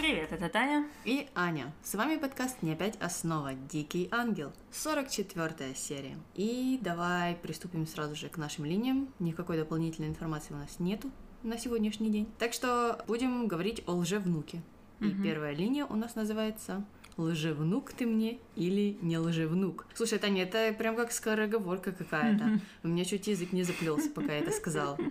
Привет, 0.00 0.32
это 0.32 0.48
Таня. 0.48 0.86
И 1.04 1.28
Аня. 1.34 1.74
С 1.82 1.94
вами 1.94 2.16
подкаст 2.16 2.62
«Не 2.62 2.72
опять 2.72 2.96
основа. 3.02 3.52
Дикий 3.52 4.08
ангел». 4.10 4.50
44 4.72 5.74
серия. 5.74 6.16
И 6.34 6.78
давай 6.80 7.34
приступим 7.34 7.86
сразу 7.86 8.14
же 8.16 8.30
к 8.30 8.38
нашим 8.38 8.64
линиям. 8.64 9.10
Никакой 9.18 9.58
дополнительной 9.58 10.08
информации 10.08 10.54
у 10.54 10.56
нас 10.56 10.78
нету 10.78 11.10
на 11.42 11.58
сегодняшний 11.58 12.08
день. 12.08 12.26
Так 12.38 12.54
что 12.54 13.04
будем 13.08 13.46
говорить 13.46 13.82
о 13.86 13.92
лжевнуке. 13.92 14.62
И 15.00 15.04
Мгм. 15.04 15.22
первая 15.22 15.54
линия 15.54 15.84
у 15.84 15.96
нас 15.96 16.14
называется 16.14 16.82
«Лжевнук 17.18 17.92
ты 17.92 18.06
мне 18.06 18.38
или 18.56 18.96
не 19.02 19.18
лжевнук?» 19.18 19.86
Слушай, 19.92 20.18
Таня, 20.18 20.44
это 20.44 20.72
прям 20.72 20.96
как 20.96 21.12
скороговорка 21.12 21.92
какая-то. 21.92 22.58
У 22.82 22.88
меня 22.88 23.04
чуть 23.04 23.26
язык 23.26 23.52
не 23.52 23.64
заплелся, 23.64 24.08
пока 24.08 24.32
я 24.32 24.38
это 24.38 24.50
сказала. 24.50 24.96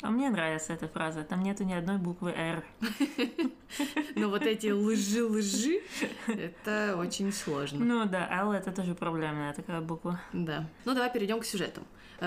А 0.00 0.10
мне 0.10 0.28
нравится 0.28 0.74
эта 0.74 0.86
фраза. 0.86 1.22
Там 1.22 1.42
нету 1.42 1.64
ни 1.64 1.72
одной 1.72 1.96
буквы 1.96 2.30
«Р». 2.32 2.62
Но 4.14 4.28
вот 4.28 4.42
эти 4.42 4.68
лжи-лжи, 4.68 5.80
это 6.26 6.96
очень 6.98 7.32
сложно. 7.32 7.84
Ну 7.84 8.04
да, 8.06 8.28
«Л»— 8.40 8.52
это 8.52 8.72
тоже 8.72 8.94
проблемная 8.94 9.52
такая 9.54 9.80
буква. 9.80 10.20
Да. 10.32 10.68
Ну, 10.84 10.94
давай 10.94 11.12
перейдем 11.12 11.40
к 11.40 11.44
сюжету. 11.44 11.82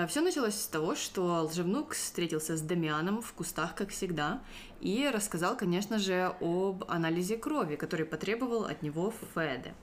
Все 0.08 0.20
началось 0.20 0.54
с 0.54 0.66
того, 0.66 0.94
что 0.94 1.42
лжевнук 1.44 1.94
встретился 1.94 2.56
с 2.56 2.60
Дамианом 2.60 3.22
в 3.22 3.32
кустах, 3.32 3.74
как 3.74 3.88
всегда, 3.88 4.40
и 4.80 5.10
рассказал, 5.12 5.56
конечно 5.56 5.98
же, 5.98 6.34
об 6.40 6.84
анализе 6.88 7.36
крови, 7.36 7.76
который 7.76 8.06
потребовал 8.06 8.64
от 8.64 8.82
него 8.82 9.12
Феде. 9.34 9.74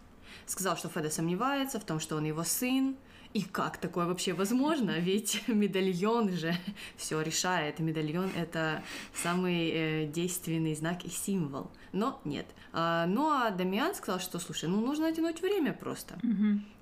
Сказал, 0.46 0.78
что 0.78 0.90
Феде 0.90 1.10
сомневается 1.10 1.80
в 1.80 1.84
том, 1.84 2.00
что 2.00 2.16
он 2.16 2.24
его 2.24 2.44
сын, 2.44 2.96
и 3.36 3.44
как 3.44 3.78
такое 3.78 4.06
вообще 4.06 4.32
возможно? 4.32 4.98
Ведь 4.98 5.44
медальон 5.48 6.32
же 6.32 6.56
все 6.96 7.22
решает. 7.22 7.80
Медальон— 7.80 8.30
это 8.36 8.82
самый 9.14 9.72
э, 9.72 10.08
действенный 10.08 10.74
знак 10.74 11.04
и 11.04 11.10
символ. 11.10 11.70
Но 11.92 12.22
нет. 12.24 12.46
А, 12.72 13.06
ну 13.06 13.30
а 13.30 13.52
Дамиан 13.52 13.94
сказал, 13.94 14.22
что, 14.22 14.40
слушай, 14.40 14.70
ну 14.70 14.80
нужно 14.80 15.12
тянуть 15.12 15.42
время 15.42 15.74
просто. 15.74 16.18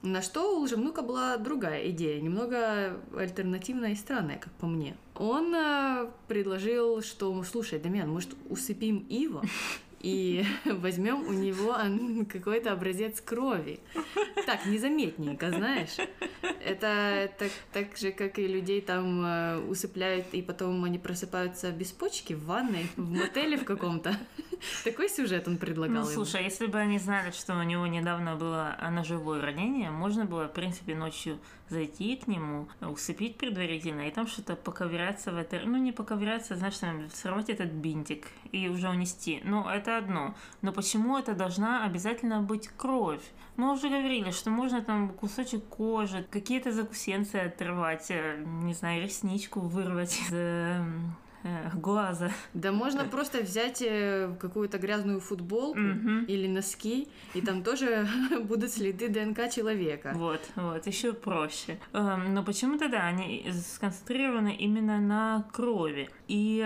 На 0.03 0.21
что 0.21 0.59
у 0.59 0.61
лжевнука 0.61 1.01
была 1.01 1.37
другая 1.37 1.89
идея, 1.89 2.21
немного 2.21 2.99
альтернативная 3.17 3.93
и 3.93 3.95
странная, 3.95 4.37
как 4.37 4.53
по 4.53 4.67
мне. 4.67 4.95
Он 5.15 5.55
э, 5.55 6.07
предложил, 6.27 7.01
что, 7.01 7.43
слушай, 7.43 7.79
Дамиан, 7.79 8.09
может, 8.09 8.29
усыпим 8.47 9.07
Ива 9.09 9.41
и 10.03 10.45
возьмем 10.65 11.25
у 11.25 11.31
него 11.31 11.75
какой-то 12.31 12.73
образец 12.73 13.21
крови. 13.21 13.79
Так, 14.45 14.65
незаметненько, 14.65 15.49
знаешь. 15.49 15.97
Это 16.63 17.31
так, 17.39 17.51
так 17.71 17.97
же, 17.97 18.11
как 18.11 18.37
и 18.37 18.47
людей 18.47 18.81
там 18.81 19.25
э, 19.25 19.57
усыпляют, 19.59 20.27
и 20.33 20.41
потом 20.41 20.83
они 20.83 20.99
просыпаются 20.99 21.71
без 21.71 21.91
почки 21.91 22.33
в 22.33 22.45
ванной, 22.45 22.87
в 22.97 23.11
мотеле 23.11 23.57
в 23.57 23.65
каком-то. 23.65 24.15
Такой 24.83 25.09
сюжет 25.09 25.47
он 25.47 25.57
предлагал 25.57 26.03
Ну, 26.03 26.09
слушай, 26.09 26.43
если 26.43 26.67
бы 26.67 26.77
они 26.77 26.99
знали, 26.99 27.31
что 27.31 27.57
у 27.57 27.63
него 27.63 27.87
недавно 27.87 28.35
было 28.35 28.77
ножевое 28.91 29.41
ранение, 29.41 29.89
можно 29.91 30.25
было, 30.25 30.47
в 30.47 30.53
принципе, 30.53 30.95
ночью 30.95 31.39
зайти 31.69 32.15
к 32.15 32.27
нему, 32.27 32.67
усыпить 32.81 33.37
предварительно, 33.37 34.07
и 34.07 34.11
там 34.11 34.27
что-то 34.27 34.55
поковыряться 34.55 35.31
в 35.31 35.37
это... 35.37 35.61
Ну, 35.65 35.77
не 35.77 35.91
поковыряться, 35.91 36.55
знаешь, 36.55 36.77
там, 36.77 37.09
сорвать 37.09 37.49
этот 37.49 37.71
бинтик 37.71 38.27
и 38.51 38.69
уже 38.69 38.89
унести. 38.89 39.41
Ну, 39.43 39.67
это 39.67 39.92
одно. 39.97 40.35
Но 40.61 40.71
почему 40.71 41.17
это 41.17 41.33
должна 41.33 41.85
обязательно 41.85 42.41
быть 42.41 42.67
кровь? 42.77 43.23
Мы 43.55 43.71
уже 43.71 43.87
говорили, 43.89 44.31
что 44.31 44.49
можно 44.49 44.81
там 44.81 45.09
кусочек 45.09 45.63
кожи, 45.65 46.25
какие-то 46.31 46.71
закусенцы 46.71 47.35
отрывать, 47.35 48.07
э, 48.09 48.43
не 48.63 48.73
знаю, 48.73 49.03
ресничку 49.03 49.59
вырвать 49.59 50.19
из 50.19 50.29
э, 50.31 50.83
э, 51.43 51.69
глаза. 51.75 52.31
Да 52.55 52.71
можно 52.71 53.03
просто 53.05 53.41
взять 53.41 53.79
какую-то 54.39 54.79
грязную 54.79 55.19
футболку 55.19 55.79
Мгм. 55.79 56.25
или 56.25 56.47
носки, 56.47 57.07
и 57.35 57.41
там 57.41 57.61
тоже 57.63 58.07
будут 58.43 58.71
следы 58.71 59.07
ДНК 59.09 59.51
человека. 59.51 60.13
Вот, 60.15 60.41
вот, 60.55 60.87
еще 60.87 61.13
проще. 61.13 61.77
Эм, 61.93 62.33
Но 62.33 62.43
почему-то, 62.43 62.89
да, 62.89 63.03
они 63.07 63.45
сконцентрированы 63.51 64.55
именно 64.55 64.99
на 64.99 65.45
крови. 65.51 66.09
И 66.27 66.65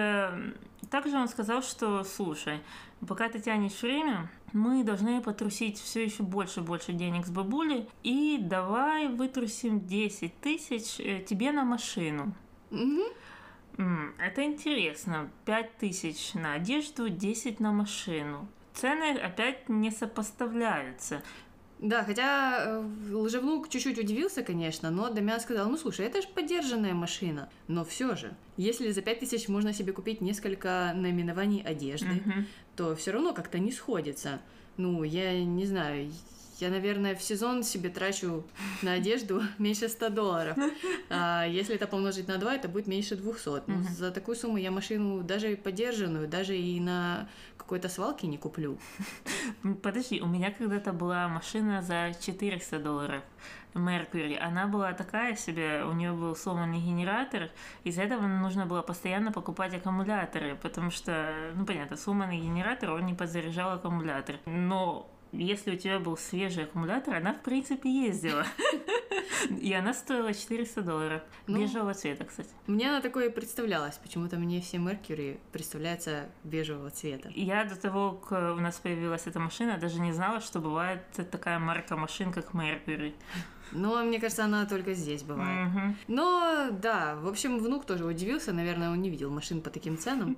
также 0.89 1.17
он 1.17 1.27
сказал, 1.27 1.61
что, 1.63 2.03
слушай, 2.05 2.59
пока 3.05 3.29
ты 3.29 3.39
тянешь 3.39 3.81
время, 3.81 4.29
мы 4.53 4.83
должны 4.83 5.21
потрусить 5.21 5.77
все 5.79 6.03
еще 6.03 6.23
больше 6.23 6.61
и 6.61 6.63
больше 6.63 6.93
денег 6.93 7.25
с 7.25 7.29
бабулей, 7.29 7.89
и 8.03 8.37
давай 8.41 9.07
вытрусим 9.07 9.85
10 9.85 10.39
тысяч 10.39 10.99
э, 10.99 11.21
тебе 11.21 11.51
на 11.51 11.63
машину. 11.63 12.33
М, 13.77 14.15
Это 14.17 14.43
интересно. 14.43 15.29
5 15.45 15.77
тысяч 15.77 16.33
на 16.33 16.53
одежду, 16.53 17.09
10 17.09 17.59
на 17.59 17.71
машину. 17.71 18.47
Цены 18.73 19.17
опять 19.17 19.69
не 19.69 19.91
сопоставляются. 19.91 21.21
Да, 21.79 22.03
хотя 22.03 22.63
э, 22.65 22.89
лжевнук 23.13 23.69
чуть-чуть 23.69 23.99
удивился, 23.99 24.41
конечно, 24.41 24.89
но 24.89 25.09
Дамиан 25.09 25.39
сказал, 25.39 25.69
ну 25.69 25.77
слушай, 25.77 26.05
это 26.07 26.21
же 26.21 26.27
подержанная 26.27 26.93
машина. 26.95 27.49
Но 27.67 27.85
все 27.85 28.15
же, 28.15 28.33
если 28.57 28.91
за 28.91 29.01
5000 29.01 29.47
можно 29.47 29.73
себе 29.73 29.93
купить 29.93 30.19
несколько 30.21 30.91
наименований 30.95 31.61
одежды, 31.61 32.07
Мгм. 32.25 32.47
то 32.75 32.95
все 32.95 33.11
равно 33.11 33.33
как-то 33.33 33.59
не 33.59 33.71
сходится. 33.71 34.39
Ну, 34.77 35.03
я 35.03 35.43
не 35.43 35.65
знаю, 35.65 36.11
я, 36.59 36.69
наверное, 36.69 37.15
в 37.15 37.21
сезон 37.21 37.63
себе 37.63 37.89
трачу 37.89 38.43
на 38.81 38.93
одежду 38.93 39.41
меньше 39.57 39.89
100 39.89 40.09
долларов. 40.09 40.57
А 41.09 41.45
если 41.45 41.75
это 41.75 41.87
помножить 41.87 42.27
на 42.27 42.37
2, 42.37 42.55
это 42.55 42.67
будет 42.67 42.87
меньше 42.87 43.15
200. 43.15 43.47
Ну, 43.47 43.61
Мгм. 43.67 43.83
за 43.83 44.11
такую 44.11 44.35
сумму 44.35 44.57
я 44.57 44.71
машину 44.71 45.23
даже 45.23 45.55
подержанную, 45.55 46.27
даже 46.27 46.57
и 46.57 46.79
на 46.79 47.29
какой-то 47.57 47.87
свалке 47.89 48.27
не 48.27 48.37
куплю. 48.37 48.77
Подожди, 49.83 50.21
у 50.21 50.27
меня 50.27 50.51
когда-то 50.51 50.93
была 50.93 51.27
машина 51.27 51.81
за 51.81 52.11
400 52.19 52.79
долларов. 52.79 53.23
Mercury. 53.73 54.35
Она 54.37 54.65
была 54.65 54.91
такая 54.93 55.35
себе, 55.35 55.83
у 55.85 55.93
нее 55.93 56.11
был 56.11 56.35
сломанный 56.35 56.79
генератор, 56.79 57.49
из-за 57.83 58.01
этого 58.03 58.25
нужно 58.25 58.65
было 58.65 58.81
постоянно 58.81 59.31
покупать 59.31 59.73
аккумуляторы, 59.75 60.55
потому 60.55 60.89
что, 60.89 61.51
ну 61.55 61.63
понятно, 61.65 61.95
сломанный 61.95 62.39
генератор, 62.39 62.91
он 62.91 63.05
не 63.05 63.13
подзаряжал 63.13 63.73
аккумулятор. 63.73 64.37
Но 64.47 65.07
если 65.31 65.75
у 65.75 65.77
тебя 65.77 65.99
был 65.99 66.17
свежий 66.17 66.63
аккумулятор, 66.63 67.15
она 67.15 67.33
в 67.33 67.41
принципе 67.41 67.89
ездила. 67.89 68.45
И 69.61 69.73
она 69.73 69.93
стоила 69.93 70.33
400 70.33 70.81
долларов. 70.81 71.21
Ну. 71.47 71.61
Бежевого 71.61 71.93
цвета, 71.93 72.25
кстати. 72.25 72.49
Мне 72.65 72.89
она 72.89 73.01
такое 73.01 73.29
представлялась. 73.29 73.97
Почему-то 73.97 74.37
мне 74.37 74.61
все 74.61 74.77
Меркьюри 74.77 75.39
представляются 75.51 76.29
бежевого 76.43 76.89
цвета. 76.89 77.29
Я 77.35 77.65
до 77.65 77.75
того, 77.75 78.13
как 78.13 78.57
у 78.57 78.59
нас 78.59 78.75
появилась 78.75 79.27
эта 79.27 79.39
машина, 79.39 79.77
даже 79.77 79.99
не 79.99 80.11
знала, 80.11 80.41
что 80.41 80.59
бывает 80.59 81.01
такая 81.31 81.59
марка 81.59 81.95
машин, 81.95 82.31
как 82.31 82.53
Mercury. 82.53 83.13
Но 83.71 84.01
мне 84.03 84.19
кажется, 84.19 84.45
она 84.45 84.65
только 84.65 84.93
здесь 84.93 85.23
бывает. 85.23 85.69
Но 86.07 86.69
да, 86.71 87.15
в 87.15 87.27
общем, 87.27 87.59
внук 87.59 87.85
тоже 87.85 88.05
удивился. 88.05 88.53
Наверное, 88.53 88.91
он 88.91 89.01
не 89.01 89.09
видел 89.09 89.29
машин 89.29 89.61
по 89.61 89.69
таким 89.69 89.97
ценам. 89.97 90.37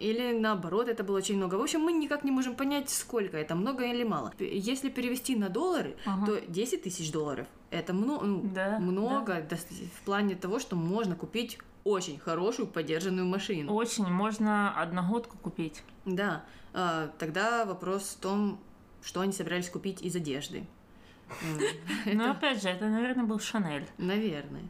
Или 0.00 0.32
наоборот, 0.38 0.88
это 0.88 1.04
было 1.04 1.18
очень 1.18 1.36
много. 1.36 1.56
В 1.56 1.62
общем, 1.62 1.80
мы 1.82 1.92
никак 1.92 2.24
не 2.24 2.30
можем 2.30 2.54
понять, 2.54 2.88
сколько 2.88 3.36
это, 3.36 3.54
много 3.54 3.84
или 3.84 4.02
мало. 4.02 4.32
Если 4.38 4.88
перевести 4.88 5.36
на 5.36 5.48
доллары, 5.50 5.96
Ага. 6.06 6.26
то 6.26 6.40
10 6.40 6.82
тысяч 6.82 7.12
долларов 7.12 7.46
это 7.70 7.92
много, 7.92 8.24
ну, 8.24 8.50
Да, 8.54 8.78
много 8.78 9.32
дос- 9.40 9.88
в 9.94 10.00
плане 10.04 10.34
того, 10.34 10.58
что 10.58 10.74
можно 10.74 11.14
купить 11.16 11.58
очень 11.84 12.18
хорошую 12.18 12.66
подержанную 12.66 13.26
машину. 13.26 13.74
Очень, 13.74 14.06
можно 14.06 14.72
одногодку 14.80 15.36
купить. 15.38 15.82
Да, 16.06 16.44
а, 16.72 17.10
тогда 17.18 17.64
вопрос 17.66 18.16
в 18.18 18.20
том, 18.20 18.58
что 19.02 19.20
они 19.20 19.32
собирались 19.32 19.68
купить 19.68 20.00
из 20.02 20.16
одежды. 20.16 20.66
Но 22.06 22.30
опять 22.30 22.62
же, 22.62 22.68
это, 22.68 22.86
наверное, 22.88 23.24
был 23.24 23.38
Шанель. 23.38 23.86
Наверное. 23.98 24.62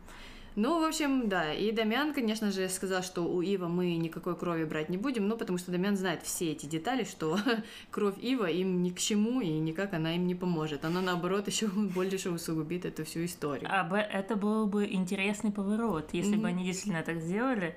Ну, 0.56 0.81
в 0.81 0.85
общем, 0.85 1.29
да. 1.29 1.52
И 1.52 1.73
Дамиан, 1.73 2.12
конечно 2.12 2.50
же, 2.50 2.69
сказал, 2.69 3.02
что 3.02 3.23
у 3.23 3.41
Ива 3.41 3.69
мы 3.69 3.97
никакой 3.97 4.37
крови 4.37 4.64
брать 4.64 4.88
не 4.88 4.97
будем, 4.97 5.29
ну, 5.29 5.37
потому 5.37 5.58
что 5.58 5.70
Дамиан 5.70 5.97
знает 5.97 6.23
все 6.23 6.52
эти 6.52 6.67
детали, 6.67 7.05
что 7.05 7.38
кровь 7.91 8.17
Ива 8.19 8.47
им 8.47 8.82
ни 8.82 8.91
к 8.91 8.99
чему, 8.99 9.41
и 9.41 9.49
никак 9.49 9.94
она 9.94 10.17
им 10.17 10.26
не 10.26 10.35
поможет. 10.35 10.85
Она, 10.85 11.00
наоборот, 11.00 11.47
еще 11.47 11.67
больше 11.94 12.31
усугубит 12.31 12.85
эту 12.85 13.05
всю 13.05 13.25
историю. 13.25 13.69
А 13.70 13.88
это 13.97 14.37
был 14.37 14.67
бы 14.67 14.87
интересный 14.87 15.52
поворот, 15.52 16.11
если 16.12 16.37
бы 16.37 16.49
они 16.49 16.64
действительно 16.64 17.02
так 17.02 17.20
сделали. 17.20 17.76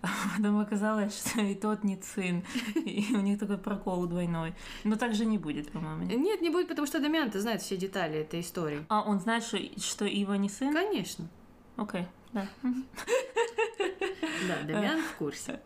А 0.00 0.08
потом 0.36 0.60
оказалось, 0.60 1.18
что 1.18 1.40
и 1.40 1.54
тот 1.54 1.82
не 1.82 2.00
сын, 2.00 2.44
и 2.74 3.06
у 3.14 3.20
них 3.20 3.38
такой 3.38 3.58
прокол 3.58 4.06
двойной. 4.06 4.54
Но 4.84 4.96
так 4.96 5.14
же 5.14 5.24
не 5.24 5.38
будет, 5.38 5.70
по-моему. 5.72 6.04
Нет, 6.04 6.40
не 6.40 6.50
будет, 6.50 6.68
потому 6.68 6.86
что 6.86 7.00
Дамиан-то 7.00 7.40
знает 7.40 7.62
все 7.62 7.76
детали 7.76 8.20
этой 8.20 8.40
истории. 8.40 8.84
А 8.88 9.02
он 9.02 9.20
знает, 9.20 9.42
что, 9.42 9.58
что 9.80 10.04
Ива 10.04 10.34
не 10.34 10.48
сын? 10.48 10.72
Конечно. 10.72 11.28
Окей, 11.78 12.06
да. 12.32 12.46
Да, 14.46 14.62
Дамиан 14.66 15.00
в 15.02 15.16
курсе. 15.16 15.60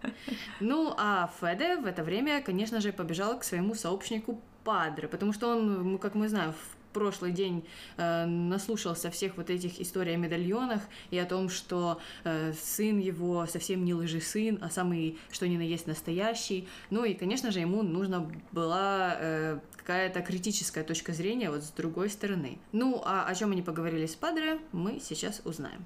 Ну, 0.60 0.94
а 0.96 1.30
Феде 1.40 1.76
в 1.76 1.86
это 1.86 2.02
время, 2.02 2.42
конечно 2.42 2.80
же, 2.80 2.92
побежал 2.92 3.38
к 3.38 3.44
своему 3.44 3.74
сообщнику 3.74 4.40
Падре, 4.64 5.08
потому 5.08 5.32
что 5.32 5.48
он, 5.48 5.98
как 5.98 6.14
мы 6.14 6.28
знаем, 6.28 6.52
в 6.52 6.76
прошлый 6.92 7.32
день 7.32 7.66
э, 7.96 8.26
наслушался 8.26 9.10
всех 9.10 9.36
вот 9.36 9.50
этих 9.50 9.80
историй 9.80 10.14
о 10.14 10.16
медальонах 10.16 10.82
и 11.10 11.18
о 11.18 11.24
том, 11.24 11.48
что 11.48 12.00
э, 12.24 12.52
сын 12.52 12.98
его 12.98 13.46
совсем 13.46 13.84
не 13.84 13.94
лжи 13.94 14.20
сын, 14.20 14.58
а 14.60 14.70
самый 14.70 15.18
что 15.30 15.48
ни 15.48 15.56
на 15.56 15.62
есть 15.62 15.86
настоящий. 15.86 16.68
Ну 16.90 17.04
и, 17.04 17.14
конечно 17.14 17.50
же, 17.50 17.60
ему 17.60 17.82
нужна 17.82 18.30
была 18.52 19.16
э, 19.18 19.58
какая-то 19.76 20.20
критическая 20.20 20.84
точка 20.84 21.12
зрения 21.12 21.50
вот 21.50 21.62
с 21.62 21.70
другой 21.70 22.10
стороны. 22.10 22.58
Ну, 22.72 23.02
а 23.04 23.24
о 23.26 23.34
чем 23.34 23.52
они 23.52 23.62
поговорили 23.62 24.06
с 24.06 24.14
Падре, 24.14 24.58
мы 24.72 25.00
сейчас 25.00 25.40
узнаем. 25.44 25.84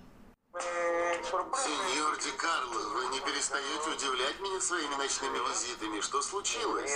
Сеньор 1.26 2.16
Ди 2.18 2.30
Карло, 2.36 2.88
вы 2.94 3.06
не 3.06 3.20
перестаете 3.20 3.90
удивлять 3.90 4.38
меня 4.38 4.60
своими 4.60 4.94
ночными 4.94 5.38
визитами. 5.38 6.00
Что 6.00 6.22
случилось? 6.22 6.92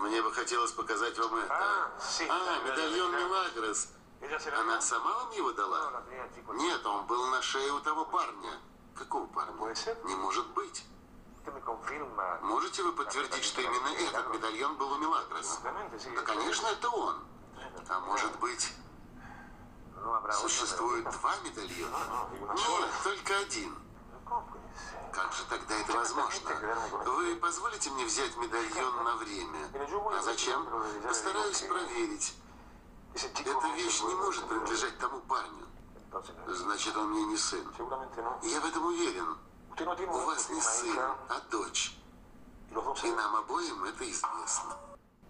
Мне 0.00 0.22
бы 0.22 0.32
хотелось 0.32 0.72
показать 0.72 1.16
вам 1.18 1.36
это. 1.36 1.54
А, 1.54 2.58
медальон 2.64 3.12
Милагрос. 3.12 3.88
Она 4.58 4.80
сама 4.80 5.14
вам 5.18 5.30
его 5.32 5.52
дала? 5.52 6.02
Нет, 6.54 6.84
он 6.84 7.06
был 7.06 7.26
на 7.26 7.40
шее 7.42 7.70
у 7.72 7.78
того 7.78 8.04
парня. 8.06 8.58
Какого 8.96 9.26
парня? 9.28 9.74
Не 10.04 10.16
может 10.16 10.46
быть. 10.48 10.84
Можете 12.42 12.82
вы 12.82 12.92
подтвердить, 12.92 13.44
что 13.44 13.60
именно 13.60 13.88
этот 13.88 14.34
медальон 14.34 14.76
был 14.76 14.90
у 14.90 14.98
Милагрос? 14.98 15.60
Да, 15.62 16.22
конечно, 16.22 16.66
это 16.66 16.88
он. 16.88 17.22
А 17.88 18.00
может 18.00 18.36
быть, 18.40 18.72
существует 20.32 21.04
два 21.04 21.34
медальона? 21.44 22.28
Нет, 22.54 22.90
только 23.02 23.38
один. 23.38 23.74
Как 25.12 25.32
же 25.32 25.44
тогда 25.48 25.74
это 25.78 25.92
возможно? 25.92 26.50
Вы 27.04 27.36
позволите 27.36 27.90
мне 27.90 28.04
взять 28.04 28.36
медальон 28.36 29.04
на 29.04 29.16
время? 29.16 29.58
А 30.16 30.22
зачем? 30.22 30.66
Постараюсь 31.06 31.60
проверить. 31.62 32.34
Эта 33.14 33.68
вещь 33.76 34.02
не 34.02 34.14
может 34.14 34.44
принадлежать 34.48 34.98
тому 34.98 35.20
парню. 35.20 35.66
Значит, 36.48 36.96
он 36.96 37.10
мне 37.10 37.24
не 37.26 37.36
сын. 37.36 37.64
Я 38.42 38.60
в 38.60 38.66
этом 38.66 38.86
уверен. 38.86 39.36
У 39.80 40.26
вас 40.26 40.50
не 40.50 40.60
сын, 40.60 40.98
а 40.98 41.40
дочь. 41.50 41.96
И 43.02 43.10
нам 43.10 43.36
обоим 43.36 43.84
это 43.84 44.04
известно. 44.04 44.76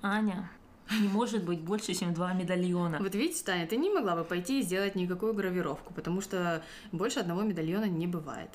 Аня, 0.03 0.51
не 0.91 1.09
может 1.09 1.45
быть 1.45 1.61
больше, 1.61 1.95
чем 1.95 2.15
два 2.15 2.33
медальона. 2.33 2.99
Вот 3.01 3.15
видите, 3.15 3.45
Таня, 3.45 3.67
ты 3.67 3.77
не 3.77 3.91
могла 3.91 4.17
бы 4.17 4.25
пойти 4.25 4.61
и 4.61 4.63
сделать 4.63 4.95
никакую 4.95 5.35
гравировку, 5.35 5.93
потому 5.95 6.21
что 6.21 6.63
больше 6.93 7.21
одного 7.21 7.43
медальона 7.43 7.87
не 7.87 8.07
бывает. 8.07 8.51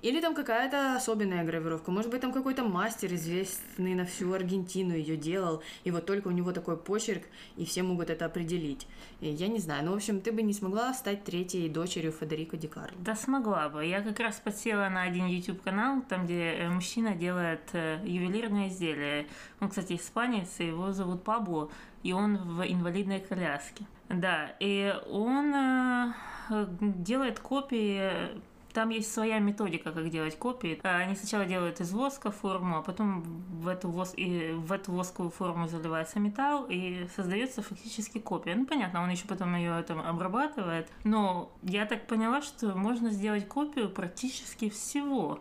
Или 0.00 0.20
там 0.20 0.34
какая-то 0.34 0.94
особенная 0.94 1.44
гравировка. 1.44 1.90
Может 1.90 2.10
быть, 2.10 2.20
там 2.20 2.32
какой-то 2.32 2.62
мастер, 2.62 3.12
известный 3.14 3.94
на 3.94 4.04
всю 4.04 4.32
Аргентину, 4.32 4.94
ее 4.94 5.16
делал, 5.16 5.62
и 5.82 5.90
вот 5.90 6.06
только 6.06 6.28
у 6.28 6.30
него 6.30 6.52
такой 6.52 6.76
почерк, 6.76 7.24
и 7.56 7.64
все 7.64 7.82
могут 7.82 8.08
это 8.08 8.26
определить. 8.26 8.86
И 9.20 9.28
я 9.28 9.48
не 9.48 9.58
знаю. 9.58 9.84
Ну, 9.84 9.92
в 9.92 9.96
общем, 9.96 10.20
ты 10.20 10.30
бы 10.30 10.42
не 10.42 10.52
смогла 10.52 10.94
стать 10.94 11.24
третьей 11.24 11.68
дочерью 11.68 12.12
Федерико 12.12 12.56
Ди. 12.56 12.68
Да 12.98 13.16
смогла 13.16 13.68
бы. 13.68 13.84
Я 13.84 14.02
как 14.02 14.20
раз 14.20 14.36
подсела 14.36 14.88
на 14.88 15.02
один 15.02 15.26
YouTube 15.26 15.62
канал, 15.62 16.02
там, 16.08 16.26
где 16.26 16.52
э, 16.52 16.68
мужчина 16.68 17.14
делает 17.16 17.62
э, 17.72 17.98
ювелирные 18.04 18.68
изделия. 18.68 19.26
Он, 19.60 19.68
кстати, 19.68 19.94
испанец, 19.96 20.60
его 20.60 20.92
зовут 20.92 21.24
Пабло, 21.24 21.70
и 22.04 22.12
он 22.12 22.36
в 22.36 22.62
инвалидной 22.62 23.20
коляске. 23.20 23.84
Да, 24.08 24.52
и 24.60 24.94
он 25.10 25.54
э, 25.54 26.12
делает 26.80 27.40
копии 27.40 28.38
там 28.78 28.90
есть 28.90 29.12
своя 29.12 29.40
методика, 29.40 29.90
как 29.90 30.08
делать 30.08 30.38
копии. 30.38 30.78
Они 30.84 31.16
сначала 31.16 31.44
делают 31.44 31.80
из 31.80 31.90
воска 31.90 32.30
форму, 32.30 32.78
а 32.78 32.82
потом 32.82 33.22
в 33.22 33.66
эту, 33.66 33.88
вос... 33.88 34.12
и 34.16 34.52
в 34.52 34.70
эту 34.70 34.92
восковую 34.92 35.32
форму 35.32 35.66
заливается 35.66 36.20
металл, 36.20 36.64
и 36.68 37.08
создается 37.16 37.60
фактически 37.60 38.18
копия. 38.18 38.54
Ну, 38.54 38.66
понятно, 38.66 39.02
он 39.02 39.10
еще 39.10 39.26
потом 39.26 39.56
ее 39.56 39.82
там 39.82 40.00
обрабатывает. 40.00 40.88
Но 41.02 41.50
я 41.64 41.86
так 41.86 42.06
поняла, 42.06 42.40
что 42.40 42.68
можно 42.76 43.10
сделать 43.10 43.48
копию 43.48 43.90
практически 43.90 44.70
всего. 44.70 45.40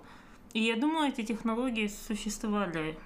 И 0.53 0.63
я 0.63 0.75
думаю, 0.75 1.09
эти 1.09 1.23
технологии 1.23 1.85
существовали 2.07 2.97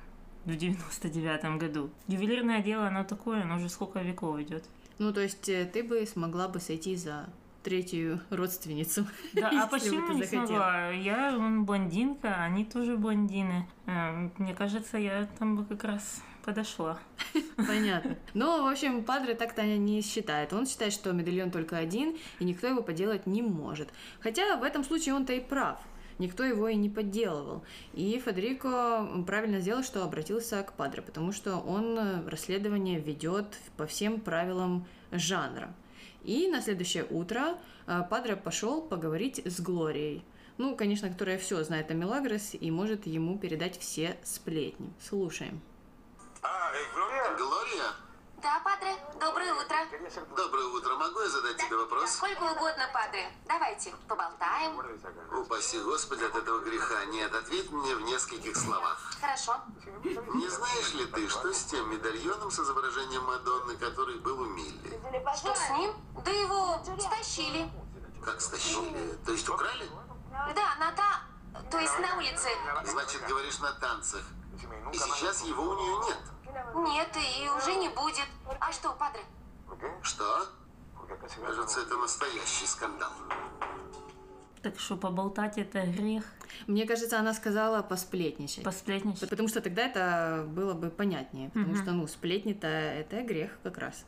в 0.46 0.56
99 0.56 1.60
году. 1.60 1.90
Ювелирное 2.08 2.64
дело, 2.64 2.88
оно 2.88 3.04
такое, 3.04 3.42
оно 3.42 3.58
уже 3.58 3.68
сколько 3.68 4.00
веков 4.00 4.40
идет. 4.40 4.64
Ну, 4.98 5.12
то 5.12 5.20
есть 5.20 5.50
э, 5.50 5.66
ты 5.66 5.84
бы 5.84 6.06
смогла 6.06 6.48
бы 6.48 6.62
сойти 6.62 6.96
за 6.96 7.28
третью 7.64 8.20
родственницу. 8.30 9.06
Да, 9.34 9.50
а 9.64 9.68
почему 9.68 10.14
не 10.14 10.24
смогла? 10.24 10.90
Я 10.90 11.36
он 11.38 11.66
блондинка, 11.66 12.44
они 12.44 12.66
тоже 12.66 12.98
блондины. 12.98 13.68
Э, 13.86 14.30
мне 14.38 14.54
кажется, 14.54 14.98
я 14.98 15.28
там 15.40 15.56
бы 15.56 15.66
как 15.66 15.84
раз 15.84 16.22
подошла. 16.44 17.00
Понятно. 17.56 18.18
Но, 18.34 18.64
в 18.64 18.68
общем, 18.68 19.04
Падре 19.04 19.36
так-то 19.36 19.64
не 19.64 20.02
считает. 20.02 20.54
Он 20.54 20.66
считает, 20.66 20.94
что 20.94 21.12
медальон 21.12 21.52
только 21.52 21.78
один, 21.78 22.18
и 22.40 22.46
никто 22.46 22.68
его 22.68 22.82
поделать 22.82 23.26
не 23.26 23.42
может. 23.42 23.90
Хотя 24.20 24.58
в 24.58 24.64
этом 24.64 24.84
случае 24.84 25.16
он-то 25.16 25.34
и 25.34 25.40
прав. 25.40 25.80
Никто 26.20 26.44
его 26.44 26.68
и 26.68 26.76
не 26.76 26.90
подделывал. 26.90 27.64
И 27.94 28.22
Федерико 28.24 29.24
правильно 29.26 29.60
сделал, 29.60 29.82
что 29.82 30.04
обратился 30.04 30.62
к 30.62 30.74
Падре, 30.74 31.02
потому 31.02 31.32
что 31.32 31.58
он 31.58 32.28
расследование 32.28 33.00
ведет 33.00 33.58
по 33.76 33.88
всем 33.88 34.20
правилам 34.20 34.86
жанра. 35.12 35.74
И 36.24 36.48
на 36.48 36.62
следующее 36.62 37.06
утро 37.10 37.58
э, 37.88 38.02
Падре 38.10 38.36
пошел 38.36 38.82
поговорить 38.82 39.42
с 39.46 39.60
Глорией. 39.60 40.24
Ну, 40.58 40.76
конечно, 40.76 41.10
которая 41.10 41.38
все 41.38 41.64
знает 41.64 41.90
о 41.92 41.94
Мелагрос 41.94 42.54
и 42.54 42.70
может 42.70 43.08
ему 43.08 43.38
передать 43.38 43.80
все 43.80 44.18
сплетни. 44.24 44.94
Слушаем. 45.00 45.62
А, 46.42 46.72
э, 46.74 47.38
Глория? 47.38 47.92
Да, 48.42 48.60
Падре, 48.64 48.98
доброе 49.20 49.54
утро. 49.54 49.78
Доброе 50.36 50.66
утро. 50.66 50.96
Могу 50.96 51.20
я 51.20 51.30
задать 51.30 51.58
тебе 51.58 51.78
вопрос? 51.78 52.10
Сколько 52.10 52.44
угодно, 52.44 52.90
Падре. 52.92 53.32
Давайте, 53.48 53.94
поболтаем. 54.08 54.80
Упаси 55.32 55.80
Господи 55.80 56.24
от 56.24 56.36
этого 56.36 56.60
греха. 56.60 57.06
Нет, 57.06 57.34
ответь 57.36 57.70
мне 57.72 57.96
в 57.96 58.02
нескольких 58.02 58.58
словах. 58.58 59.00
Хорошо. 59.22 59.58
Не 60.04 60.50
знаешь 60.50 60.94
ли 60.94 61.06
ты, 61.06 61.30
что 61.30 61.54
с 61.54 61.66
тем 61.66 61.92
медальоном 61.92 62.50
с 62.50 62.60
изображением 62.60 63.24
Мадонны, 63.26 63.78
который 63.78 64.18
был 64.18 64.42
у 64.42 64.46
Милли? 64.46 65.00
Что 65.36 65.54
с 65.54 65.70
ним? 65.78 65.94
Да 66.26 66.32
его 66.32 66.84
стащили. 67.00 67.72
Как 68.26 68.42
стащили? 68.42 69.20
То 69.24 69.34
есть 69.34 69.48
украли? 69.48 69.88
Да, 70.56 70.76
на 70.80 70.92
та... 70.94 71.22
То 71.70 71.78
есть 71.78 72.00
на 72.00 72.18
улице. 72.18 72.50
Значит, 72.86 73.24
говоришь 73.28 73.60
на 73.60 73.72
танцах. 73.74 74.24
И 74.94 74.98
сейчас 74.98 75.44
его 75.44 75.64
у 75.64 75.76
нее 75.76 75.98
нет. 76.08 76.18
Нет, 76.76 77.10
и 77.16 77.50
уже 77.50 77.76
не 77.76 77.90
будет. 77.90 78.28
А 78.60 78.72
что, 78.72 78.94
Падре? 78.94 79.22
Что? 80.02 80.48
Кажется, 81.46 81.82
это 81.82 81.98
настоящий 81.98 82.66
скандал. 82.66 83.12
Так 84.62 84.80
что 84.80 84.96
поболтать 84.96 85.58
это 85.58 85.82
грех. 85.88 86.24
Мне 86.68 86.86
кажется, 86.86 87.20
она 87.20 87.34
сказала 87.34 87.82
посплетничать. 87.82 88.64
Посплетничать. 88.64 89.30
Потому 89.30 89.48
что 89.48 89.62
тогда 89.62 89.84
это 89.84 90.46
было 90.48 90.74
бы 90.74 90.90
понятнее. 90.90 91.50
Потому 91.50 91.76
что, 91.76 91.92
ну, 91.92 92.08
сплетни-то 92.08 92.68
это 92.68 93.24
грех 93.24 93.58
как 93.64 93.78
раз. 93.78 94.06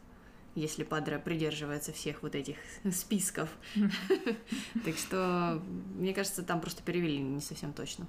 Если 0.55 0.83
Падре 0.83 1.17
придерживается 1.17 1.91
всех 1.91 2.21
вот 2.21 2.35
этих 2.35 2.57
списков. 2.91 3.49
Так 4.85 4.97
что, 4.97 5.61
мне 5.95 6.13
кажется, 6.13 6.43
там 6.43 6.61
просто 6.61 6.83
перевели 6.83 7.19
не 7.19 7.41
совсем 7.41 7.73
точно. 7.73 8.05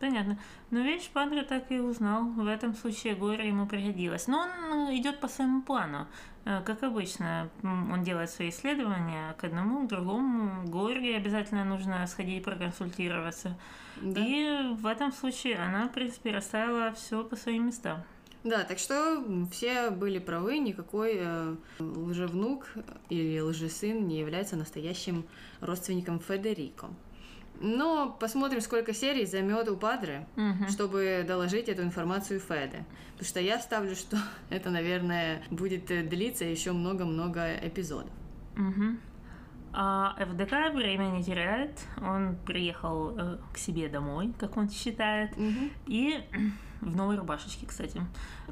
Понятно. 0.00 0.38
Но 0.70 0.80
видишь, 0.80 1.10
Падре 1.10 1.42
так 1.42 1.70
и 1.70 1.78
узнал. 1.78 2.24
В 2.24 2.46
этом 2.46 2.74
случае 2.74 3.14
горе 3.14 3.48
ему 3.48 3.66
пригодилось. 3.66 4.28
Но 4.28 4.38
он 4.40 4.96
идет 4.96 5.20
по 5.20 5.28
своему 5.28 5.60
плану. 5.60 6.06
Э, 6.46 6.62
как 6.64 6.82
обычно, 6.82 7.50
он 7.62 8.02
делает 8.02 8.30
свои 8.30 8.48
исследования 8.48 9.34
к 9.34 9.44
одному, 9.44 9.86
к 9.86 9.88
другому. 9.88 10.66
Горе 10.66 11.16
обязательно 11.16 11.64
нужно 11.64 12.06
сходить 12.06 12.42
проконсультироваться. 12.42 13.58
Да. 14.00 14.20
И 14.24 14.72
в 14.72 14.86
этом 14.86 15.12
случае 15.12 15.58
она, 15.58 15.88
в 15.88 15.92
принципе, 15.92 16.30
расставила 16.30 16.92
все 16.92 17.22
по 17.22 17.36
своим 17.36 17.66
местам. 17.66 18.02
Да, 18.42 18.64
так 18.64 18.78
что 18.78 19.22
все 19.52 19.90
были 19.90 20.18
правы, 20.18 20.58
никакой 20.58 21.16
э, 21.18 21.56
лжевнук 21.78 22.68
или 23.10 23.38
лжесын 23.40 24.06
не 24.06 24.18
является 24.18 24.56
настоящим 24.56 25.26
родственником 25.60 26.20
Федерико. 26.20 26.88
Но 27.60 28.16
посмотрим, 28.18 28.62
сколько 28.62 28.94
серий 28.94 29.26
займет 29.26 29.68
у 29.68 29.76
Падре, 29.76 30.26
угу. 30.34 30.70
чтобы 30.70 31.24
доложить 31.28 31.68
эту 31.68 31.82
информацию 31.82 32.40
Феде. 32.40 32.86
Потому 33.12 33.28
что 33.28 33.40
я 33.40 33.58
ставлю, 33.58 33.94
что 33.94 34.16
это, 34.50 34.70
наверное, 34.70 35.42
будет 35.50 35.86
длиться 36.08 36.46
еще 36.46 36.72
много-много 36.72 37.54
эпизодов. 37.56 38.12
Угу. 38.56 38.96
А 39.72 40.16
ФДК 40.18 40.74
время 40.74 41.10
не 41.10 41.22
теряет. 41.22 41.78
Он 42.00 42.36
приехал 42.46 43.16
э, 43.16 43.38
к 43.52 43.58
себе 43.58 43.88
домой, 43.88 44.32
как 44.38 44.56
он 44.56 44.70
считает. 44.70 45.36
Угу. 45.36 45.70
И 45.86 46.18
в 46.80 46.96
новой 46.96 47.16
рубашечке, 47.16 47.66
кстати. 47.66 48.00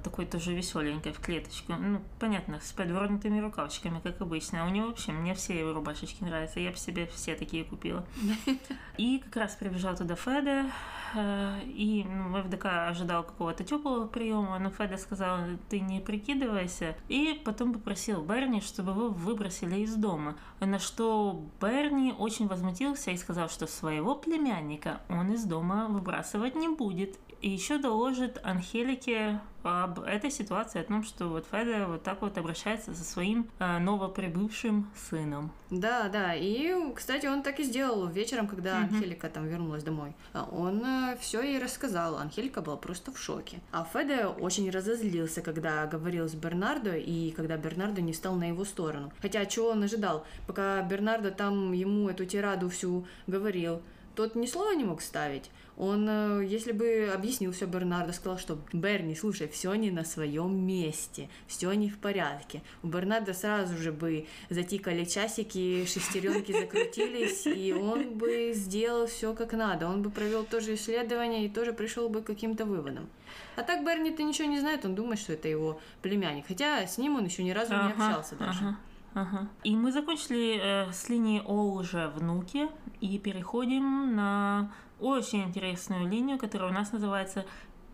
Такой 0.03 0.27
тоже 0.27 0.55
веселенькой, 0.55 1.13
в 1.13 1.21
клеточку. 1.21 1.73
Ну, 1.75 2.01
понятно, 2.19 2.61
с 2.61 2.73
подвернутыми 2.73 3.41
рукавчиками, 3.41 4.01
как 4.01 4.21
обычно. 4.21 4.65
А 4.65 4.67
у 4.67 4.71
него 4.71 4.89
вообще, 4.89 5.13
мне 5.13 5.35
все 5.35 5.59
его 5.59 5.73
рубашечки 5.73 6.23
нравятся. 6.23 6.61
Я 6.61 6.71
бы 6.71 6.77
себе 6.77 7.07
все 7.07 7.35
такие 7.35 7.65
купила. 7.65 8.05
И 8.97 9.19
как 9.19 9.37
раз 9.37 9.55
прибежал 9.55 9.97
туда 9.97 10.17
Феда, 10.17 10.67
э, 11.15 11.61
и 11.65 12.05
ну, 12.05 12.43
ФДК 12.43 12.67
ожидал 12.89 13.23
какого-то 13.23 13.63
теплого 13.63 14.07
приема, 14.07 14.59
но 14.59 14.71
Феда 14.71 14.97
сказал, 14.97 15.39
ты 15.69 15.79
не 15.79 16.01
прикидывайся. 16.01 16.97
И 17.09 17.41
потом 17.45 17.73
попросил 17.73 18.23
Берни, 18.23 18.61
чтобы 18.61 18.91
его 18.91 19.09
выбросили 19.09 19.81
из 19.81 19.95
дома. 19.95 20.37
На 20.59 20.81
что 20.81 21.45
Берни 21.61 22.13
очень 22.19 22.49
возмутился 22.49 23.13
и 23.13 23.17
сказал, 23.17 23.49
что 23.49 23.69
своего 23.69 24.17
племянника 24.17 25.01
он 25.09 25.33
из 25.33 25.45
дома 25.45 25.87
выбрасывать 25.87 26.57
не 26.57 26.69
будет. 26.69 27.17
И 27.41 27.49
еще 27.51 27.79
доложит 27.79 28.41
Анхелике 28.43 29.41
об 29.63 30.01
этой 30.01 30.31
ситуации, 30.31 30.81
о 30.81 30.85
том, 30.85 31.05
что 31.05 31.29
вот 31.29 31.47
Феда 31.51 31.87
вот 31.87 32.03
так 32.03 32.23
вот 32.23 32.37
обращается 32.39 32.95
со 32.95 33.05
своим 33.05 33.49
э, 33.59 33.79
новоприбывшим 33.79 34.91
сыном. 34.97 35.53
Да, 35.71 36.09
да, 36.09 36.35
и, 36.35 36.75
кстати, 36.95 37.27
он 37.27 37.43
так 37.43 37.61
и 37.61 37.65
сделал 37.65 38.07
вечером, 38.07 38.49
когда 38.49 38.81
mm-hmm. 38.81 38.95
Анхелика 38.95 39.29
там 39.29 39.47
вернулась 39.47 39.85
домой. 39.85 40.15
А 40.33 40.49
он 40.51 40.83
э, 40.85 41.17
все 41.21 41.43
ей 41.43 41.59
рассказал, 41.59 42.17
Анхелика 42.17 42.61
была 42.61 42.77
просто 42.77 43.13
в 43.13 43.19
шоке. 43.19 43.61
А 43.71 43.85
Феда 43.85 44.29
очень 44.31 44.71
разозлился, 44.71 45.41
когда 45.41 45.87
говорил 45.87 46.29
с 46.29 46.35
Бернардо, 46.35 46.97
и 46.97 47.31
когда 47.33 47.57
Бернардо 47.57 48.01
не 48.01 48.15
стал 48.15 48.35
на 48.35 48.49
его 48.49 48.65
сторону. 48.65 49.13
Хотя, 49.21 49.45
чего 49.47 49.71
он 49.71 49.83
ожидал? 49.83 50.25
Пока 50.47 50.83
Бернардо 50.83 51.31
там 51.31 51.73
ему 51.73 52.09
эту 52.09 52.25
тираду 52.25 52.69
всю 52.69 53.07
говорил, 53.27 53.83
тот 54.19 54.35
ни 54.35 54.47
слова 54.47 54.75
не 54.75 54.83
мог 54.83 55.01
ставить. 55.01 55.49
Он, 55.77 56.09
э, 56.09 56.45
если 56.45 56.73
бы 56.73 57.09
объяснил 57.15 57.53
все 57.53 57.67
Бернарду, 57.67 58.13
сказал, 58.13 58.37
что 58.37 58.59
Берни, 58.73 59.15
слушай, 59.15 59.47
все 59.47 59.73
не 59.75 59.93
на 59.93 60.05
своем 60.05 60.67
месте, 60.67 61.29
все 61.47 61.73
не 61.75 61.89
в 61.89 61.99
порядке. 61.99 62.63
У 62.83 62.89
Бернарда 62.89 63.33
сразу 63.33 63.77
же 63.77 63.93
бы 63.93 64.27
затикали 64.51 65.05
часики, 65.05 65.85
шестеренки 65.87 66.51
закрутились, 66.51 67.47
и 67.47 67.73
он 67.73 68.19
бы 68.19 68.51
сделал 68.57 69.07
все 69.07 69.35
как 69.35 69.53
надо. 69.53 69.87
Он 69.87 70.03
бы 70.03 70.11
провел 70.11 70.43
тоже 70.43 70.75
исследование 70.75 71.47
и 71.47 71.49
тоже 71.49 71.73
пришел 71.73 72.09
бы 72.09 72.23
к 72.23 72.27
каким-то 72.27 72.65
выводам. 72.65 73.09
А 73.55 73.63
так 73.63 73.85
Берни-то 73.85 74.25
ничего 74.25 74.49
не 74.49 74.59
знает, 74.59 74.85
он 74.85 74.97
думает, 74.97 75.21
что 75.21 75.35
это 75.35 75.47
его 75.47 75.81
племянник. 76.03 76.49
Хотя 76.49 76.85
с 76.89 76.99
ним 76.99 77.15
он 77.15 77.25
еще 77.25 77.45
ни 77.45 77.53
разу 77.53 77.73
ага, 77.73 77.87
не 77.87 77.93
общался 77.93 78.35
даже. 78.35 78.59
Ага. 78.65 78.79
Ага. 79.21 79.49
И 79.65 79.75
мы 79.75 79.91
закончили 79.91 80.61
э, 80.63 80.93
с 80.93 81.09
линией 81.09 81.43
О 81.45 81.73
уже 81.73 82.09
внуки 82.09 82.69
и 83.01 83.19
переходим 83.19 84.15
на 84.15 84.73
очень 85.01 85.43
интересную 85.43 86.09
линию, 86.09 86.39
которая 86.39 86.71
у 86.71 86.73
нас 86.73 86.93
называется 86.93 87.45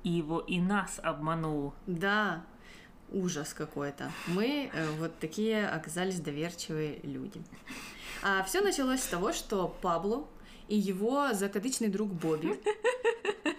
«Его 0.03 0.41
и 0.41 0.61
нас 0.61 1.01
обманул». 1.03 1.73
Да, 1.87 2.45
ужас 3.11 3.55
какой-то. 3.55 4.11
Мы 4.27 4.71
э, 4.71 4.91
вот 4.99 5.19
такие 5.19 5.67
оказались 5.67 6.21
доверчивые 6.21 7.01
люди. 7.03 7.43
А 8.23 8.43
все 8.43 8.61
началось 8.61 9.01
с 9.01 9.07
того, 9.07 9.33
что 9.33 9.75
Пабло 9.81 10.27
и 10.69 10.77
его 10.77 11.33
закадычный 11.33 11.89
друг 11.89 12.11
Бобби 12.11 12.59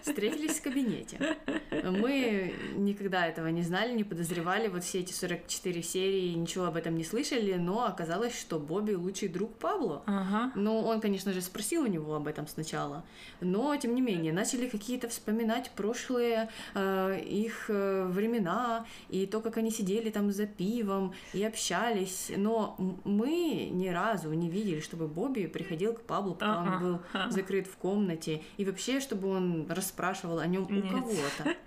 встретились 0.02 0.60
в 0.60 0.64
кабинете. 0.64 1.38
Мы 1.84 2.54
никогда 2.76 3.28
этого 3.28 3.48
не 3.48 3.64
знали, 3.64 3.94
не 3.94 4.04
подозревали, 4.04 4.68
вот 4.68 4.84
все 4.84 5.00
эти 5.00 5.14
44 5.14 5.84
серии, 5.84 6.34
ничего 6.34 6.66
об 6.66 6.76
этом 6.76 6.96
не 6.96 7.04
слышали, 7.04 7.54
но 7.56 7.86
оказалось, 7.86 8.38
что 8.40 8.60
Бобби 8.60 8.94
лучший 8.94 9.30
друг 9.30 9.56
Пабло. 9.56 10.04
Ага. 10.06 10.52
Ну, 10.56 10.80
он, 10.80 11.02
конечно 11.02 11.34
же, 11.34 11.42
спросил 11.42 11.84
у 11.84 11.88
него 11.88 12.16
об 12.16 12.28
этом 12.28 12.48
сначала, 12.48 13.04
но, 13.42 13.76
тем 13.76 13.96
не 13.96 14.02
менее, 14.02 14.34
начали 14.34 14.68
какие-то 14.68 15.10
вспоминать 15.10 15.72
прошлые 15.72 16.50
э, 16.74 17.20
их 17.20 17.66
э, 17.70 18.06
времена 18.08 18.86
и 19.10 19.26
то, 19.26 19.42
как 19.42 19.58
они 19.58 19.72
сидели 19.72 20.10
там 20.10 20.32
за 20.32 20.46
пивом 20.46 21.14
и 21.34 21.44
общались, 21.44 22.32
но 22.36 22.76
мы 23.04 23.70
ни 23.72 23.88
разу 23.90 24.32
не 24.34 24.50
видели, 24.50 24.80
чтобы 24.80 25.08
Бобби 25.08 25.48
приходил 25.48 25.94
к 25.94 26.02
Паблу, 26.02 26.36
пока 26.36 26.62
он 26.62 26.82
был 26.82 26.95
закрыт 27.30 27.68
в 27.68 27.78
комнате, 27.78 28.42
и 28.58 28.66
вообще, 28.66 29.00
чтобы 29.00 29.30
он 29.30 29.68
расспрашивал 29.70 30.40
о 30.40 30.48
нем 30.48 30.64
у 30.64 30.82
кого-то. 30.82 31.56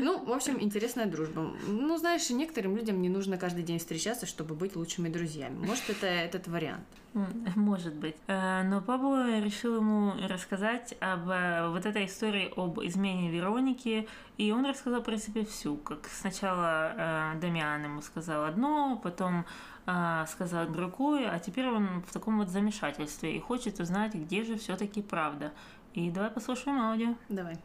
Ну, 0.00 0.24
в 0.24 0.32
общем, 0.32 0.58
интересная 0.60 1.06
дружба. 1.06 1.52
Ну, 1.66 1.96
знаешь, 1.96 2.30
некоторым 2.30 2.76
людям 2.76 3.02
не 3.02 3.08
нужно 3.08 3.36
каждый 3.36 3.64
день 3.64 3.78
встречаться, 3.78 4.26
чтобы 4.26 4.54
быть 4.54 4.76
лучшими 4.76 5.08
друзьями. 5.08 5.58
Может, 5.66 5.90
это 5.90 6.06
этот 6.06 6.46
вариант. 6.46 6.86
Может 7.56 7.94
быть. 7.94 8.16
Э, 8.26 8.62
но 8.62 8.80
папа 8.80 9.40
решил 9.40 9.76
ему 9.76 10.12
рассказать 10.28 10.94
об 11.00 11.28
э, 11.28 11.68
вот 11.68 11.86
этой 11.86 12.06
истории 12.06 12.52
об 12.56 12.80
измене 12.80 13.30
Вероники, 13.30 14.08
и 14.36 14.52
он 14.52 14.66
рассказал, 14.66 15.00
в 15.00 15.04
принципе, 15.04 15.44
всю. 15.44 15.76
Как 15.76 16.06
сначала 16.08 16.92
э, 16.96 17.40
Дамиан 17.40 17.84
ему 17.84 18.02
сказал 18.02 18.44
одно, 18.44 19.00
потом 19.02 19.46
сказал 20.28 20.66
другое, 20.66 21.30
а 21.30 21.38
теперь 21.38 21.68
он 21.68 22.02
в 22.02 22.12
таком 22.12 22.38
вот 22.38 22.48
замешательстве 22.48 23.36
и 23.36 23.40
хочет 23.40 23.80
узнать, 23.80 24.14
где 24.14 24.44
же 24.44 24.58
все-таки 24.58 25.02
правда. 25.02 25.52
И 25.94 26.10
давай 26.10 26.30
послушаем 26.30 26.80
аудио. 26.80 27.14
Давай. 27.28 27.58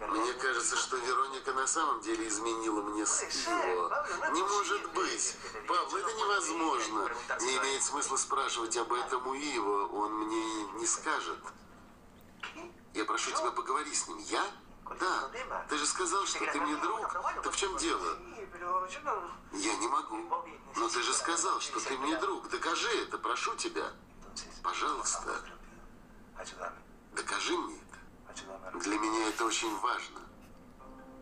Мне 0.00 0.32
кажется, 0.32 0.76
что 0.76 0.96
Вероника 0.96 1.52
на 1.52 1.66
самом 1.66 2.00
деле 2.00 2.26
изменила 2.26 2.82
мне 2.82 3.04
с 3.04 3.22
его. 3.22 3.90
Не 4.32 4.42
может 4.42 4.92
быть. 4.92 5.36
Павел, 5.68 5.96
это 5.96 6.12
невозможно. 6.14 7.08
Не 7.42 7.58
имеет 7.58 7.82
смысла 7.82 8.16
спрашивать 8.16 8.76
об 8.76 8.92
этом 8.92 9.26
у 9.26 9.34
Ива. 9.34 9.86
Он 9.88 10.12
мне 10.24 10.64
не 10.78 10.86
скажет. 10.86 11.38
Я 12.94 13.04
прошу 13.04 13.30
тебя, 13.30 13.50
поговори 13.50 13.94
с 13.94 14.08
ним. 14.08 14.18
Я? 14.30 14.42
Да. 14.98 15.30
Ты 15.68 15.76
же 15.76 15.86
сказал, 15.86 16.24
что 16.26 16.44
ты 16.50 16.60
мне 16.60 16.76
друг. 16.76 17.12
Так 17.44 17.52
в 17.52 17.56
чем 17.56 17.76
дело? 17.76 18.18
Я 19.52 19.76
не 19.76 19.88
могу. 19.88 20.16
Но 20.76 20.88
ты 20.88 21.02
же 21.02 21.12
сказал, 21.12 21.60
что 21.60 21.80
ты 21.80 21.96
мне 21.98 22.16
друг. 22.18 22.48
Докажи 22.50 22.88
это, 23.06 23.18
прошу 23.18 23.54
тебя. 23.56 23.84
Пожалуйста. 24.62 25.36
Докажи 27.14 27.56
мне 27.56 27.76
это. 27.76 28.78
Для 28.78 28.98
меня 28.98 29.28
это 29.28 29.44
очень 29.44 29.74
важно. 29.80 30.20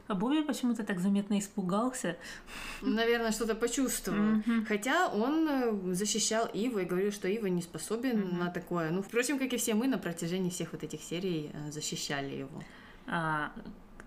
А 0.08 0.14
Бобби 0.14 0.40
почему-то 0.40 0.84
так 0.84 1.00
заметно 1.00 1.38
испугался. 1.38 2.16
Наверное, 2.80 3.30
что-то 3.30 3.54
почувствовал. 3.54 4.18
Mm-hmm. 4.18 4.64
Хотя 4.64 5.08
он 5.08 5.46
э, 5.46 5.94
защищал 5.94 6.46
Иву 6.46 6.78
и 6.78 6.86
говорил, 6.86 7.12
что 7.12 7.28
Ива 7.28 7.46
не 7.46 7.60
способен 7.60 8.18
mm-hmm. 8.18 8.38
на 8.38 8.50
такое. 8.50 8.90
Ну, 8.90 9.02
впрочем, 9.02 9.38
как 9.38 9.52
и 9.52 9.58
все 9.58 9.74
мы 9.74 9.86
на 9.86 9.98
протяжении 9.98 10.48
всех 10.48 10.72
вот 10.72 10.82
этих 10.82 11.02
серий 11.02 11.50
э, 11.52 11.70
защищали 11.70 12.36
его. 12.36 12.64
А, 13.06 13.52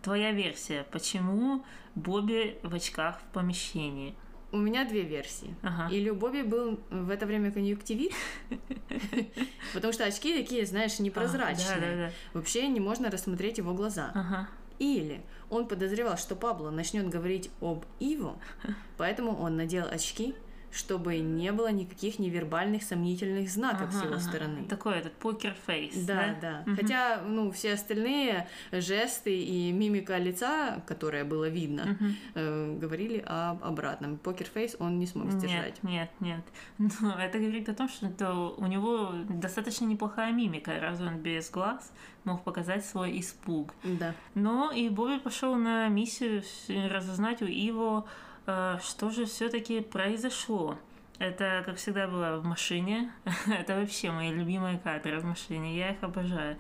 твоя 0.01 0.31
версия, 0.31 0.86
почему 0.91 1.63
Бобби 1.96 2.58
в 2.63 2.74
очках 2.74 3.20
в 3.20 3.34
помещении? 3.34 4.15
У 4.51 4.58
меня 4.58 4.84
две 4.84 5.03
версии. 5.03 5.55
Ага. 5.62 5.93
Или 5.93 6.10
у 6.10 6.15
Бобби 6.15 6.41
был 6.41 6.79
в 6.89 7.10
это 7.10 7.25
время 7.25 7.51
конъюнктивит, 7.51 8.12
потому 9.74 9.93
что 9.93 10.03
очки 10.03 10.38
такие, 10.38 10.65
знаешь, 10.65 11.00
непрозрачные. 11.00 12.12
Вообще 12.34 12.67
не 12.67 12.79
можно 12.79 13.10
рассмотреть 13.10 13.60
его 13.60 13.74
глаза. 13.74 14.48
Или 14.79 15.22
он 15.50 15.67
подозревал, 15.67 16.17
что 16.17 16.36
Пабло 16.36 16.72
начнет 16.72 17.08
говорить 17.08 17.51
об 17.62 17.86
Иву, 18.00 18.41
поэтому 18.98 19.38
он 19.38 19.55
надел 19.55 19.86
очки, 19.88 20.34
чтобы 20.72 21.18
не 21.20 21.51
было 21.51 21.72
никаких 21.72 22.20
невербальных 22.20 22.84
сомнительных 22.84 23.50
знаков 23.50 23.90
ага, 23.90 23.92
с 23.92 24.04
его 24.04 24.13
ага. 24.13 24.22
стороны. 24.22 24.63
Такой 24.66 24.96
этот 24.98 25.13
poker 25.13 25.60
face. 25.60 26.05
Да, 26.06 26.36
да. 26.42 26.63
да. 26.66 26.72
Угу. 26.72 26.75
Хотя, 26.82 27.22
ну, 27.22 27.51
все 27.51 27.74
остальные 27.74 28.48
жесты 28.72 29.38
и 29.38 29.72
мимика 29.72 30.18
лица, 30.18 30.82
которое 30.88 31.24
было 31.24 31.50
видно, 31.50 31.84
угу. 31.84 32.12
э, 32.36 32.78
говорили 32.80 33.24
об 33.25 33.63
обратном. 33.63 34.18
Poker 34.17 34.51
face 34.51 34.77
он 34.80 35.00
не 35.00 35.08
смог 35.08 35.32
сдержать. 35.32 35.84
Нет, 35.84 36.10
нет, 36.20 36.44
нет. 36.78 36.94
Но 37.01 37.20
это 37.20 37.38
говорит 37.38 37.70
о 37.70 37.74
том, 37.74 37.90
что 37.90 38.08
это 38.08 38.34
у 38.34 38.66
него 38.68 39.12
достаточно 39.30 39.86
неплохая 39.86 40.32
мимика, 40.32 40.80
раз 40.80 41.01
он 41.01 41.18
без 41.18 41.50
глаз 41.50 41.92
мог 42.24 42.44
показать 42.44 42.86
свой 42.86 43.20
испуг. 43.20 43.74
Да. 43.84 44.13
Но 44.36 44.72
и 44.72 44.90
Бобби 44.90 45.20
пошел 45.20 45.56
на 45.56 45.88
миссию 45.88 46.44
разузнать 46.68 47.42
у 47.42 47.46
Иво 47.46 47.82
Э, 47.92 48.06
что 48.45 49.10
же 49.12 49.25
все-таки 49.25 49.81
произошло? 49.81 50.77
Это, 51.21 51.62
как 51.65 51.77
всегда, 51.77 52.07
было 52.07 52.39
в 52.39 52.45
машине. 52.45 53.12
Это 53.48 53.75
вообще 53.75 54.10
мои 54.10 54.31
любимые 54.31 54.79
кадры 54.79 55.19
в 55.19 55.24
машине. 55.24 55.77
Я 55.77 55.91
их 55.91 56.01
обожаю. 56.01 56.57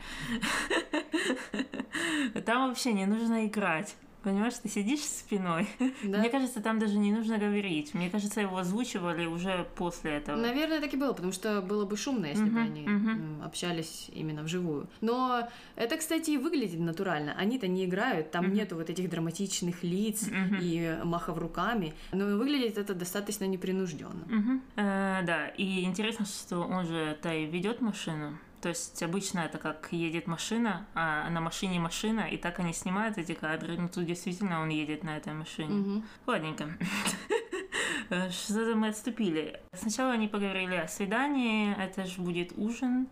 Там 2.45 2.69
вообще 2.69 2.93
не 2.93 3.07
нужно 3.07 3.47
играть. 3.47 3.95
Понимаешь, 4.23 4.53
ты 4.61 4.69
сидишь 4.69 5.01
спиной. 5.01 5.67
Да. 6.03 6.17
Мне 6.17 6.29
кажется, 6.29 6.61
там 6.61 6.79
даже 6.79 6.97
не 6.97 7.11
нужно 7.11 7.37
говорить. 7.37 7.93
Мне 7.93 8.09
кажется, 8.09 8.41
его 8.41 8.57
озвучивали 8.57 9.25
уже 9.25 9.67
после 9.75 10.13
этого. 10.13 10.35
Наверное, 10.35 10.81
так 10.81 10.93
и 10.93 10.97
было, 10.97 11.13
потому 11.13 11.31
что 11.31 11.61
было 11.61 11.85
бы 11.85 11.95
шумно, 11.95 12.25
если 12.25 12.45
uh-huh, 12.45 12.53
бы 12.53 12.59
они 12.59 12.85
uh-huh. 12.85 13.45
общались 13.45 14.09
именно 14.13 14.41
вживую. 14.43 14.87
Но 14.99 15.47
это, 15.75 15.97
кстати, 15.97 16.37
выглядит 16.37 16.79
натурально. 16.79 17.35
Они-то 17.37 17.67
не 17.67 17.85
играют, 17.85 18.31
там 18.31 18.45
uh-huh. 18.45 18.53
нету 18.53 18.75
вот 18.75 18.89
этих 18.89 19.09
драматичных 19.09 19.83
лиц 19.83 20.27
uh-huh. 20.27 20.59
и 20.61 21.03
махов 21.03 21.37
руками. 21.37 21.93
Но 22.11 22.25
выглядит 22.37 22.77
это 22.77 22.93
достаточно 22.93 23.45
непринужденно. 23.45 24.23
Uh-huh. 24.27 24.61
Uh, 24.75 25.25
да, 25.25 25.47
и 25.49 25.83
интересно, 25.83 26.25
что 26.25 26.61
он 26.61 26.85
же-то 26.85 27.33
и 27.33 27.45
ведет 27.45 27.81
машину 27.81 28.37
То 28.61 28.69
есть 28.69 29.01
обычно 29.01 29.39
это 29.39 29.57
как 29.57 29.89
едет 29.91 30.27
машина, 30.27 30.85
а 30.93 31.29
на 31.29 31.41
машине 31.41 31.79
машина, 31.79 32.21
и 32.21 32.37
так 32.37 32.59
они 32.59 32.73
снимают 32.73 33.17
эти 33.17 33.33
кадры. 33.33 33.75
Ну 33.77 33.89
тут 33.89 34.05
действительно 34.05 34.61
он 34.61 34.69
едет 34.69 35.03
на 35.03 35.17
этой 35.17 35.33
машине. 35.33 35.73
Мгм. 35.73 36.05
Ладненько. 36.27 36.77
Что-то 38.29 38.75
мы 38.75 38.89
отступили. 38.89 39.59
Сначала 39.73 40.11
они 40.11 40.27
поговорили 40.27 40.75
о 40.75 40.87
свидании, 40.87 41.75
это 41.81 42.05
же 42.05 42.21
будет 42.21 42.51
ужин. 42.55 43.07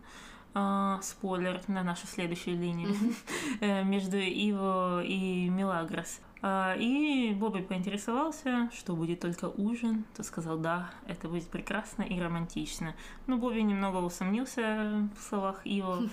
А, 0.52 0.98
спойлер 1.02 1.60
на 1.68 1.82
нашу 1.82 2.06
следующую 2.06 2.58
линию 2.58 2.90
э, 3.60 3.84
между 3.84 4.18
Иво 4.18 5.02
и 5.04 5.48
Милагрос. 5.48 6.20
А, 6.42 6.74
И 6.76 7.34
Бобби 7.34 7.60
поинтересовался, 7.60 8.68
что 8.72 8.96
будет 8.96 9.20
только 9.20 9.46
ужин. 9.46 10.04
То 10.16 10.22
сказал, 10.22 10.58
да, 10.58 10.90
это 11.06 11.28
будет 11.28 11.46
прекрасно 11.48 12.02
и 12.02 12.18
романтично. 12.20 12.94
Но 13.26 13.36
Бобби 13.36 13.60
немного 13.60 13.98
усомнился 13.98 15.08
в 15.16 15.22
словах 15.22 15.60
Иво. 15.64 16.02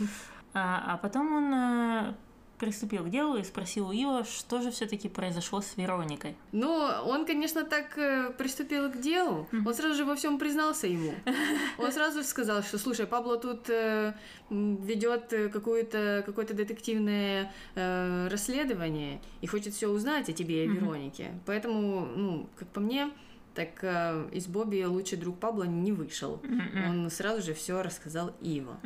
А, 0.54 0.94
а 0.94 0.98
потом 0.98 1.36
он 1.36 1.54
э, 1.54 2.14
приступил 2.58 3.04
к 3.04 3.10
делу 3.10 3.38
и 3.38 3.44
спросил 3.44 3.90
у 3.90 3.92
Ива, 3.92 4.24
что 4.24 4.62
же 4.62 4.72
все-таки 4.72 5.10
произошло 5.10 5.62
с 5.62 5.78
Вероникой. 5.78 6.36
Ну, 6.52 6.70
он, 7.06 7.26
конечно, 7.26 7.64
так 7.64 7.98
э, 7.98 8.32
приступил 8.38 8.92
к 8.92 9.00
делу. 9.00 9.48
Он 9.52 9.74
сразу 9.74 9.96
же 9.96 10.06
во 10.06 10.16
всем 10.16 10.40
признался 10.40 10.88
ему. 10.88 11.14
Он 11.78 11.92
сразу 11.92 12.20
же 12.20 12.26
сказал, 12.26 12.64
что, 12.64 12.78
слушай, 12.78 13.06
Пабло 13.06 13.38
тут 13.38 13.70
э, 13.70 14.14
ведет 14.50 15.32
э, 15.34 15.50
какое-то 15.50 16.24
какое-то 16.26 16.54
детективное 16.54 17.54
э, 17.76 18.28
расследование 18.30 19.22
и 19.42 19.48
хочет 19.48 19.74
все 19.74 19.88
узнать 19.88 20.30
о 20.30 20.34
тебе 20.34 20.66
и 20.66 20.70
о. 20.70 20.72
Веронике. 20.72 21.32
Поэтому, 21.46 22.06
ну, 22.06 22.50
как 22.56 22.68
по 22.70 22.80
мне, 22.80 23.12
так 23.54 23.70
э, 23.82 24.30
из 24.32 24.48
Бобби 24.48 24.84
лучший 24.84 25.18
друг 25.18 25.40
Пабло 25.40 25.64
не 25.64 25.92
вышел. 25.92 26.42
Он 26.88 27.10
сразу 27.10 27.42
же 27.42 27.54
все 27.54 27.82
рассказал 27.82 28.34
Ива. 28.42 28.80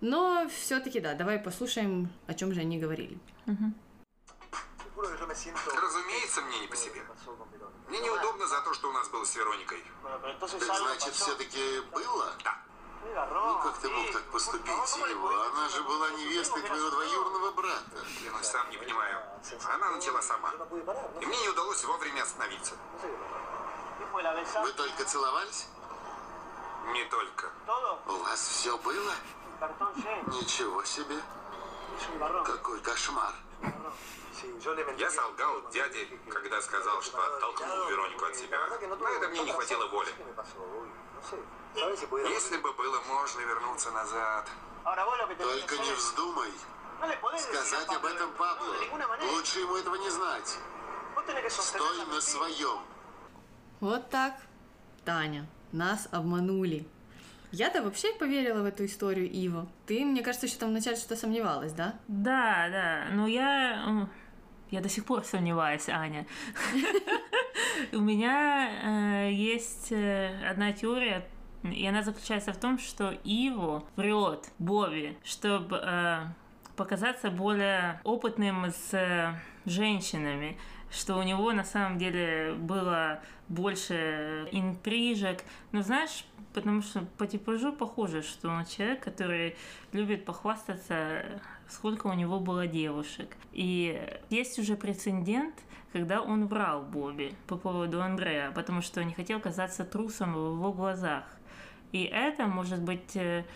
Но 0.00 0.46
все-таки 0.48 1.00
да, 1.00 1.14
давай 1.14 1.38
послушаем, 1.38 2.10
о 2.26 2.34
чем 2.34 2.52
же 2.54 2.60
они 2.60 2.78
говорили. 2.78 3.18
Мгм. 3.46 3.74
Разумеется, 4.96 6.40
мне 6.42 6.60
не 6.60 6.66
по 6.66 6.76
себе. 6.76 7.02
Мне 7.88 8.00
неудобно 8.00 8.46
за 8.46 8.60
то, 8.62 8.74
что 8.74 8.88
у 8.90 8.92
нас 8.92 9.08
было 9.08 9.24
с 9.24 9.34
Вероникой. 9.34 9.82
Так 10.40 10.50
значит, 10.50 11.14
все-таки 11.14 11.80
было? 11.92 12.32
Да. 12.44 12.58
Ну, 13.04 13.58
как 13.62 13.78
ты 13.78 13.88
мог 13.88 14.12
так 14.12 14.22
поступить, 14.24 14.96
Иво? 15.10 15.46
Она 15.46 15.68
же 15.68 15.82
была 15.82 16.10
невестой 16.10 16.62
твоего 16.62 16.90
двоюродного 16.90 17.52
брата. 17.52 18.04
Клянусь, 18.20 18.46
сам 18.46 18.70
не 18.70 18.76
понимаю. 18.76 19.18
Она 19.72 19.90
начала 19.90 20.20
сама. 20.20 20.52
И 21.20 21.26
мне 21.26 21.40
не 21.40 21.48
удалось 21.48 21.84
вовремя 21.84 22.22
остановиться. 22.22 22.74
Вы 24.12 24.72
только 24.72 25.04
целовались? 25.04 25.68
Не 26.92 27.04
только. 27.04 27.50
У 28.06 28.12
вас 28.24 28.40
все 28.40 28.76
было? 28.78 29.12
Ничего 29.60 30.84
себе. 30.84 31.16
Какой 32.44 32.80
кошмар. 32.80 33.34
Я 34.96 35.10
солгал 35.10 35.68
дяде, 35.72 36.06
когда 36.28 36.62
сказал, 36.62 37.02
что 37.02 37.18
оттолкнул 37.18 37.88
Веронику 37.88 38.24
от 38.24 38.36
себя. 38.36 38.58
На 38.68 38.74
это 38.74 39.28
мне 39.28 39.42
не 39.42 39.52
хватило 39.52 39.86
воли. 39.88 40.14
Если 41.74 42.56
бы 42.58 42.72
было 42.72 43.00
можно 43.02 43.40
вернуться 43.40 43.90
назад. 43.90 44.48
Только 44.84 45.76
не 45.78 45.92
вздумай 45.92 46.52
сказать 47.38 47.88
об 47.88 48.04
этом 48.04 48.32
Пабло. 48.32 48.74
Лучше 49.32 49.60
ему 49.60 49.76
этого 49.76 49.94
не 49.96 50.10
знать. 50.10 50.58
Стой 51.48 52.06
на 52.06 52.20
своем. 52.20 52.80
Вот 53.80 54.10
так, 54.10 54.34
Таня, 55.04 55.48
нас 55.72 56.08
обманули. 56.12 56.86
Я-то 57.50 57.82
вообще 57.82 58.12
поверила 58.14 58.62
в 58.62 58.66
эту 58.66 58.84
историю 58.84 59.30
Ива. 59.30 59.68
Ты, 59.86 60.04
мне 60.04 60.22
кажется, 60.22 60.46
еще 60.46 60.56
там 60.56 60.70
вначале 60.70 60.96
что-то 60.96 61.16
сомневалась, 61.16 61.72
да? 61.72 61.94
Да, 62.08 62.68
да, 62.70 63.04
но 63.12 63.26
я... 63.26 64.08
Я 64.70 64.82
до 64.82 64.90
сих 64.90 65.06
пор 65.06 65.24
сомневаюсь, 65.24 65.88
Аня. 65.88 66.26
У 67.92 68.00
меня 68.00 69.28
э, 69.28 69.32
есть 69.32 69.90
э, 69.92 70.46
одна 70.46 70.72
теория, 70.72 71.26
и 71.62 71.86
она 71.86 72.02
заключается 72.02 72.52
в 72.52 72.58
том, 72.58 72.78
что 72.78 73.12
Иво 73.24 73.82
врет 73.96 74.50
Боби, 74.58 75.16
чтобы 75.24 75.80
показаться 76.78 77.30
более 77.30 78.00
опытным 78.04 78.66
с 78.66 78.94
э, 78.94 79.34
женщинами, 79.66 80.56
что 80.90 81.16
у 81.16 81.22
него 81.22 81.52
на 81.52 81.64
самом 81.64 81.98
деле 81.98 82.54
было 82.54 83.20
больше 83.48 84.48
интрижек. 84.52 85.42
Но 85.72 85.82
знаешь, 85.82 86.24
потому 86.52 86.82
что 86.82 87.00
по 87.18 87.26
типажу 87.26 87.72
похоже, 87.72 88.22
что 88.22 88.48
он 88.48 88.64
человек, 88.64 89.02
который 89.02 89.56
любит 89.92 90.24
похвастаться, 90.24 91.40
сколько 91.68 92.06
у 92.06 92.14
него 92.14 92.40
было 92.40 92.66
девушек. 92.66 93.36
И 93.52 94.18
есть 94.30 94.58
уже 94.58 94.76
прецедент, 94.76 95.54
когда 95.92 96.20
он 96.20 96.46
врал 96.46 96.82
Бобби 96.82 97.34
по 97.46 97.56
поводу 97.56 98.02
Андрея, 98.02 98.50
потому 98.50 98.82
что 98.82 99.04
не 99.04 99.14
хотел 99.14 99.40
казаться 99.40 99.84
трусом 99.84 100.34
в 100.34 100.54
его 100.54 100.72
глазах. 100.72 101.24
И 101.92 102.04
это 102.04 102.46
может 102.46 102.82
быть 102.82 103.16
э, 103.16 103.46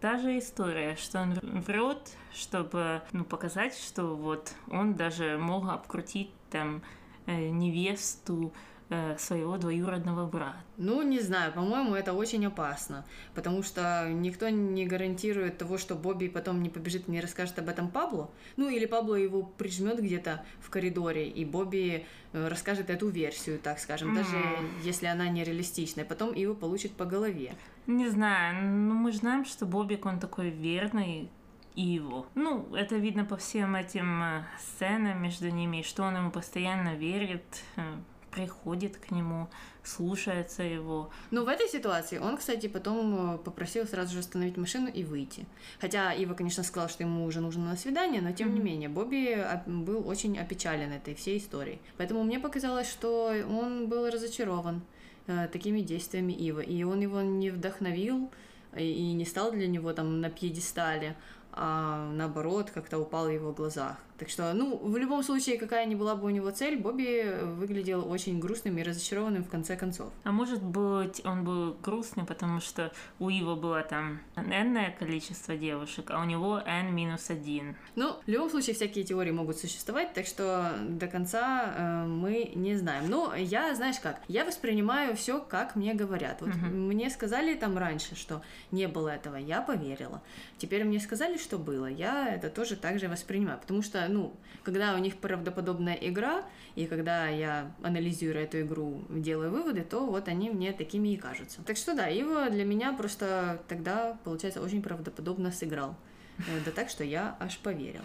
та 0.00 0.18
же 0.18 0.38
история, 0.38 0.96
что 0.96 1.20
он 1.20 1.34
врет, 1.34 2.16
чтобы 2.32 3.02
ну, 3.12 3.24
показать, 3.24 3.76
что 3.76 4.16
вот 4.16 4.54
он 4.70 4.94
даже 4.94 5.36
мог 5.36 5.68
обкрутить 5.68 6.30
там 6.52 6.82
э, 7.26 7.48
невесту 7.48 8.52
э, 8.90 9.16
своего 9.18 9.56
двоюродного 9.56 10.26
брата. 10.26 10.58
Ну, 10.76 11.02
не 11.02 11.20
знаю, 11.20 11.52
по-моему, 11.52 11.94
это 11.94 12.12
очень 12.12 12.46
опасно, 12.46 13.04
потому 13.34 13.62
что 13.62 14.08
никто 14.10 14.48
не 14.50 14.86
гарантирует 14.86 15.58
того, 15.58 15.78
что 15.78 15.94
Бобби 15.94 16.28
потом 16.28 16.62
не 16.62 16.68
побежит 16.68 17.08
и 17.08 17.10
не 17.10 17.20
расскажет 17.20 17.58
об 17.58 17.68
этом 17.68 17.88
Пабло. 17.88 18.30
Ну, 18.56 18.68
или 18.68 18.86
Пабло 18.86 19.14
его 19.14 19.42
прижмет 19.42 20.00
где-то 20.00 20.44
в 20.60 20.70
коридоре, 20.70 21.28
и 21.28 21.44
Бобби 21.44 22.06
э, 22.32 22.48
расскажет 22.48 22.90
эту 22.90 23.08
версию, 23.08 23.58
так 23.58 23.78
скажем, 23.78 24.14
даже 24.14 24.36
если 24.84 25.06
она 25.06 25.28
нереалистичная. 25.28 26.04
Потом 26.04 26.34
его 26.34 26.54
получит 26.54 26.92
по 26.92 27.04
голове. 27.04 27.54
Не 27.86 28.08
знаю, 28.08 28.64
ну 28.64 28.94
мы 28.94 29.12
знаем, 29.12 29.44
что 29.44 29.66
Бобик, 29.66 30.06
он 30.06 30.20
такой 30.20 30.50
верный 30.50 31.30
Иву. 31.74 32.26
Ну, 32.34 32.74
это 32.74 32.96
видно 32.96 33.24
по 33.24 33.36
всем 33.36 33.74
этим 33.74 34.22
э, 34.22 34.44
сценам 34.58 35.22
между 35.22 35.48
ними, 35.50 35.82
что 35.82 36.02
он 36.02 36.16
ему 36.16 36.30
постоянно 36.30 36.94
верит, 36.94 37.44
э, 37.76 37.82
приходит 38.30 38.96
к 38.96 39.10
нему, 39.10 39.48
слушается 39.82 40.62
его. 40.62 41.10
Но 41.30 41.44
в 41.44 41.48
этой 41.48 41.68
ситуации 41.68 42.18
он, 42.18 42.36
кстати, 42.36 42.66
потом 42.66 43.34
э, 43.34 43.38
попросил 43.38 43.86
сразу 43.86 44.14
же 44.14 44.20
остановить 44.20 44.56
машину 44.56 44.88
и 44.88 45.04
выйти. 45.04 45.46
Хотя 45.80 46.12
Ива, 46.12 46.34
конечно, 46.34 46.62
сказал, 46.62 46.88
что 46.88 47.02
ему 47.02 47.24
уже 47.24 47.40
нужно 47.40 47.66
на 47.66 47.76
свидание, 47.76 48.22
но 48.22 48.32
тем 48.32 48.54
не 48.54 48.60
менее, 48.60 48.88
Бобби 48.88 49.34
оп- 49.34 49.66
был 49.66 50.08
очень 50.08 50.38
опечален 50.38 50.92
этой 50.92 51.14
всей 51.14 51.38
историей. 51.38 51.80
Поэтому 51.96 52.24
мне 52.24 52.38
показалось, 52.38 52.90
что 52.90 53.32
он 53.48 53.88
был 53.88 54.10
разочарован 54.10 54.82
э, 55.26 55.48
такими 55.52 55.80
действиями 55.80 56.32
Ивы. 56.32 56.64
И 56.64 56.84
он 56.84 57.00
его 57.00 57.20
не 57.22 57.50
вдохновил 57.50 58.30
и 58.76 59.12
не 59.12 59.26
стал 59.26 59.52
для 59.52 59.66
него 59.66 59.92
там 59.92 60.22
на 60.22 60.30
пьедестале, 60.30 61.16
а 61.52 62.10
наоборот, 62.12 62.70
как-то 62.70 62.98
упал 62.98 63.26
в 63.26 63.30
его 63.30 63.52
глазах. 63.52 63.96
Так 64.22 64.30
что, 64.30 64.52
ну, 64.52 64.76
в 64.76 64.96
любом 64.98 65.24
случае, 65.24 65.58
какая 65.58 65.84
ни 65.84 65.96
была 65.96 66.14
бы 66.14 66.28
у 66.28 66.30
него 66.30 66.48
цель, 66.52 66.78
Бобби 66.78 67.42
выглядел 67.56 68.08
очень 68.08 68.38
грустным 68.38 68.78
и 68.78 68.82
разочарованным 68.84 69.42
в 69.42 69.48
конце 69.48 69.76
концов. 69.76 70.12
А 70.22 70.30
может 70.30 70.62
быть, 70.62 71.20
он 71.24 71.42
был 71.42 71.76
грустный, 71.82 72.24
потому 72.24 72.60
что 72.60 72.92
у 73.18 73.30
Ива 73.30 73.56
было 73.56 73.82
там 73.82 74.20
энное 74.36 74.94
количество 74.96 75.56
девушек, 75.56 76.12
а 76.12 76.20
у 76.20 76.24
него 76.24 76.60
n 76.64 76.94
минус 76.94 77.30
один. 77.30 77.74
Ну, 77.96 78.14
в 78.24 78.28
любом 78.28 78.48
случае, 78.48 78.76
всякие 78.76 79.02
теории 79.02 79.32
могут 79.32 79.58
существовать, 79.58 80.14
так 80.14 80.26
что 80.26 80.72
до 80.88 81.08
конца 81.08 81.74
э, 81.76 82.06
мы 82.06 82.52
не 82.54 82.76
знаем. 82.76 83.10
Но 83.10 83.34
я, 83.34 83.74
знаешь 83.74 83.98
как, 83.98 84.20
я 84.28 84.44
воспринимаю 84.44 85.16
все, 85.16 85.40
как 85.40 85.74
мне 85.74 85.94
говорят. 85.94 86.42
Вот 86.42 86.54
мне 86.54 87.10
сказали 87.10 87.54
там 87.54 87.76
раньше, 87.76 88.14
что 88.14 88.40
не 88.70 88.86
было 88.86 89.08
этого, 89.08 89.34
я 89.34 89.62
поверила. 89.62 90.22
Теперь 90.58 90.84
мне 90.84 91.00
сказали, 91.00 91.38
что 91.38 91.58
было, 91.58 91.86
я 91.86 92.32
это 92.32 92.50
тоже 92.50 92.76
так 92.76 93.00
же 93.00 93.08
воспринимаю, 93.08 93.58
потому 93.58 93.82
что, 93.82 94.06
ну, 94.12 94.34
когда 94.62 94.94
у 94.94 94.98
них 94.98 95.16
правдоподобная 95.16 95.94
игра, 95.94 96.44
и 96.74 96.86
когда 96.86 97.26
я 97.28 97.72
анализирую 97.82 98.44
эту 98.44 98.60
игру, 98.60 99.02
делаю 99.08 99.50
выводы, 99.50 99.82
то 99.82 100.06
вот 100.06 100.28
они 100.28 100.50
мне 100.50 100.72
такими 100.72 101.08
и 101.08 101.16
кажутся. 101.16 101.62
Так 101.64 101.76
что 101.76 101.94
да, 101.94 102.08
Ива 102.08 102.48
для 102.50 102.64
меня 102.64 102.92
просто 102.92 103.62
тогда, 103.68 104.18
получается, 104.24 104.62
очень 104.62 104.82
правдоподобно 104.82 105.50
сыграл. 105.50 105.96
Э, 106.38 106.60
Да 106.64 106.70
так, 106.70 106.88
что 106.88 107.04
я 107.04 107.36
аж 107.40 107.58
поверила. 107.58 108.04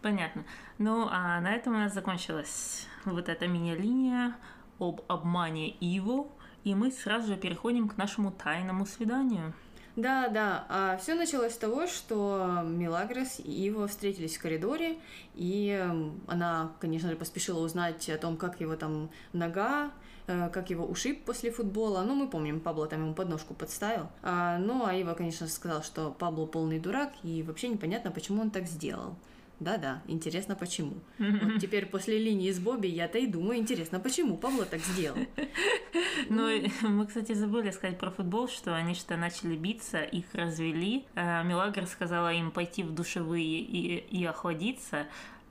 Понятно. 0.00 0.44
Ну, 0.78 1.06
а 1.10 1.40
на 1.40 1.54
этом 1.54 1.74
у 1.74 1.78
нас 1.78 1.94
закончилась 1.94 2.86
вот 3.04 3.28
эта 3.28 3.46
мини-линия 3.46 4.36
об 4.78 5.02
обмане 5.08 5.70
Иву, 5.70 6.32
и 6.64 6.74
мы 6.74 6.90
сразу 6.90 7.28
же 7.28 7.36
переходим 7.36 7.88
к 7.88 7.96
нашему 7.96 8.32
тайному 8.32 8.86
свиданию. 8.86 9.52
Да, 9.96 10.28
да. 10.28 10.64
А 10.68 10.96
все 10.96 11.14
началось 11.14 11.52
с 11.52 11.58
того, 11.58 11.86
что 11.86 12.62
Милагрос 12.64 13.40
и 13.40 13.66
Ива 13.66 13.86
встретились 13.86 14.36
в 14.36 14.40
коридоре, 14.40 14.96
и 15.34 15.68
м, 15.68 16.20
она, 16.26 16.72
конечно 16.80 17.10
же, 17.10 17.16
поспешила 17.16 17.60
узнать 17.60 18.08
о 18.08 18.16
том, 18.16 18.38
как 18.38 18.60
его 18.60 18.74
там 18.76 19.10
нога, 19.34 19.90
э, 20.28 20.48
как 20.48 20.70
его 20.70 20.86
ушиб 20.86 21.24
после 21.24 21.50
футбола. 21.50 22.02
Ну, 22.06 22.14
мы 22.14 22.26
помним, 22.28 22.60
Пабло 22.60 22.86
там 22.86 23.02
ему 23.02 23.14
подножку 23.14 23.52
подставил. 23.52 24.08
А, 24.22 24.56
ну, 24.58 24.86
а 24.86 24.94
Ива, 24.94 25.12
конечно, 25.12 25.46
сказал, 25.46 25.82
что 25.82 26.10
Пабло 26.10 26.46
полный 26.46 26.78
дурак, 26.80 27.12
и 27.22 27.42
вообще 27.42 27.68
непонятно, 27.68 28.10
почему 28.10 28.40
он 28.40 28.50
так 28.50 28.66
сделал. 28.66 29.14
Да-да, 29.62 30.02
интересно 30.06 30.54
почему. 30.54 30.94
Вот 31.18 31.60
теперь 31.60 31.86
после 31.86 32.18
линии 32.18 32.50
с 32.50 32.58
Бобби 32.58 32.88
я-то 32.88 33.18
и 33.18 33.26
думаю, 33.26 33.58
интересно 33.58 34.00
почему 34.00 34.36
Пабло 34.36 34.64
так 34.64 34.80
сделал. 34.80 35.18
Ну, 36.28 36.48
мы, 36.82 37.06
кстати, 37.06 37.32
забыли 37.32 37.70
сказать 37.70 37.98
про 37.98 38.10
футбол, 38.10 38.48
что 38.48 38.74
они 38.74 38.94
что 38.94 39.16
начали 39.16 39.56
биться, 39.56 40.02
их 40.02 40.24
развели. 40.34 41.04
А 41.14 41.42
Милагр 41.42 41.86
сказала 41.86 42.32
им 42.32 42.50
пойти 42.50 42.82
в 42.82 42.94
душевые 42.94 43.60
и, 43.60 43.96
и 43.96 44.24
охладиться, 44.24 45.06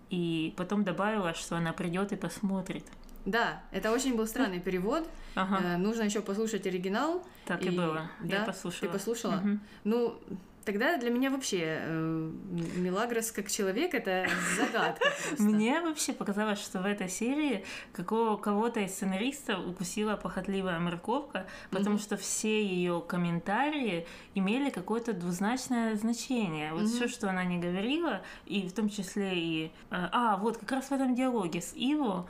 и 0.09 0.53
потом 0.57 0.83
добавила, 0.83 1.33
что 1.33 1.57
она 1.57 1.73
придет 1.73 2.11
и 2.11 2.15
посмотрит. 2.15 2.85
Да, 3.25 3.61
это 3.71 3.91
очень 3.91 4.15
был 4.15 4.25
странный 4.25 4.59
перевод. 4.59 5.07
Ага. 5.35 5.61
Э, 5.63 5.77
нужно 5.77 6.03
еще 6.03 6.21
послушать 6.21 6.65
оригинал. 6.65 7.23
Так 7.45 7.63
и, 7.63 7.69
было. 7.69 8.09
Да, 8.21 8.37
Я 8.37 8.43
послушала. 8.43 8.81
Ты 8.81 8.97
послушала? 8.97 9.35
Мгм. 9.35 9.61
Ну, 9.83 10.19
тогда 10.65 10.97
для 10.97 11.09
меня 11.09 11.29
вообще 11.29 11.79
э, 11.81 12.31
Милагрос 12.75 13.31
как 13.31 13.49
человек 13.49 13.93
это 13.93 14.27
загадка 14.57 15.05
просто. 15.27 15.43
Мне 15.43 15.81
вообще 15.81 16.13
показалось, 16.13 16.59
что 16.59 16.81
в 16.81 16.85
этой 16.85 17.09
серии 17.09 17.65
какого, 17.93 18.37
кого-то 18.37 18.79
из 18.79 18.91
сценаристов 18.93 19.65
укусила 19.65 20.15
похотливая 20.15 20.79
морковка, 20.79 21.45
потому 21.69 21.97
что 21.97 22.17
все 22.17 22.63
ее 22.65 23.03
комментарии 23.07 24.05
имели 24.35 24.69
какое-то 24.69 25.13
двузначное 25.13 25.95
значение. 25.95 26.73
Вот 26.73 26.87
все, 26.87 27.07
что 27.07 27.29
она 27.29 27.43
не 27.43 27.57
говорила, 27.57 28.21
и 28.45 28.67
в 28.67 28.73
том 28.73 28.89
числе 28.89 29.31
и... 29.35 29.71
э, 29.91 30.07
А, 30.11 30.37
вот 30.37 30.57
как 30.57 30.71
раз 30.71 30.89
в 30.89 30.91
этом 30.91 31.15
диалоге 31.15 31.61
с 31.61 31.73
Иво, 31.75 32.27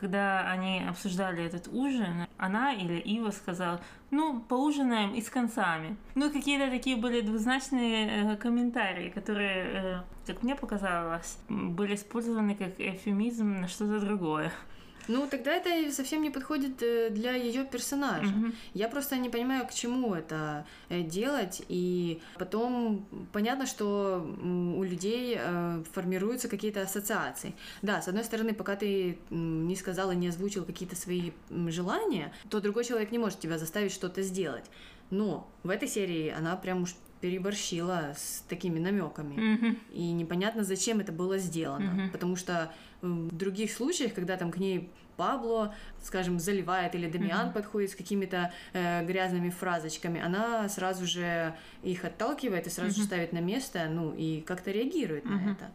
когда 0.00 0.50
они 0.50 0.84
обсуждали 0.88 1.44
этот 1.44 1.68
ужин, 1.68 2.26
она 2.36 2.72
или 2.72 2.98
Ива 2.98 3.30
сказала, 3.30 3.80
ну, 4.10 4.40
поужинаем 4.40 5.14
и 5.14 5.20
с 5.20 5.28
концами. 5.28 5.96
Ну, 6.14 6.32
какие-то 6.32 6.70
такие 6.70 6.96
были 6.96 7.20
двузначные 7.20 8.32
э, 8.32 8.36
комментарии, 8.36 9.10
которые, 9.10 9.64
э, 9.66 10.00
как 10.26 10.42
мне 10.42 10.54
показалось, 10.54 11.38
были 11.48 11.94
использованы 11.94 12.54
как 12.54 12.80
эвфемизм 12.80 13.60
на 13.60 13.68
что-то 13.68 14.00
другое. 14.00 14.52
Ну, 15.08 15.26
тогда 15.26 15.54
это 15.54 15.90
совсем 15.92 16.22
не 16.22 16.30
подходит 16.30 16.82
э, 16.82 17.10
для 17.10 17.32
ее 17.32 17.64
персонажа. 17.64 18.30
Мгм. 18.30 18.54
Я 18.74 18.88
просто 18.88 19.16
не 19.16 19.30
понимаю, 19.30 19.66
к 19.66 19.72
чему 19.72 20.14
это 20.14 20.66
э, 20.88 21.02
делать. 21.02 21.62
И 21.68 22.20
потом 22.38 23.06
понятно, 23.32 23.66
что 23.66 24.24
у 24.40 24.82
людей 24.82 25.36
э, 25.38 25.82
формируются 25.92 26.48
какие-то 26.48 26.82
ассоциации. 26.82 27.54
Да, 27.82 28.02
с 28.02 28.08
одной 28.08 28.24
стороны, 28.24 28.54
пока 28.54 28.76
ты 28.76 29.18
не 29.30 29.76
сказал 29.76 30.12
и 30.12 30.16
не 30.16 30.28
озвучил 30.28 30.64
какие-то 30.64 30.94
свои 30.94 31.32
желания, 31.50 32.32
то 32.50 32.60
другой 32.60 32.84
человек 32.84 33.10
не 33.10 33.18
может 33.18 33.40
тебя 33.40 33.58
заставить 33.58 33.92
что-то 33.92 34.22
сделать. 34.22 34.64
Но 35.10 35.50
в 35.62 35.70
этой 35.70 35.88
серии 35.88 36.28
она 36.36 36.54
прям 36.56 36.82
уж 36.82 36.94
переборщила 37.20 38.14
с 38.16 38.44
такими 38.48 38.78
намеками. 38.78 39.34
Мгм. 39.34 39.78
И 39.90 40.12
непонятно, 40.12 40.64
зачем 40.64 41.00
это 41.00 41.12
было 41.12 41.38
сделано. 41.38 41.92
Мгм. 41.92 42.10
Потому 42.10 42.36
что 42.36 42.72
в 43.00 43.34
других 43.36 43.72
случаях, 43.72 44.14
когда 44.14 44.36
там 44.36 44.50
к 44.50 44.56
ней 44.58 44.90
Пабло, 45.16 45.74
скажем, 46.00 46.38
заливает 46.38 46.94
или 46.94 47.10
Дамиан 47.10 47.52
подходит 47.52 47.90
с 47.90 47.96
какими-то 47.96 48.52
э, 48.72 49.04
грязными 49.04 49.50
фразочками, 49.50 50.20
она 50.20 50.68
сразу 50.68 51.06
же 51.06 51.54
их 51.82 52.04
отталкивает 52.04 52.68
и 52.68 52.70
сразу 52.70 52.92
же 53.00 53.02
ставит 53.02 53.32
на 53.32 53.40
место, 53.40 53.88
ну 53.90 54.14
и 54.14 54.40
как-то 54.42 54.70
реагирует 54.70 55.24
на 55.24 55.32
Мгм. 55.32 55.50
это. 55.52 55.70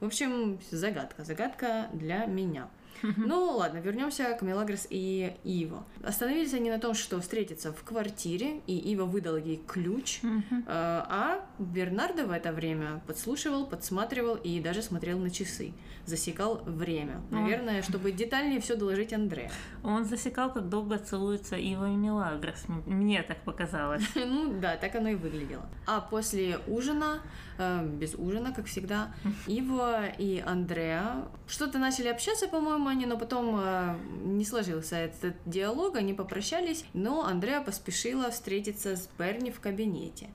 В 0.00 0.06
общем, 0.06 0.58
загадка. 0.70 1.22
Загадка 1.24 1.88
для 1.92 2.24
меня. 2.24 2.68
Ну 3.02 3.56
ладно, 3.56 3.78
вернемся 3.78 4.24
к 4.34 4.42
Мелагрос 4.42 4.86
и 4.90 5.32
Иво. 5.44 5.84
Остановились 6.02 6.54
они 6.54 6.70
на 6.70 6.78
том, 6.78 6.94
что 6.94 7.20
встретятся 7.20 7.72
в 7.72 7.82
квартире, 7.84 8.60
и 8.66 8.76
Ива 8.92 9.04
выдала 9.04 9.36
ей 9.36 9.60
ключ. 9.66 10.20
Э, 10.22 10.58
А 10.66 11.40
Бернардо 11.58 12.26
в 12.26 12.30
это 12.30 12.52
время 12.52 13.00
подслушивал, 13.06 13.66
подсматривал 13.66 14.36
и 14.36 14.60
даже 14.60 14.82
смотрел 14.82 15.18
на 15.18 15.30
часы. 15.30 15.72
Засекал 16.06 16.62
время. 16.64 17.20
Наверное, 17.30 17.82
чтобы 17.82 18.12
детальнее 18.12 18.60
все 18.60 18.76
доложить 18.76 19.12
Андре. 19.12 19.50
Он 19.84 20.04
засекал, 20.04 20.52
как 20.52 20.68
долго 20.68 20.98
целуются 20.98 21.56
Ива 21.56 21.86
и 21.90 21.96
Милагрос. 21.96 22.64
М- 22.68 22.82
Мне 22.86 23.22
так 23.22 23.38
показалось. 23.44 24.02
Ну 24.14 24.58
да, 24.60 24.76
так 24.76 24.94
оно 24.94 25.08
и 25.10 25.14
выглядело. 25.14 25.66
А 25.86 26.00
после 26.00 26.58
ужина, 26.66 27.20
э, 27.58 27.86
без 27.86 28.14
ужина, 28.14 28.52
как 28.54 28.66
всегда, 28.66 29.08
Иво 29.46 30.06
и 30.06 30.42
Андреа 30.46 31.26
что-то 31.46 31.78
начали 31.78 32.08
общаться, 32.08 32.48
по-моему, 32.48 32.87
они, 32.88 33.06
но 33.06 33.16
потом 33.16 33.58
э, 33.60 33.96
не 34.24 34.44
сложился 34.44 34.96
этот 34.96 35.36
диалог, 35.46 35.96
они 35.96 36.14
попрощались, 36.14 36.84
но 36.92 37.24
Андреа 37.24 37.60
поспешила 37.60 38.30
встретиться 38.30 38.96
с 38.96 39.08
Берни 39.18 39.50
в 39.50 39.60
кабинете. 39.60 40.30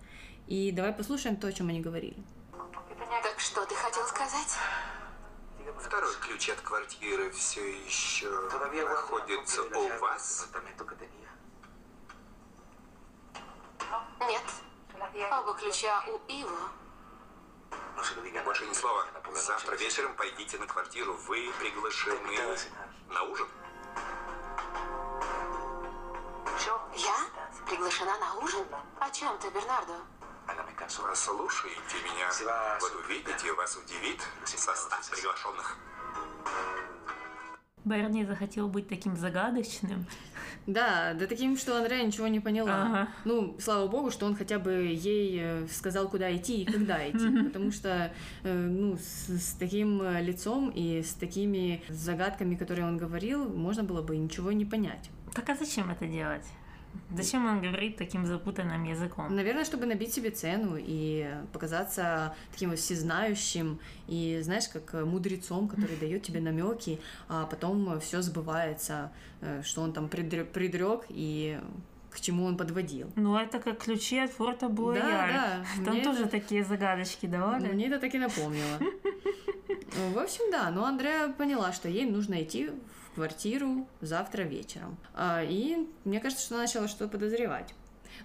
И 0.47 0.71
давай 0.71 0.93
послушаем 0.93 1.35
то, 1.35 1.47
о 1.47 1.51
чем 1.51 1.69
они 1.69 1.81
говорили. 1.81 2.23
Так 3.23 3.39
что 3.39 3.65
ты 3.65 3.75
хотел 3.75 4.05
сказать? 4.05 4.57
Второй 5.79 6.15
ключ 6.21 6.49
от 6.49 6.61
квартиры 6.61 7.31
все 7.31 7.61
еще 7.85 8.29
находится 8.29 9.61
у 9.63 9.99
вас? 9.99 10.47
Нет. 14.21 14.41
Оба 15.31 15.53
ключа 15.55 16.03
у 16.07 16.31
Иву. 16.31 16.82
Больше 18.45 18.65
ни 18.65 18.73
слова. 18.73 19.05
Завтра 19.33 19.75
вечером 19.75 20.15
пойдите 20.15 20.57
на 20.57 20.67
квартиру. 20.67 21.13
Вы 21.27 21.51
приглашены 21.59 22.57
на 23.09 23.23
ужин. 23.23 23.47
Я? 26.95 27.15
Приглашена 27.65 28.17
на 28.19 28.35
ужин? 28.35 28.65
О 28.99 29.09
чем 29.09 29.37
ты, 29.39 29.49
Бернардо? 29.49 29.93
Послушайте 31.07 31.95
меня. 32.03 32.77
Вот 32.79 32.95
увидите, 32.95 33.53
вас 33.53 33.75
удивит 33.77 34.21
состав 34.45 35.09
приглашенных. 35.09 35.77
Берни 37.85 38.25
захотел 38.25 38.67
быть 38.67 38.87
таким 38.87 39.15
загадочным. 39.15 40.05
Да, 40.65 41.13
да 41.13 41.27
таким, 41.27 41.57
что 41.57 41.77
Андрея 41.77 42.05
ничего 42.05 42.27
не 42.27 42.39
поняла. 42.39 42.83
Ага. 42.83 43.07
Ну, 43.25 43.55
слава 43.59 43.87
богу, 43.87 44.11
что 44.11 44.25
он 44.25 44.35
хотя 44.35 44.59
бы 44.59 44.71
ей 44.71 45.37
э, 45.41 45.67
сказал, 45.67 46.07
куда 46.07 46.33
идти 46.35 46.61
и 46.61 46.65
когда 46.65 46.97
идти. 47.09 47.43
Потому 47.43 47.71
что, 47.71 48.13
э, 48.43 48.53
ну, 48.53 48.97
с, 48.97 49.29
с 49.29 49.53
таким 49.59 50.01
э, 50.01 50.21
лицом 50.21 50.69
и 50.69 51.03
с 51.03 51.13
такими 51.13 51.83
загадками, 51.89 52.55
которые 52.55 52.87
он 52.87 52.97
говорил, 52.97 53.49
можно 53.49 53.83
было 53.83 54.01
бы 54.01 54.15
ничего 54.15 54.51
не 54.51 54.65
понять. 54.65 55.09
Так 55.33 55.49
а 55.49 55.55
зачем 55.55 55.89
это 55.89 56.07
делать? 56.07 56.45
Зачем 57.15 57.45
он 57.45 57.61
говорит 57.61 57.97
таким 57.97 58.25
запутанным 58.25 58.83
языком? 58.83 59.35
Наверное, 59.35 59.65
чтобы 59.65 59.85
набить 59.85 60.13
себе 60.13 60.31
цену 60.31 60.77
и 60.79 61.27
показаться 61.51 62.35
таким 62.51 62.75
всезнающим 62.75 63.79
и, 64.07 64.39
знаешь, 64.43 64.67
как 64.67 64.93
мудрецом, 65.05 65.67
который 65.67 65.95
дает 65.97 66.23
тебе 66.23 66.39
намеки, 66.49 66.99
а 67.29 67.45
потом 67.45 67.99
все 67.99 68.21
сбывается, 68.21 69.11
э, 69.41 69.61
что 69.63 69.81
он 69.81 69.93
там 69.93 70.07
предрек 70.07 71.05
и 71.09 71.59
к 72.11 72.19
чему 72.21 72.45
он 72.45 72.57
подводил. 72.57 73.11
Ну, 73.15 73.35
это 73.35 73.59
как 73.59 73.79
ключи 73.79 74.19
от 74.19 74.31
форта 74.31 74.69
Блояр. 74.69 75.03
да, 75.03 75.65
Там 75.85 75.95
мне 75.95 76.03
тоже 76.03 76.21
это- 76.21 76.29
такие 76.29 76.63
загадочки 76.63 77.25
давали. 77.25 77.67
Мне 77.73 77.87
это 77.87 77.99
так 77.99 78.13
и 78.13 78.19
напомнило. 78.19 78.79
В 80.13 80.17
общем, 80.17 80.51
да, 80.51 80.69
но 80.71 80.85
Андреа 80.85 81.29
поняла, 81.29 81.71
что 81.71 81.87
ей 81.89 82.05
нужно 82.05 82.41
идти 82.41 82.69
в 83.02 83.02
квартиру 83.13 83.87
завтра 84.01 84.43
вечером. 84.43 84.97
А, 85.13 85.43
И 85.43 85.87
мне 86.03 86.19
кажется, 86.19 86.45
что 86.45 86.55
она 86.55 86.63
начала 86.63 86.87
что-то 86.87 87.07
подозревать. 87.09 87.73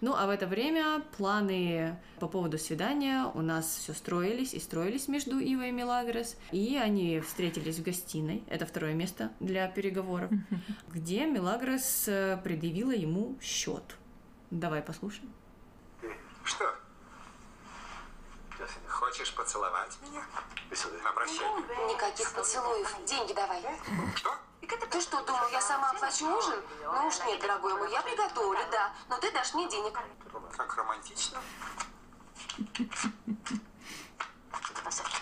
Ну, 0.00 0.14
а 0.14 0.26
в 0.26 0.30
это 0.30 0.46
время 0.46 1.02
планы 1.16 1.98
по 2.20 2.28
поводу 2.28 2.58
свидания 2.58 3.24
у 3.34 3.40
нас 3.40 3.66
все 3.66 3.94
строились 3.94 4.54
и 4.54 4.60
строились 4.60 5.08
между 5.08 5.38
Ивой 5.38 5.70
и 5.70 5.72
Мелагрос. 5.72 6.36
И 6.52 6.76
они 6.76 7.20
встретились 7.20 7.78
в 7.78 7.82
гостиной, 7.82 8.44
это 8.48 8.66
второе 8.66 8.94
место 8.94 9.32
для 9.40 9.66
переговоров, 9.68 10.30
где 10.88 11.26
Мелагрос 11.26 12.04
э, 12.06 12.38
предъявила 12.44 12.92
ему 12.92 13.36
счет. 13.40 13.96
Давай 14.50 14.82
послушаем. 14.82 15.32
Что? 16.44 16.74
Хочешь 18.88 19.34
поцеловать 19.34 19.96
меня? 20.02 20.22
На 21.04 21.12
прощание. 21.12 21.94
Никаких 21.94 22.32
поцелуев. 22.34 22.96
Деньги 23.06 23.32
давай. 23.32 23.62
Что? 24.16 24.30
Ты 24.68 25.00
что, 25.00 25.22
думал, 25.24 25.48
я 25.52 25.60
сама 25.60 25.90
оплачу 25.90 26.26
ужин? 26.26 26.60
Ну 26.82 27.06
уж 27.06 27.18
нет, 27.26 27.40
дорогой 27.40 27.74
мой, 27.74 27.90
я 27.90 28.02
приготовлю, 28.02 28.60
да. 28.70 28.92
Но 29.08 29.18
ты 29.18 29.30
дашь 29.32 29.54
мне 29.54 29.68
денег. 29.68 29.92
Как 30.56 30.76
романтично. 30.76 31.38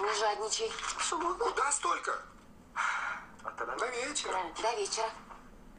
Не 0.00 0.18
жадничай. 0.18 0.70
Куда 1.38 1.72
столько? 1.72 2.22
До 3.56 3.86
вечера. 3.86 4.38
До 4.62 4.80
вечера. 4.80 5.10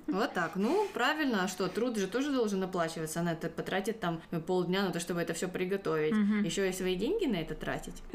Вот 0.08 0.34
так. 0.34 0.56
Ну, 0.56 0.88
правильно, 0.94 1.44
а 1.44 1.48
что, 1.48 1.68
труд 1.68 1.98
же 1.98 2.08
тоже 2.08 2.32
должен 2.32 2.64
оплачиваться. 2.64 3.20
Она 3.20 3.34
это 3.34 3.50
потратит 3.50 4.00
там 4.00 4.22
полдня 4.46 4.84
на 4.84 4.92
то, 4.92 5.00
чтобы 5.00 5.22
это 5.22 5.34
все 5.34 5.48
приготовить. 5.48 6.16
Еще 6.46 6.70
и 6.70 6.74
свои 6.74 6.96
деньги 6.96 7.26
на 7.26 7.38
это 7.38 7.56
тратить. 7.56 8.02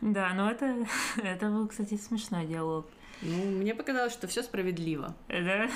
Да, 0.00 0.32
но 0.32 0.50
это, 0.50 0.86
это 1.22 1.48
был, 1.48 1.68
кстати, 1.68 1.98
смешной 1.98 2.46
диалог. 2.46 2.86
Ну, 3.22 3.44
мне 3.46 3.74
показалось, 3.74 4.12
что 4.12 4.26
все 4.26 4.42
справедливо. 4.42 5.14
Да? 5.28 5.68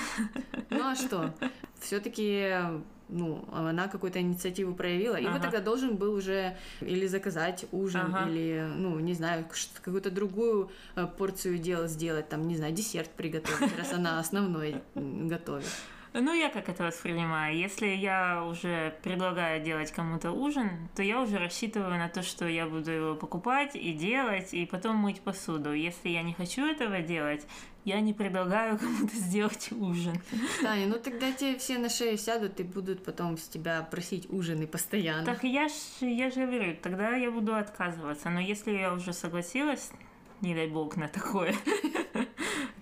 Ну 0.69 0.87
а 0.89 0.95
что? 0.95 1.33
Все-таки 1.79 2.53
ну, 3.09 3.45
она 3.51 3.87
какую-то 3.87 4.19
инициативу 4.19 4.73
проявила, 4.73 5.15
и 5.15 5.25
Ага. 5.25 5.33
вот 5.33 5.41
тогда 5.41 5.59
должен 5.59 5.97
был 5.97 6.13
уже 6.13 6.57
или 6.81 7.05
заказать 7.07 7.65
ужин, 7.71 8.13
Ага. 8.13 8.29
или, 8.29 8.67
ну, 8.75 8.99
не 8.99 9.13
знаю, 9.13 9.45
какую-то 9.81 10.09
другую 10.09 10.71
э, 10.95 11.05
порцию 11.17 11.59
дел 11.59 11.87
сделать, 11.87 12.29
там, 12.29 12.47
не 12.47 12.55
знаю, 12.57 12.73
десерт 12.73 13.11
приготовить, 13.11 13.77
раз 13.77 13.93
она 13.93 14.19
основной 14.19 14.81
готовит. 14.95 15.67
Ну, 16.13 16.33
я 16.33 16.49
как 16.49 16.69
это 16.69 16.83
воспринимаю. 16.83 17.57
Если 17.57 17.87
я 17.87 18.45
уже 18.45 18.95
предлагаю 19.01 19.63
делать 19.63 19.91
кому-то 19.91 20.31
ужин, 20.31 20.89
то 20.95 21.01
я 21.01 21.19
уже 21.19 21.39
рассчитываю 21.39 21.97
на 21.97 22.07
то, 22.07 22.21
что 22.21 22.47
я 22.47 22.67
буду 22.67 22.91
его 22.91 23.15
покупать 23.15 23.75
и 23.75 23.93
делать, 23.93 24.53
и 24.53 24.65
потом 24.65 24.97
мыть 24.97 25.21
посуду. 25.21 25.73
Если 25.73 26.09
я 26.09 26.21
не 26.21 26.33
хочу 26.33 26.65
этого 26.65 26.99
делать, 27.01 27.47
я 27.83 27.99
не 27.99 28.13
предлагаю 28.13 28.77
кому-то 28.79 29.15
сделать 29.15 29.71
ужин. 29.71 30.21
Таня, 30.61 30.87
ну 30.87 30.99
тогда 30.99 31.31
тебе 31.31 31.57
все 31.57 31.79
на 31.79 31.89
шею 31.89 32.17
сядут 32.17 32.59
и 32.59 32.63
будут 32.63 33.03
потом 33.03 33.37
с 33.37 33.47
тебя 33.47 33.81
просить 33.81 34.29
ужины 34.29 34.67
постоянно. 34.67 35.25
Так 35.25 35.43
я 35.43 35.67
ж, 35.67 35.73
я 36.01 36.29
же 36.29 36.45
говорю, 36.45 36.77
тогда 36.81 37.15
я 37.15 37.31
буду 37.31 37.55
отказываться. 37.55 38.29
Но 38.29 38.39
если 38.39 38.71
я 38.71 38.93
уже 38.93 39.13
согласилась, 39.13 39.91
не 40.41 40.53
дай 40.53 40.67
бог 40.67 40.95
на 40.95 41.07
такое, 41.07 41.55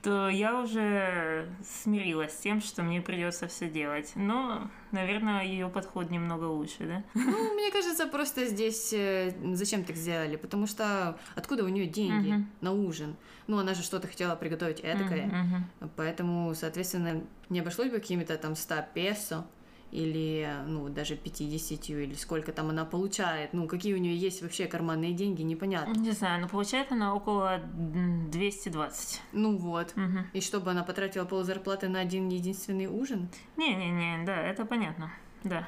то 0.02 0.30
я 0.30 0.60
уже 0.60 1.48
смирилась 1.64 2.34
с 2.34 2.38
тем, 2.38 2.60
что 2.62 2.82
мне 2.84 3.02
придется 3.02 3.48
все 3.48 3.70
делать. 3.70 4.12
Но, 4.16 4.70
наверное, 4.92 5.44
ее 5.46 5.70
подход 5.70 6.10
немного 6.10 6.46
лучше, 6.46 6.86
да? 6.86 7.04
Ну, 7.14 7.54
мне 7.54 7.72
кажется, 7.72 8.08
просто 8.08 8.46
здесь 8.48 8.92
э, 8.94 9.32
зачем 9.54 9.84
так 9.84 9.96
сделали? 9.96 10.36
Потому 10.38 10.66
что 10.68 11.18
откуда 11.36 11.64
у 11.64 11.68
нее 11.68 11.86
деньги 11.86 12.32
Мгм. 12.32 12.50
на 12.62 12.72
ужин? 12.72 13.16
Ну, 13.48 13.58
она 13.60 13.74
же 13.74 13.84
что-то 13.84 14.08
хотела 14.08 14.36
приготовить 14.36 14.80
эдакое. 14.80 15.26
Мгм, 15.28 15.66
Поэтому, 15.96 16.54
соответственно, 16.56 17.24
не 17.50 17.60
обошлось 17.60 17.90
бы 17.90 18.00
какими-то 18.00 18.38
там 18.38 18.56
100 18.56 18.76
песо 18.94 19.46
или, 19.92 20.50
ну, 20.68 20.90
даже 20.90 21.16
50, 21.16 21.90
или 22.04 22.14
сколько 22.14 22.52
там 22.52 22.70
она 22.70 22.86
получает. 22.86 23.54
Ну, 23.54 23.68
какие 23.68 23.94
у 23.94 23.98
нее 23.98 24.16
есть 24.16 24.42
вообще 24.42 24.68
карманные 24.68 25.14
деньги, 25.14 25.42
непонятно. 25.42 25.94
Не 25.94 26.12
знаю, 26.12 26.42
но 26.42 26.48
получает 26.48 26.92
она 26.92 27.14
около 27.14 27.60
м, 27.60 28.32
220. 28.32 29.22
Ну 29.34 29.58
вот. 29.58 29.96
Мгм. 29.96 30.28
И 30.34 30.42
чтобы 30.42 30.72
она 30.72 30.84
потратила 30.84 31.26
пол 31.26 31.44
зарплаты 31.44 31.90
на 31.90 32.00
один 32.00 32.30
единственный 32.30 32.88
ужин? 32.88 33.30
Не-не-не, 33.58 34.26
да, 34.26 34.36
это 34.42 34.66
понятно, 34.66 35.12
да. 35.44 35.68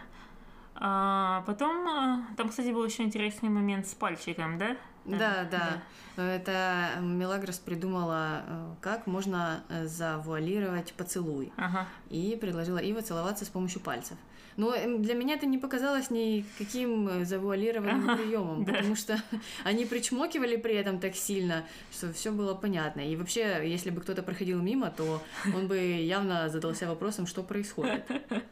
А 0.76 1.44
потом, 1.46 1.88
а, 1.88 2.28
там, 2.36 2.50
кстати, 2.50 2.70
был 2.70 2.84
еще 2.86 3.04
интересный 3.04 3.50
момент 3.50 3.88
с 3.88 3.94
пальчиком, 3.94 4.58
да? 4.58 4.76
Да, 5.06 5.44
Э, 5.44 5.50
да. 5.50 5.82
Это 6.16 7.00
Мелагрос 7.02 7.58
придумала, 7.58 8.44
э, 8.46 8.74
как 8.82 9.08
можно 9.08 9.64
э, 9.70 9.88
завуалировать 9.88 10.94
поцелуй. 10.94 11.52
Ага. 11.58 11.88
и 12.10 12.38
предложила 12.40 12.78
Ива 12.78 13.02
целоваться 13.02 13.46
с 13.46 13.50
помощью 13.50 13.82
пальцев. 13.82 14.18
Но 14.58 14.74
эм, 14.74 15.02
для 15.02 15.14
меня 15.16 15.36
это 15.36 15.46
не 15.46 15.58
показалось 15.58 16.10
никаким 16.10 17.08
э, 17.08 17.26
завуалированным 17.26 18.10
Ага, 18.10 18.18
приемом, 18.22 18.64
да. 18.66 18.74
потому 18.74 18.96
что 18.96 19.22
они 19.64 19.86
причмокивали 19.86 20.58
при 20.58 20.76
этом 20.76 21.00
так 21.00 21.16
сильно, 21.16 21.64
что 21.92 22.12
все 22.14 22.32
было 22.32 22.54
понятно. 22.54 23.02
И 23.02 23.16
вообще, 23.16 23.62
если 23.64 23.90
бы 23.90 24.02
кто-то 24.02 24.24
проходил 24.24 24.62
мимо, 24.62 24.90
то 24.90 25.22
он 25.56 25.68
бы 25.68 25.78
явно 25.78 26.50
задался 26.50 26.88
вопросом, 26.88 27.28
что 27.28 27.44
происходит. 27.44 28.06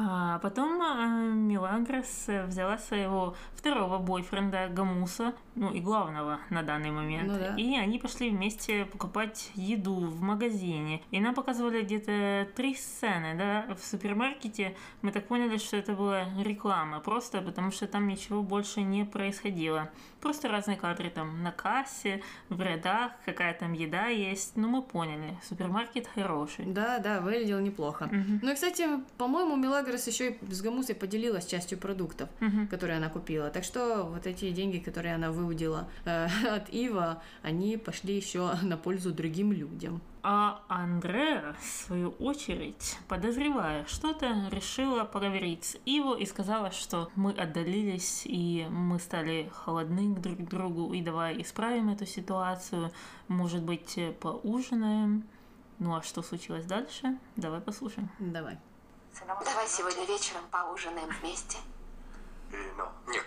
А 0.00 0.38
потом 0.38 0.80
э, 0.80 2.46
взяла 2.46 2.78
своего 2.78 3.34
второго 3.56 3.98
бойфренда 3.98 4.68
Гамуса, 4.68 5.34
ну 5.56 5.72
и 5.72 5.80
главного 5.80 6.38
на 6.50 6.62
данный 6.62 6.92
момент, 6.92 7.26
Ну 7.32 7.36
да. 7.36 7.56
и 7.56 7.74
они 7.76 7.98
пошли 7.98 8.30
вместе 8.30 8.84
покупать 8.84 9.50
еду 9.56 9.94
в 9.96 10.20
магазине. 10.20 11.02
И 11.10 11.18
нам 11.18 11.34
показывали 11.34 11.82
где-то 11.82 12.46
три 12.54 12.76
сцены, 12.76 13.34
да, 13.36 13.74
в 13.74 13.84
супермаркете. 13.84 14.76
Мы 15.08 15.12
так 15.12 15.26
поняли, 15.26 15.56
что 15.56 15.78
это 15.78 15.94
была 15.94 16.26
реклама, 16.38 17.00
просто 17.00 17.40
потому 17.40 17.70
что 17.70 17.86
там 17.86 18.08
ничего 18.08 18.42
больше 18.42 18.82
не 18.82 19.06
происходило. 19.06 19.88
Просто 20.20 20.48
разные 20.48 20.76
кадры 20.76 21.08
там 21.08 21.42
на 21.42 21.50
кассе, 21.50 22.22
в 22.50 22.60
рядах, 22.60 23.12
какая 23.24 23.54
там 23.54 23.72
еда 23.72 24.08
есть. 24.08 24.54
Ну, 24.56 24.68
мы 24.68 24.82
поняли, 24.82 25.34
супермаркет 25.48 26.06
хороший. 26.14 26.66
Да, 26.66 26.98
да, 26.98 27.22
выглядел 27.22 27.58
неплохо. 27.60 28.10
Мгм. 28.12 28.40
Ну 28.42 28.50
и, 28.50 28.54
кстати, 28.54 28.86
по-моему, 29.16 29.56
Мелагрос 29.56 30.06
еще 30.06 30.32
и 30.32 30.52
с 30.52 30.60
Гамусой 30.60 30.94
поделилась 30.94 31.46
частью 31.46 31.78
продуктов. 31.78 32.28
Мгм. 32.40 32.68
которые 32.68 32.98
она 32.98 33.08
купила. 33.08 33.48
Так 33.48 33.64
что 33.64 34.04
вот 34.04 34.26
эти 34.26 34.50
деньги, 34.50 34.76
которые 34.76 35.14
она 35.14 35.30
выудила 35.30 35.88
э, 36.04 36.26
от 36.54 36.68
Ива, 36.68 37.22
они 37.42 37.78
пошли 37.78 38.14
еще 38.14 38.52
на 38.60 38.76
пользу 38.76 39.10
другим 39.10 39.52
людям. 39.52 40.02
А 40.22 40.62
Андреа, 40.68 41.54
в 41.60 41.64
свою 41.64 42.10
очередь, 42.10 42.98
подозревая 43.08 43.84
что-то, 43.86 44.48
решила 44.50 45.04
проверить 45.04 45.64
с 45.64 45.76
Иво 45.84 46.16
и 46.16 46.26
сказала, 46.26 46.70
что 46.70 47.10
мы 47.14 47.32
отдалились 47.32 48.22
и 48.24 48.66
мы 48.70 48.98
стали 48.98 49.50
холодны 49.54 50.14
друг 50.16 50.38
к 50.38 50.48
другу, 50.48 50.92
и 50.92 51.02
давай 51.02 51.40
исправим 51.40 51.90
эту 51.90 52.06
ситуацию, 52.06 52.92
может 53.28 53.62
быть, 53.62 53.96
э, 53.96 54.12
поужинаем. 54.12 55.28
Ну 55.78 55.94
а 55.94 56.02
что 56.02 56.22
случилось 56.22 56.64
дальше? 56.64 57.18
Давай 57.36 57.60
послушаем. 57.60 58.10
Давай. 58.18 58.58
Давай 59.26 59.68
сегодня 59.68 60.04
вечером 60.06 60.42
поужинаем 60.50 61.08
вместе. 61.20 61.58
Нет. 63.06 63.24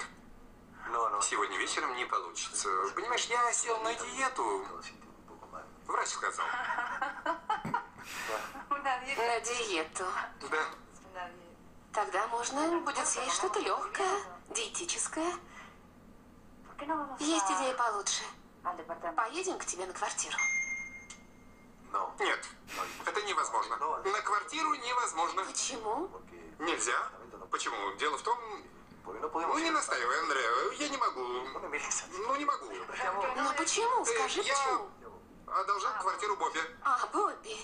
Сегодня 1.21 1.57
вечером 1.57 1.95
не 1.95 2.05
получится. 2.05 2.67
Понимаешь, 2.95 3.25
я 3.25 3.51
сел 3.53 3.79
на 3.81 3.93
диету. 3.93 4.65
Врач 5.87 6.09
сказал. 6.09 6.45
На 8.69 9.39
диету. 9.41 10.05
Да. 10.49 10.67
Тогда 11.93 12.27
можно 12.27 12.79
будет 12.79 13.07
съесть 13.07 13.35
что-то 13.35 13.59
легкое, 13.59 14.23
диетическое. 14.49 15.33
Есть 17.19 17.45
идея 17.51 17.75
получше. 17.75 18.23
Поедем 19.15 19.57
к 19.59 19.65
тебе 19.65 19.85
на 19.85 19.93
квартиру. 19.93 20.37
Нет. 22.19 22.47
Это 23.05 23.21
невозможно. 23.23 23.75
На 23.77 24.21
квартиру 24.21 24.73
невозможно. 24.75 25.43
Почему? 25.43 26.09
Нельзя. 26.59 27.09
Почему? 27.49 27.93
Дело 27.97 28.17
в 28.17 28.21
том... 28.21 28.37
Ну, 29.05 29.59
не 29.59 29.71
настаивай, 29.71 30.19
Андреа. 30.19 30.71
Я 30.77 30.89
не 30.89 30.97
могу. 30.97 31.21
Ну, 31.21 32.35
не 32.35 32.45
могу. 32.45 32.65
Но 33.35 33.53
почему? 33.57 34.05
Скажи, 34.05 34.41
я 34.41 34.53
почему? 34.53 34.89
Одолжил 35.59 35.89
квартиру 35.99 36.35
Бобби. 36.37 36.59
А, 36.83 37.07
Бобби. 37.07 37.57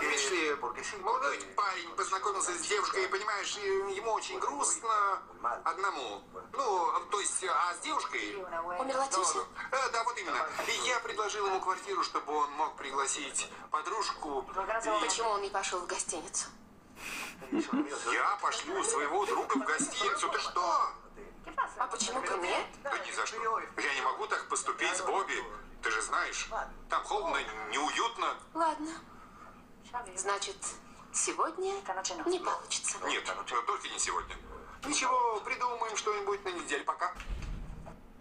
Видишь 0.00 0.30
ли, 0.30 0.54
молодой 1.00 1.38
парень 1.56 1.88
познакомился 1.96 2.52
с 2.52 2.60
девушкой, 2.62 3.04
и, 3.04 3.08
понимаешь, 3.08 3.56
ему 3.56 4.12
очень 4.12 4.38
грустно 4.38 5.22
одному. 5.64 6.22
Ну, 6.52 6.92
то 7.10 7.20
есть, 7.20 7.44
а 7.44 7.74
с 7.74 7.78
девушкой... 7.78 8.34
Умерла 8.78 9.06
теща? 9.06 9.38
Э, 9.70 9.90
да, 9.92 10.02
вот 10.04 10.18
именно. 10.18 10.46
И 10.66 10.88
я 10.88 10.98
предложил 11.00 11.46
ему 11.46 11.60
квартиру, 11.60 12.02
чтобы 12.02 12.32
он 12.32 12.50
мог 12.52 12.76
пригласить 12.76 13.48
подружку. 13.70 14.44
И 14.50 15.04
Почему 15.04 15.30
он 15.30 15.42
не 15.42 15.50
пошел 15.50 15.78
в 15.78 15.86
гостиницу? 15.86 16.46
я 17.52 18.38
пошлю 18.42 18.82
своего 18.82 19.24
друга 19.26 19.54
в 19.54 19.64
гостиницу. 19.64 20.28
Ты 20.28 20.38
что? 20.40 20.90
А 21.78 21.86
почему 21.86 22.20
бы 22.20 22.38
нет? 22.38 22.66
Да 22.82 22.98
ни 22.98 23.12
за 23.12 23.24
что. 23.26 23.60
Я 23.76 23.94
не 23.94 24.02
могу 24.02 24.26
так 24.26 24.48
поступить 24.48 24.96
с 24.96 25.02
Бобби. 25.02 25.44
Ты 25.88 25.94
же 25.94 26.02
знаешь, 26.02 26.50
там 26.90 27.02
холодно, 27.02 27.38
неуютно. 27.70 28.36
Ладно. 28.52 28.92
Значит, 30.16 30.56
сегодня 31.14 31.76
не 32.26 32.38
получится. 32.40 32.98
Нет, 33.06 33.24
только 33.24 33.88
не 33.88 33.98
сегодня. 33.98 34.36
Ничего, 34.84 35.40
придумаем 35.40 35.96
что-нибудь 35.96 36.44
на 36.44 36.50
неделю 36.50 36.84
пока. 36.84 37.14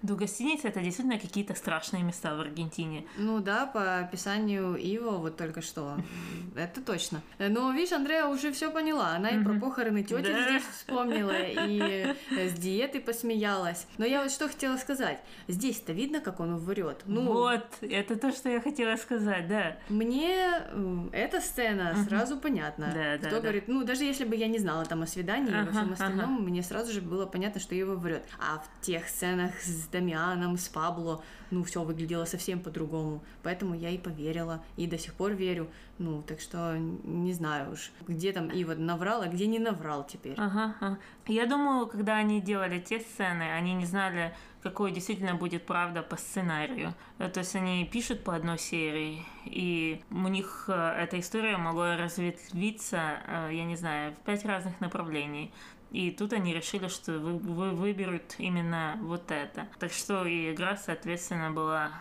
До 0.01 0.15
гостиницы 0.15 0.67
это 0.67 0.79
действительно 0.81 1.19
какие-то 1.19 1.55
страшные 1.55 2.03
места 2.03 2.35
в 2.35 2.39
Аргентине. 2.39 3.05
Ну 3.17 3.39
да, 3.39 3.65
по 3.65 3.99
описанию 3.99 4.75
Иво 4.75 5.17
вот 5.17 5.37
только 5.37 5.61
что. 5.61 5.97
Это 6.55 6.81
точно. 6.81 7.21
Но, 7.39 7.71
видишь, 7.71 7.93
Андрея 7.93 8.25
уже 8.25 8.51
все 8.51 8.69
поняла. 8.71 9.15
Она 9.15 9.29
и 9.29 9.43
про 9.43 9.53
похороны 9.59 10.03
тети 10.03 10.21
здесь 10.31 10.63
вспомнила, 10.75 11.33
и 11.35 12.15
с 12.31 12.53
диеты 12.53 12.99
посмеялась. 13.01 13.87
Но 13.97 14.05
я 14.05 14.21
вот 14.21 14.31
что 14.31 14.47
хотела 14.47 14.77
сказать. 14.77 15.19
Здесь-то 15.47 15.93
видно, 15.93 16.19
как 16.19 16.39
он 16.39 16.57
врет. 16.57 17.01
Ну, 17.05 17.21
Вот, 17.33 17.65
это 17.81 18.15
то, 18.15 18.31
что 18.31 18.49
я 18.49 18.61
хотела 18.61 18.95
сказать, 18.97 19.47
да. 19.47 19.77
Мне 19.89 20.61
м, 20.71 21.09
эта 21.11 21.41
сцена 21.41 21.95
сразу 22.07 22.37
понятна. 22.37 22.91
Да, 22.93 23.17
да, 23.17 23.27
Кто 23.29 23.41
говорит, 23.41 23.67
ну 23.67 23.83
даже 23.83 24.03
если 24.03 24.25
бы 24.25 24.35
я 24.35 24.47
не 24.47 24.59
знала 24.59 24.85
там 24.85 25.01
о 25.01 25.07
свидании 25.07 25.49
и 25.51 25.65
во 25.65 25.71
всем 25.71 25.93
остальном, 25.93 26.43
мне 26.43 26.61
сразу 26.63 26.91
же 26.91 27.01
было 27.01 27.25
понятно, 27.25 27.59
что 27.59 27.75
Ива 27.75 27.95
врет. 27.95 28.23
А 28.39 28.59
в 28.59 28.85
тех 28.85 29.07
сценах 29.07 29.51
с 29.61 29.86
Дамианом, 29.87 30.57
с 30.57 30.67
Пабло, 30.67 31.23
ну, 31.51 31.63
все 31.63 31.83
выглядело 31.83 32.25
совсем 32.25 32.59
по-другому. 32.59 33.23
Поэтому 33.43 33.75
я 33.75 33.89
и 33.89 33.97
поверила, 33.97 34.63
и 34.75 34.87
до 34.87 34.97
сих 34.97 35.13
пор 35.13 35.33
верю. 35.33 35.69
Ну, 35.97 36.21
так 36.21 36.39
что 36.39 36.77
не 36.77 37.33
знаю 37.33 37.73
уж, 37.73 37.91
где 38.07 38.31
там 38.31 38.49
Ива 38.49 38.75
наврал, 38.75 39.21
а 39.21 39.27
где 39.27 39.47
не 39.47 39.59
наврал 39.59 40.05
теперь. 40.05 40.35
Ага, 40.37 40.75
ага. 40.79 40.99
Я 41.27 41.45
думаю, 41.45 41.87
когда 41.87 42.17
они 42.17 42.41
делали 42.41 42.79
те 42.79 42.99
сцены, 42.99 43.43
они 43.43 43.73
не 43.73 43.85
знали, 43.85 44.33
какой 44.61 44.91
действительно 44.91 45.35
будет 45.35 45.65
правда 45.65 46.01
по 46.01 46.17
сценарию. 46.17 46.93
Э, 47.19 47.29
то 47.29 47.39
есть 47.39 47.55
они 47.55 47.85
пишут 47.91 48.23
по 48.23 48.35
одной 48.35 48.59
серии, 48.59 49.23
и 49.45 50.01
у 50.11 50.27
них 50.27 50.65
э, 50.67 51.03
эта 51.03 51.19
история 51.19 51.57
могла 51.57 51.97
разветвиться, 51.97 53.19
э, 53.25 53.49
я 53.53 53.65
не 53.65 53.75
знаю, 53.75 54.13
в 54.13 54.17
пять 54.25 54.45
разных 54.45 54.79
направлений. 54.79 55.51
И 55.91 56.11
тут 56.11 56.33
они 56.33 56.53
решили, 56.53 56.87
что 56.87 57.13
вы, 57.13 57.37
вы 57.37 57.71
выберут 57.71 58.35
именно 58.37 58.97
вот 59.01 59.31
это. 59.31 59.67
Так 59.79 59.91
что 59.91 60.25
и 60.25 60.51
игра, 60.51 60.77
соответственно, 60.77 61.51
была 61.51 61.91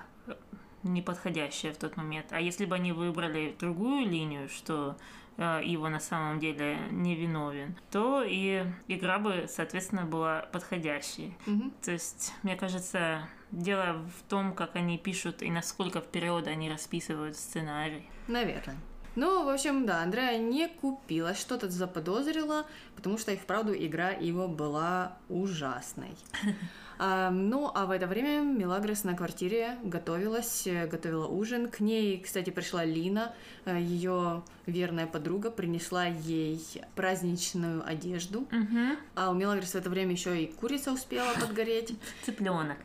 неподходящая 0.83 1.73
в 1.73 1.77
тот 1.77 1.97
момент. 1.97 2.27
А 2.31 2.41
если 2.41 2.65
бы 2.65 2.77
они 2.77 2.93
выбрали 2.93 3.55
другую 3.59 4.07
линию, 4.07 4.49
что 4.49 4.97
э, 5.37 5.61
его 5.65 5.89
на 5.89 6.01
самом 6.01 6.39
деле 6.41 6.79
не 6.91 7.15
виновен, 7.15 7.77
то 7.91 8.23
и 8.25 8.65
игра 8.89 9.19
бы, 9.19 9.47
соответственно, 9.49 10.05
была 10.05 10.43
подходящей. 10.53 11.37
Мгм. 11.47 11.73
То 11.83 11.93
есть, 11.93 12.33
мне 12.43 12.57
кажется, 12.57 13.29
дело 13.51 14.05
в 14.19 14.29
том, 14.29 14.55
как 14.55 14.77
они 14.77 14.99
пишут 14.99 15.43
и 15.43 15.51
насколько 15.51 16.01
вперед 16.01 16.47
они 16.47 16.71
расписывают 16.71 17.37
сценарий. 17.37 18.09
Наверное. 18.29 18.77
Ну, 19.17 19.45
в 19.45 19.49
общем, 19.49 19.87
да, 19.87 20.03
Андрея 20.03 20.39
не 20.39 20.69
купила, 20.69 21.35
что-то 21.35 21.71
заподозрила, 21.71 22.67
потому 22.95 23.17
что 23.17 23.33
и 23.33 23.37
вправду 23.37 23.75
игра 23.75 24.11
его 24.11 24.47
была 24.47 25.17
ужасной. 25.29 26.15
А, 26.99 27.31
ну, 27.31 27.71
а 27.75 27.85
в 27.85 27.91
это 27.91 28.07
время 28.07 28.41
Мелагрос 28.41 29.05
на 29.05 29.15
квартире 29.15 29.77
готовилась, 29.83 30.67
э, 30.67 30.87
готовила 30.87 31.27
ужин. 31.27 31.69
К 31.69 31.81
ней, 31.81 32.19
кстати, 32.19 32.49
пришла 32.49 32.87
Лина, 32.87 33.35
э, 33.67 33.79
ее 33.79 34.43
верная 34.65 35.07
подруга, 35.07 35.51
принесла 35.51 36.07
ей 36.07 36.59
праздничную 36.95 37.87
одежду. 37.87 38.49
Угу. 38.51 38.97
А 39.15 39.31
у 39.31 39.35
Мелагрос 39.35 39.73
в 39.73 39.75
это 39.75 39.91
время 39.91 40.13
еще 40.13 40.43
и 40.43 40.47
курица 40.47 40.91
успела 40.91 41.35
подгореть. 41.39 41.95
Цыпленок. 42.25 42.79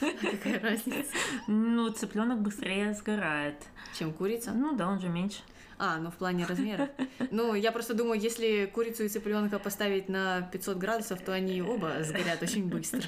Какая 0.00 0.60
разница? 0.62 1.10
Ну, 1.46 1.90
цыпленок 1.90 2.40
быстрее 2.40 2.94
сгорает. 2.94 3.56
Чем 3.98 4.12
курица? 4.12 4.52
Ну 4.52 4.76
да, 4.76 4.88
он 4.88 5.00
же 5.00 5.08
меньше. 5.08 5.40
А, 5.80 5.98
ну 5.98 6.10
в 6.10 6.16
плане 6.16 6.44
размера. 6.44 6.90
Ну, 7.30 7.54
я 7.54 7.70
просто 7.70 7.94
думаю, 7.94 8.20
если 8.20 8.66
курицу 8.66 9.04
и 9.04 9.08
цыпленка 9.08 9.58
поставить 9.60 10.08
на 10.08 10.42
500 10.52 10.76
градусов, 10.76 11.20
то 11.20 11.32
они 11.32 11.62
оба 11.62 12.02
сгорят 12.02 12.42
очень 12.42 12.68
быстро. 12.68 13.02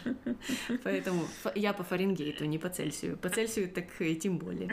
Поэтому 0.84 1.24
я 1.56 1.72
по 1.72 1.82
Фаренгейту, 1.82 2.44
не 2.44 2.58
по 2.58 2.68
Цельсию. 2.68 3.16
По 3.18 3.28
Цельсию 3.28 3.68
так 3.68 3.86
и 4.00 4.14
тем 4.14 4.38
более. 4.38 4.70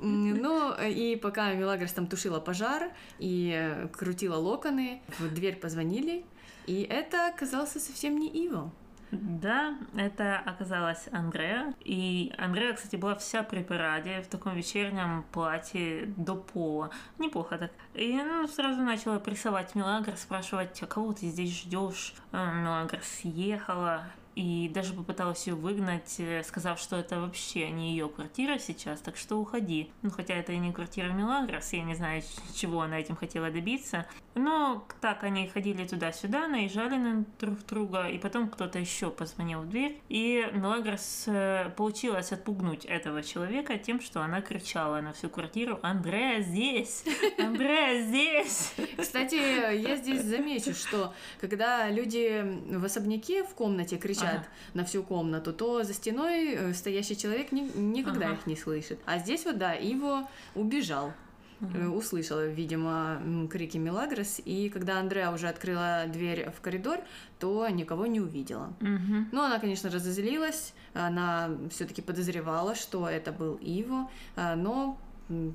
Ну, 0.00 0.74
и 0.82 1.16
пока 1.16 1.54
Мелагрос 1.54 1.92
там 1.92 2.06
тушила 2.08 2.38
пожар 2.38 2.92
и 3.18 3.52
э, 3.54 3.88
крутила 3.88 4.36
локоны, 4.36 5.00
в 5.18 5.32
дверь 5.32 5.56
позвонили, 5.56 6.26
и 6.66 6.82
это 6.82 7.28
оказался 7.28 7.80
совсем 7.80 8.18
не 8.18 8.28
Иво. 8.28 8.70
Да, 9.14 9.76
это 9.96 10.38
оказалась 10.38 11.08
Андреа. 11.12 11.72
И 11.80 12.34
Андреа, 12.38 12.74
кстати, 12.74 12.96
была 12.96 13.14
вся 13.14 13.42
при 13.42 13.62
параде, 13.62 14.22
в 14.22 14.26
таком 14.26 14.54
вечернем 14.54 15.24
платье 15.32 16.06
до 16.16 16.34
пола. 16.34 16.90
Неплохо 17.18 17.58
так. 17.58 17.70
И 17.94 18.14
ну, 18.14 18.46
сразу 18.48 18.80
начала 18.82 19.18
прессовать 19.18 19.74
Мелагр, 19.74 20.16
спрашивать, 20.16 20.82
а 20.82 20.86
кого 20.86 21.12
ты 21.12 21.26
здесь 21.26 21.62
ждешь? 21.62 22.14
Мелагр 22.32 23.00
съехала. 23.02 24.04
И 24.34 24.68
даже 24.74 24.94
попыталась 24.94 25.46
ее 25.46 25.54
выгнать, 25.54 26.16
э, 26.18 26.42
сказав, 26.42 26.80
что 26.80 26.96
это 26.96 27.20
вообще 27.20 27.70
не 27.70 27.92
ее 27.92 28.08
квартира 28.08 28.58
сейчас, 28.58 29.00
так 29.00 29.16
что 29.16 29.36
уходи. 29.36 29.90
Ну, 30.02 30.10
хотя 30.10 30.34
это 30.34 30.52
и 30.52 30.58
не 30.58 30.72
квартира 30.72 31.08
Мелагрос, 31.12 31.72
я 31.72 31.84
не 31.84 31.94
знаю, 31.94 32.22
чего 32.54 32.80
она 32.82 32.98
этим 32.98 33.14
хотела 33.14 33.50
добиться. 33.50 34.06
Но 34.34 34.84
так 35.00 35.22
они 35.22 35.46
ходили 35.46 35.86
туда-сюда, 35.86 36.48
наезжали 36.48 36.96
на 36.96 37.24
друг 37.38 37.64
друга, 37.66 38.08
и 38.08 38.18
потом 38.18 38.48
кто-то 38.48 38.80
еще 38.80 39.10
позвонил 39.10 39.60
в 39.60 39.68
дверь. 39.68 40.00
И 40.08 40.48
Мелагрос 40.52 41.24
э, 41.28 41.70
получилось 41.76 42.32
отпугнуть 42.32 42.84
этого 42.84 43.22
человека 43.22 43.78
тем, 43.78 44.00
что 44.00 44.22
она 44.22 44.40
кричала 44.40 45.00
на 45.00 45.12
всю 45.12 45.28
квартиру 45.28 45.78
«Андреа 45.82 46.40
здесь! 46.40 47.04
Андреа 47.38 48.02
здесь!» 48.02 48.74
Кстати, 48.98 49.34
я 49.80 49.96
здесь 49.96 50.22
замечу, 50.22 50.74
что 50.74 51.14
когда 51.40 51.88
люди 51.88 52.44
в 52.68 52.84
особняке 52.84 53.44
в 53.44 53.54
комнате 53.54 53.96
кричат 53.96 54.23
Ага. 54.30 54.44
на 54.74 54.84
всю 54.84 55.02
комнату, 55.02 55.52
то 55.52 55.82
за 55.84 55.94
стеной 55.94 56.54
э, 56.54 56.74
стоящий 56.74 57.16
человек 57.16 57.52
ни- 57.52 57.70
никогда 57.78 58.26
Ага. 58.26 58.34
их 58.34 58.46
не 58.46 58.56
слышит. 58.56 58.98
А 59.06 59.18
здесь 59.18 59.44
вот, 59.44 59.58
да, 59.58 59.74
Иво 59.74 60.28
убежал. 60.54 61.12
Э, 61.60 61.86
Услышала, 61.86 62.46
видимо, 62.46 63.22
крики 63.50 63.78
Мелагрос, 63.78 64.40
и 64.44 64.68
когда 64.68 64.98
Андреа 64.98 65.30
уже 65.30 65.48
открыла 65.48 66.04
дверь 66.08 66.50
в 66.50 66.60
коридор, 66.60 66.98
то 67.38 67.66
никого 67.68 68.06
не 68.06 68.20
увидела. 68.20 68.74
Мгм. 68.80 69.28
Ну, 69.32 69.42
она, 69.42 69.58
конечно, 69.60 69.88
разозлилась, 69.88 70.74
она 70.92 71.50
все-таки 71.70 72.02
подозревала, 72.02 72.74
что 72.74 73.08
это 73.08 73.32
был 73.32 73.54
Иво, 73.62 74.10
а, 74.36 74.56
но 74.56 74.98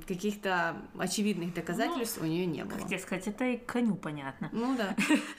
каких-то 0.07 0.75
очевидных 0.97 1.53
доказательств 1.53 2.19
у 2.21 2.25
нее 2.25 2.45
не 2.45 2.63
было. 2.63 2.79
Тебе 2.79 2.97
сказать, 2.99 3.27
это 3.27 3.45
и 3.45 3.57
коню 3.57 3.95
понятно. 3.95 4.49
Ну 4.51 4.75
да. 4.75 4.95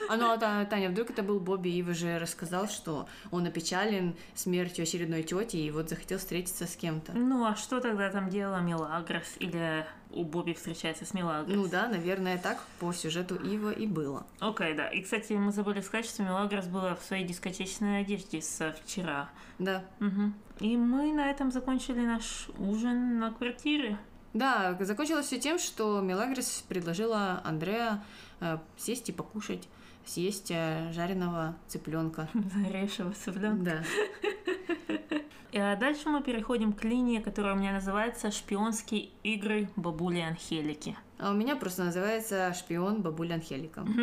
А 0.09 0.15
ну, 0.15 0.31
а 0.31 0.37
та- 0.37 0.65
Таня, 0.65 0.89
вдруг 0.89 1.09
это 1.09 1.21
был 1.23 1.39
Бобби, 1.39 1.69
Ива 1.69 1.93
же 1.93 2.17
рассказал, 2.17 2.67
что 2.67 3.07
он 3.29 3.45
опечален 3.45 4.15
смертью 4.33 4.83
очередной 4.83 5.23
тети 5.23 5.57
и 5.57 5.71
вот 5.71 5.89
захотел 5.89 6.17
встретиться 6.17 6.65
с 6.65 6.75
кем-то. 6.75 7.11
Ну, 7.13 7.45
а 7.45 7.55
что 7.55 7.79
тогда 7.81 8.09
там 8.09 8.29
делала 8.29 8.61
Мелагрос? 8.61 9.35
Или 9.39 9.85
у 10.11 10.23
Бобби 10.23 10.53
встречается 10.53 11.05
с 11.05 11.13
Мелагрос? 11.13 11.53
Ну 11.55 11.67
да, 11.67 11.87
наверное, 11.87 12.37
так 12.37 12.63
по 12.79 12.93
сюжету 12.93 13.35
Ива 13.35 13.71
и 13.71 13.85
было. 13.87 14.25
Окей, 14.39 14.73
да. 14.73 14.87
И, 14.89 15.01
кстати, 15.01 15.33
мы 15.33 15.51
забыли 15.51 15.81
сказать, 15.81 16.05
что 16.05 16.23
Мелагрос 16.23 16.67
была 16.67 16.95
в 16.95 17.03
своей 17.03 17.25
дискотечной 17.25 18.01
одежде 18.01 18.41
со 18.41 18.73
вчера. 18.73 19.29
Да. 19.59 19.83
Мгм. 19.99 20.33
И 20.61 20.77
мы 20.77 21.11
на 21.11 21.31
этом 21.31 21.51
закончили 21.51 22.01
наш 22.01 22.47
ужин 22.59 23.17
на 23.17 23.31
квартире. 23.31 23.97
Да, 24.33 24.77
закончилось 24.79 25.25
все 25.25 25.39
тем, 25.39 25.57
что 25.57 26.01
Мелагрис 26.01 26.63
предложила 26.69 27.41
Андреа 27.43 28.03
э, 28.39 28.59
сесть 28.77 29.09
и 29.09 29.11
покушать, 29.11 29.67
съесть 30.05 30.51
э, 30.51 30.91
жареного 30.93 31.55
цыпленка. 31.67 32.29
Зарешего 32.63 33.11
цыпленка. 33.11 33.83
Да. 34.21 35.17
А 35.53 35.75
дальше 35.75 36.09
мы 36.09 36.23
переходим 36.23 36.71
к 36.71 36.83
линии, 36.83 37.19
которая 37.19 37.55
у 37.55 37.57
меня 37.57 37.73
называется 37.73 38.31
«Шпионские 38.31 39.09
игры 39.23 39.69
бабули 39.75 40.19
Анхелики». 40.19 40.97
А 41.21 41.31
у 41.31 41.33
меня 41.33 41.55
просто 41.55 41.83
называется 41.83 42.53
шпион 42.53 43.01
бабуля 43.01 43.35
Анхелика. 43.35 43.85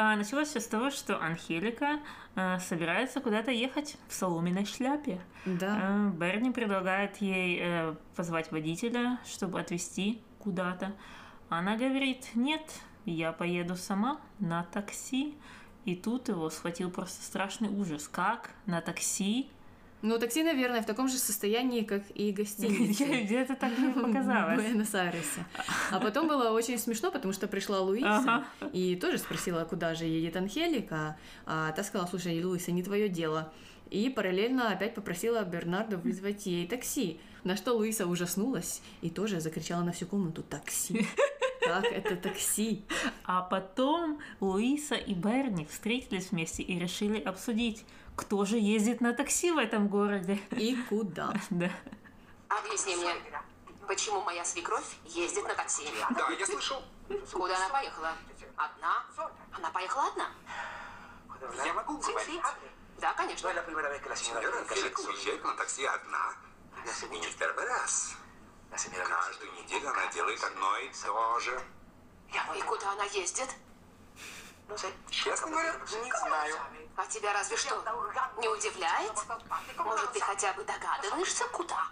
А, 0.00 0.14
началось 0.14 0.48
все 0.48 0.60
с 0.60 0.66
того, 0.68 0.90
что 0.90 1.20
Анхелика 1.20 1.98
а, 2.36 2.60
собирается 2.60 3.20
куда-то 3.20 3.50
ехать 3.50 3.96
в 4.06 4.14
соломенной 4.14 4.64
шляпе. 4.64 5.20
Да. 5.44 6.12
Берни 6.14 6.52
предлагает 6.52 7.16
ей 7.16 7.58
э, 7.60 7.94
позвать 8.14 8.52
водителя, 8.52 9.18
чтобы 9.26 9.58
отвезти 9.58 10.22
куда-то. 10.38 10.92
Она 11.48 11.76
говорит, 11.76 12.28
нет, 12.36 12.62
я 13.06 13.32
поеду 13.32 13.74
сама 13.74 14.20
на 14.38 14.62
такси. 14.62 15.34
И 15.84 15.96
тут 15.96 16.28
его 16.28 16.48
схватил 16.48 16.92
просто 16.92 17.24
страшный 17.24 17.68
ужас. 17.68 18.06
Как? 18.06 18.50
На 18.66 18.80
такси? 18.80 19.50
Ну, 20.00 20.18
такси, 20.18 20.44
наверное, 20.44 20.80
в 20.80 20.86
таком 20.86 21.08
же 21.08 21.18
состоянии, 21.18 21.82
как 21.82 22.02
и 22.14 22.30
гостиница. 22.32 23.04
Где-то 23.24 23.56
так 23.56 23.76
мне 23.76 23.88
в 23.90 24.00
показалось. 24.00 24.60
Буэнос-Айресе. 24.62 25.44
А 25.90 25.98
потом 25.98 26.28
было 26.28 26.50
очень 26.50 26.78
смешно, 26.78 27.10
потому 27.10 27.32
что 27.32 27.48
пришла 27.48 27.80
Луиса 27.80 28.18
Ага. 28.18 28.44
и 28.72 28.94
тоже 28.96 29.18
спросила, 29.18 29.64
куда 29.64 29.94
же 29.94 30.04
едет 30.04 30.36
Анхелика, 30.36 31.16
а 31.46 31.72
та 31.72 31.82
сказала, 31.82 32.06
слушай, 32.08 32.42
Луиса, 32.44 32.70
не 32.70 32.82
твое 32.82 33.08
дело. 33.08 33.52
И 33.90 34.08
параллельно 34.10 34.70
опять 34.70 34.94
попросила 34.94 35.42
Бернарда 35.44 35.96
вызвать 35.96 36.46
ей 36.46 36.66
такси. 36.68 37.18
На 37.42 37.56
что 37.56 37.72
Луиса 37.72 38.06
ужаснулась 38.06 38.82
и 39.00 39.10
тоже 39.10 39.40
закричала 39.40 39.82
на 39.82 39.92
всю 39.92 40.06
комнату 40.06 40.42
«Такси! 40.42 41.06
Как 41.68 41.84
это 41.84 42.16
такси?» 42.16 42.84
А 43.24 43.42
потом 43.42 44.20
Луиса 44.40 44.94
и 44.94 45.14
Берни 45.14 45.66
встретились 45.66 46.30
вместе 46.30 46.62
и 46.62 46.78
решили 46.78 47.20
обсудить, 47.20 47.84
кто 48.16 48.44
же 48.44 48.56
ездит 48.58 49.00
на 49.00 49.12
такси 49.12 49.50
в 49.52 49.58
этом 49.58 49.88
городе. 49.88 50.40
И 50.50 50.76
куда? 50.88 51.32
Да. 51.50 51.70
Объясни 52.48 52.96
мне, 52.96 53.14
почему 53.86 54.22
моя 54.22 54.44
свекровь 54.44 54.96
ездит 55.04 55.44
на 55.44 55.54
такси? 55.54 55.84
Да, 56.10 56.28
я 56.30 56.46
слышал. 56.46 56.82
Куда 57.32 57.56
она 57.56 57.68
поехала? 57.68 58.12
Одна? 58.56 59.04
Она 59.52 59.70
поехала 59.70 60.08
одна? 60.08 60.30
Я 61.64 61.72
могу 61.74 61.98
говорить. 61.98 62.40
Да, 63.00 63.12
конечно. 63.14 63.50
Сеньора 64.16 64.58
Анхелика 64.58 65.00
уезжает 65.00 65.44
на 65.44 65.54
такси 65.54 65.84
одна. 65.84 66.32
И 67.12 67.18
не 67.18 67.26
в 67.26 67.36
первый 67.36 67.66
раз. 67.66 68.16
Каждую 68.70 69.52
неделю 69.54 69.88
она 69.90 70.06
делает 70.12 70.42
одно 70.44 70.76
и 70.78 70.90
то 70.90 71.40
же. 71.40 71.60
И 72.54 72.62
куда 72.62 72.92
она 72.92 73.04
ездит? 73.04 73.48
Честно 75.10 75.50
говоря, 75.50 75.74
не 76.02 76.12
знаю. 76.12 76.56
А 76.96 77.06
тебя 77.06 77.32
разве 77.32 77.56
что 77.56 77.82
не 78.38 78.48
удивляет? 78.48 79.12
Может, 79.78 80.12
ты 80.12 80.20
хотя 80.20 80.52
бы 80.52 80.64
догадываешься, 80.64 81.44
куда? 81.48 81.86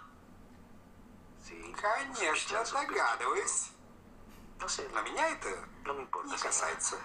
Конечно, 1.75 2.63
догадываюсь. 2.71 3.71
Но 4.59 5.01
меня 5.01 5.29
это 5.29 5.49
не 6.25 6.37
касается. 6.37 6.97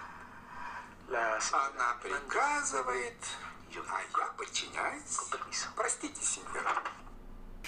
Она 1.09 1.95
приказывает, 2.03 3.25
а 3.89 4.03
я 4.19 4.27
подчиняюсь. 4.37 5.19
Простите, 5.75 6.23
сеньор. 6.23 6.83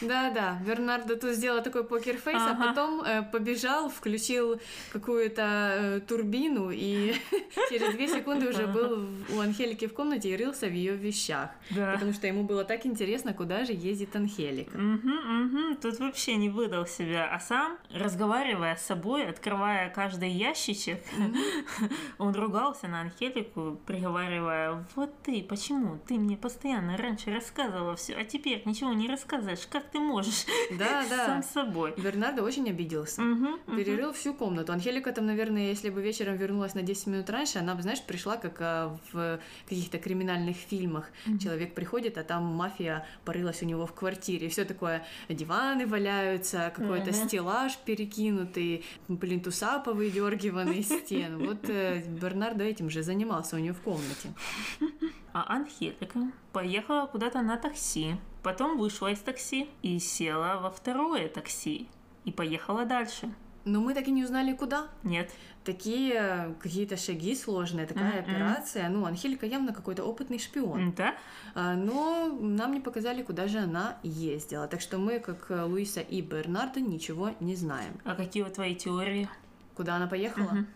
Да-да, 0.01 0.59
Бернардо 0.67 1.17
тут 1.17 1.31
сделал 1.35 1.63
такой 1.63 1.85
покерфейс, 1.85 2.37
а 2.41 2.51
Ага. 2.53 2.69
потом 2.69 3.01
э, 3.03 3.23
побежал, 3.23 3.89
включил 3.89 4.61
какую-то 4.93 5.43
э, 5.43 6.01
турбину 6.01 6.71
и 6.73 7.15
через 7.71 7.95
две 7.95 8.09
секунды 8.09 8.49
уже 8.49 8.67
был 8.67 9.09
у 9.35 9.41
Анхелики 9.41 9.87
в 9.87 9.95
комнате 9.95 10.31
и 10.31 10.37
рылся 10.37 10.67
в 10.67 10.73
ее 10.73 10.97
вещах. 10.97 11.51
Да. 11.71 11.93
Потому 11.93 12.13
что 12.13 12.27
ему 12.27 12.45
было 12.45 12.65
так 12.65 12.87
интересно, 12.87 13.33
куда 13.33 13.65
же 13.65 13.73
ездит 13.73 14.15
Анхелика. 14.17 14.77
Мгм, 14.77 15.11
мгм. 15.11 15.77
Тут 15.77 15.99
вообще 16.01 16.37
не 16.37 16.49
выдал 16.49 16.87
себя, 16.87 17.29
а 17.33 17.39
сам, 17.41 17.79
разговаривая 17.91 18.77
с 18.77 18.83
собой, 18.85 19.27
открывая 19.27 19.91
каждый 19.91 20.31
ящичек, 20.31 21.01
он 22.19 22.35
ругался 22.35 22.89
на 22.89 23.03
Анхелику, 23.03 23.79
приговаривая, 23.87 24.85
вот 24.95 25.11
ты, 25.23 25.43
почему 25.43 25.99
ты 26.07 26.15
мне 26.15 26.37
постоянно 26.37 26.97
раньше 26.97 27.31
рассказывала 27.33 27.97
все, 27.97 28.15
а 28.15 28.25
теперь 28.25 28.63
ничего 28.65 28.93
не 28.93 29.09
рассказываешь, 29.09 29.67
как 29.71 29.84
ты 29.93 29.99
можешь? 29.99 30.45
Да, 30.79 31.05
да. 31.11 31.27
Сам 31.27 31.43
собой. 31.43 31.95
Бернардо 31.97 32.43
очень 32.43 32.69
обиделся. 32.69 33.21
Мгм. 33.23 33.59
Перерыл 33.77 34.13
всю 34.13 34.35
комнату. 34.35 34.73
Анхелика 34.73 35.13
там, 35.13 35.27
наверное, 35.27 35.69
если 35.69 35.91
бы 35.91 36.03
вечером 36.03 36.37
вернулась 36.37 36.75
на 36.75 36.83
10 36.83 37.07
минут 37.07 37.31
раньше, 37.31 37.59
она 37.59 37.75
бы, 37.75 37.83
знаешь, 37.83 38.03
пришла 38.03 38.37
как 38.37 38.57
а, 38.61 38.97
в 39.13 39.41
каких-то 39.69 39.99
криминальных 39.99 40.57
фильмах. 40.57 41.09
Человек 41.43 41.75
приходит, 41.75 42.19
а 42.19 42.25
там 42.25 42.45
мафия 42.45 43.07
порылась 43.25 43.63
у 43.63 43.67
него 43.67 43.87
в 43.87 43.93
квартире. 43.93 44.49
Все 44.49 44.65
такое, 44.65 45.05
диваны 45.29 45.87
валяются, 45.87 46.73
какой-то 46.75 47.11
Мгм. 47.11 47.29
стеллаж 47.29 47.77
перекинутый, 47.85 48.85
плинтуса 49.21 49.79
повыдергиваны 49.79 50.73
из 50.79 50.89
стен. 50.89 51.39
Вот 51.39 51.69
э, 51.69 52.03
Бернардо 52.07 52.65
этим 52.65 52.91
же 52.91 53.03
занимался 53.03 53.57
у 53.57 53.59
нее 53.59 53.73
в 53.73 53.81
комнате. 53.81 54.33
А 55.35 55.45
Анхелика 55.53 56.21
поехала 56.53 57.07
куда-то 57.07 57.43
на 57.43 57.57
такси, 57.57 58.15
потом 58.45 58.79
вышла 58.79 59.09
из 59.11 59.19
такси 59.19 59.69
и 59.83 59.99
села 59.99 60.61
во 60.63 60.71
второе 60.71 61.29
такси 61.29 61.89
и 62.25 62.31
поехала 62.31 62.85
дальше. 62.85 63.29
Но 63.65 63.81
мы 63.81 63.95
так 63.95 64.07
и 64.07 64.13
не 64.13 64.23
узнали, 64.23 64.55
куда. 64.55 64.87
Нет. 65.03 65.33
Такие 65.65 66.55
какие-то 66.61 66.97
шаги 66.97 67.35
сложные, 67.35 67.87
такая 67.87 68.21
Мгм. 68.23 68.31
операция. 68.31 68.89
Ну, 68.91 69.07
Анхелика 69.07 69.47
явно 69.47 69.73
какой-то 69.73 70.05
опытный 70.05 70.39
шпион. 70.39 70.93
Да? 70.93 71.15
А, 71.55 71.75
Но 71.75 72.29
нам 72.41 72.73
не 72.75 72.81
показали, 72.81 73.23
куда 73.23 73.49
же 73.49 73.59
она 73.59 73.97
ездила. 74.03 74.69
Так 74.69 74.81
что 74.83 74.99
мы, 74.99 75.19
как 75.19 75.51
э, 75.51 75.63
Луиса 75.65 76.01
и 76.01 76.21
Бернардо, 76.21 76.81
ничего 76.81 77.31
не 77.41 77.57
знаем. 77.57 77.99
А 78.05 78.15
какие 78.15 78.43
вот 78.45 78.53
твои 78.53 78.75
теории? 78.77 79.29
Куда 79.75 79.97
она 79.97 80.07
поехала? 80.07 80.51
Мгм. 80.53 80.67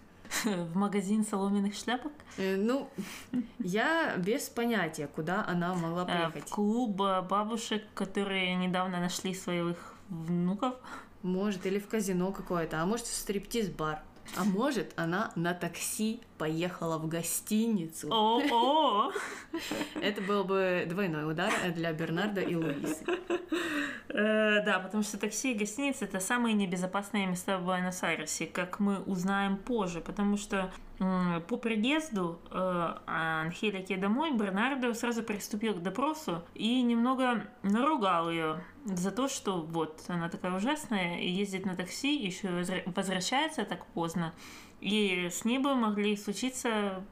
В 0.44 0.76
магазин 0.76 1.24
соломенных 1.24 1.74
шляпок? 1.74 2.12
Э, 2.36 2.56
Ну, 2.56 2.88
я 3.58 4.16
без 4.16 4.48
понятия, 4.48 5.06
куда 5.06 5.44
она 5.46 5.74
могла 5.74 6.02
Э, 6.02 6.06
поехать. 6.06 6.48
В 6.48 6.54
клуб 6.54 7.00
э, 7.02 7.22
бабушек, 7.22 7.82
которые 7.94 8.54
недавно 8.56 9.00
нашли 9.00 9.34
своих 9.34 9.76
внуков? 10.08 10.74
Может, 11.22 11.66
или 11.66 11.78
в 11.78 11.88
казино 11.88 12.30
какое-то, 12.32 12.80
а 12.80 12.86
может, 12.86 13.06
в 13.06 13.14
стриптиз-бар. 13.14 14.02
А 14.36 14.44
может, 14.44 14.92
она 14.96 15.32
на 15.34 15.54
такси 15.54 16.20
поехала 16.36 16.98
в 16.98 17.08
гостиницу. 17.08 18.08
О-о! 18.10 19.12
Это 20.00 20.20
был 20.22 20.44
бы 20.44 20.86
двойной 20.88 21.30
удар 21.30 21.52
для 21.74 21.92
Бернарда 21.92 22.40
и 22.40 22.54
Луисы. 22.54 23.04
Э, 24.08 24.64
Да, 24.64 24.78
потому 24.78 25.02
что 25.02 25.18
такси 25.18 25.52
и 25.52 25.58
гостиницы 25.58 26.04
это 26.04 26.20
самые 26.20 26.54
небезопасные 26.54 27.26
места 27.26 27.58
в 27.58 27.64
Буэнос-Айресе, 27.64 28.46
как 28.46 28.80
мы 28.80 29.00
узнаем 29.00 29.56
позже, 29.56 30.00
потому 30.00 30.36
что 30.36 30.70
по 30.98 31.56
приезду 31.56 32.40
э, 32.50 32.94
Анхелики 33.06 33.94
домой 33.94 34.32
Бернардо 34.32 34.92
сразу 34.94 35.22
приступил 35.22 35.74
к 35.74 35.82
допросу 35.82 36.42
и 36.54 36.82
немного 36.82 37.44
наругал 37.62 38.30
ее 38.30 38.64
за 38.84 39.12
то, 39.12 39.28
что 39.28 39.60
вот 39.60 40.02
она 40.08 40.28
такая 40.28 40.56
ужасная 40.56 41.20
и 41.20 41.28
ездит 41.28 41.66
на 41.66 41.76
такси, 41.76 42.16
еще 42.16 42.48
возвращается 42.86 43.64
так 43.64 43.86
поздно. 43.86 44.34
И 44.80 45.28
с 45.32 45.44
ней 45.44 45.58
бы 45.58 45.74
могли 45.74 46.16
случиться 46.16 47.02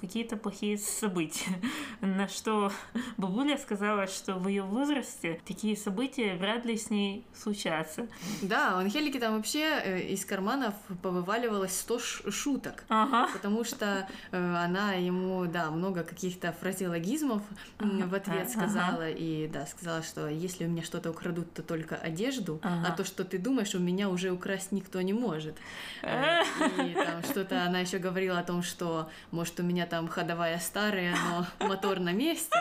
какие-то 0.00 0.36
плохие 0.36 0.78
события. 0.78 1.50
На 2.00 2.28
что 2.28 2.70
бабуля 3.16 3.56
сказала, 3.58 4.06
что 4.06 4.34
в 4.36 4.46
ее 4.46 4.62
возрасте 4.62 5.40
такие 5.44 5.76
события 5.76 6.36
вряд 6.36 6.64
ли 6.64 6.76
с 6.76 6.88
ней 6.88 7.24
случатся. 7.34 8.06
Да, 8.42 8.76
у 8.76 8.78
Анхелики 8.78 9.18
там 9.18 9.34
вообще 9.36 9.64
э, 9.82 10.00
из 10.02 10.24
карманов 10.24 10.74
повываливалось 11.02 11.76
100 11.80 11.98
ш- 11.98 12.30
шуток. 12.30 12.84
Ага. 12.88 13.28
Потому 13.32 13.64
что 13.64 14.06
э, 14.30 14.54
она 14.64 14.92
ему, 14.92 15.46
да, 15.46 15.72
много 15.72 16.04
каких-то 16.04 16.52
фразеологизмов 16.52 17.42
Ага, 17.78 18.06
в 18.06 18.14
ответ 18.14 18.48
ага. 18.48 18.48
сказала. 18.68 19.10
И, 19.10 19.48
да, 19.48 19.66
сказала, 19.66 20.02
что 20.04 20.28
если 20.28 20.64
у 20.64 20.68
меня 20.68 20.84
что-то 20.84 21.10
украдут, 21.10 21.52
то 21.54 21.64
только 21.64 21.96
одежду, 21.96 22.60
Ага. 22.62 22.86
а 22.92 22.96
то, 22.96 23.04
что 23.04 23.24
ты 23.24 23.38
думаешь, 23.38 23.74
у 23.74 23.80
меня 23.80 24.08
уже 24.08 24.30
украсть 24.30 24.70
никто 24.70 25.00
не 25.02 25.12
может. 25.12 25.56
Э, 26.02 26.42
И 26.86 26.94
там 26.94 27.15
что-то 27.22 27.64
она 27.64 27.80
еще 27.80 27.98
говорила 27.98 28.38
о 28.38 28.44
том, 28.44 28.62
что, 28.62 29.08
может, 29.30 29.58
у 29.60 29.62
меня 29.62 29.86
там 29.86 30.08
ходовая 30.08 30.58
старая, 30.58 31.14
но 31.28 31.66
мотор 31.66 32.00
на 32.00 32.12
месте. 32.12 32.56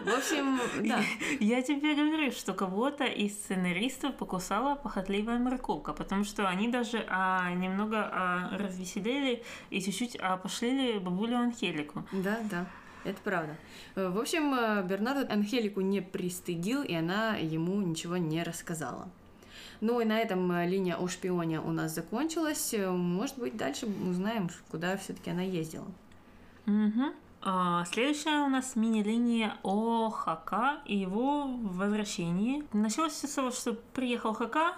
В 0.00 0.08
общем, 0.08 0.60
да. 0.86 1.00
Я 1.40 1.62
тебе 1.62 1.94
говорю, 1.94 2.30
что 2.30 2.52
кого-то 2.52 3.04
из 3.04 3.34
сценаристов 3.34 4.14
покусала 4.14 4.74
похотливая 4.74 5.38
морковка, 5.38 5.92
потому 5.92 6.24
что 6.24 6.48
они 6.48 6.68
даже 6.68 7.04
а, 7.08 7.50
немного 7.52 8.10
а, 8.12 8.58
развеселили 8.58 9.42
и 9.70 9.80
чуть-чуть 9.80 10.16
а, 10.20 10.36
пошлили 10.36 10.98
бабулю 10.98 11.38
Анхелику. 11.38 12.04
Да, 12.12 12.38
да. 12.50 12.66
Это 13.04 13.18
правда. 13.22 13.56
В 13.94 14.18
общем, 14.18 14.52
э, 14.52 14.82
Бернардо 14.82 15.32
Анхелику 15.32 15.80
не 15.80 16.00
пристыдил, 16.00 16.82
и 16.82 16.92
она 16.92 17.36
ему 17.36 17.80
ничего 17.80 18.16
не 18.16 18.42
рассказала. 18.42 19.08
Ну 19.80 20.00
и 20.00 20.04
на 20.04 20.18
этом 20.18 20.50
э, 20.52 20.66
линия 20.66 20.96
о 20.96 21.08
шпионе 21.08 21.60
у 21.60 21.70
нас 21.70 21.94
закончилась. 21.94 22.74
Э, 22.74 22.90
Может 22.90 23.38
быть, 23.38 23.56
дальше 23.56 23.86
узнаем, 23.86 24.48
куда 24.70 24.96
все-таки 24.96 25.30
она 25.30 25.42
ездила. 25.42 25.86
Мгм. 26.66 27.12
А, 27.42 27.84
следующая 27.84 28.44
у 28.44 28.48
нас 28.48 28.74
мини-линия 28.74 29.56
о 29.62 30.10
Хака 30.10 30.80
и 30.84 30.96
его 30.96 31.46
возвращении. 31.46 32.64
Началось 32.72 33.12
все 33.12 33.28
с 33.28 33.34
того, 33.34 33.50
что 33.52 33.74
приехал 33.94 34.34
Хака 34.34 34.74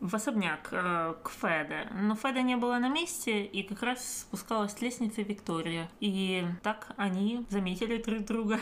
в 0.00 0.14
особняк 0.14 0.70
э, 0.72 1.14
к 1.22 1.30
Феде, 1.30 1.88
но 1.94 2.16
Феда 2.16 2.42
не 2.42 2.56
было 2.56 2.78
на 2.78 2.88
месте, 2.88 3.44
и 3.44 3.62
как 3.62 3.82
раз 3.82 4.22
спускалась 4.22 4.72
с 4.72 4.80
лестницы 4.80 5.22
Виктория. 5.22 5.88
И 6.00 6.44
так 6.62 6.88
они 6.96 7.46
заметили 7.50 8.02
друг 8.02 8.24
друга. 8.24 8.58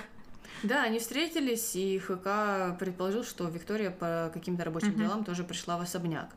Да, 0.62 0.82
они 0.82 0.98
встретились, 0.98 1.76
и 1.76 1.98
ХК 1.98 2.78
предположил, 2.78 3.24
что 3.24 3.48
Виктория 3.48 3.90
по 3.90 4.30
каким-то 4.32 4.64
рабочим 4.64 4.88
Мгм. 4.90 4.98
делам 4.98 5.24
тоже 5.24 5.44
пришла 5.44 5.78
в 5.78 5.82
особняк. 5.82 6.28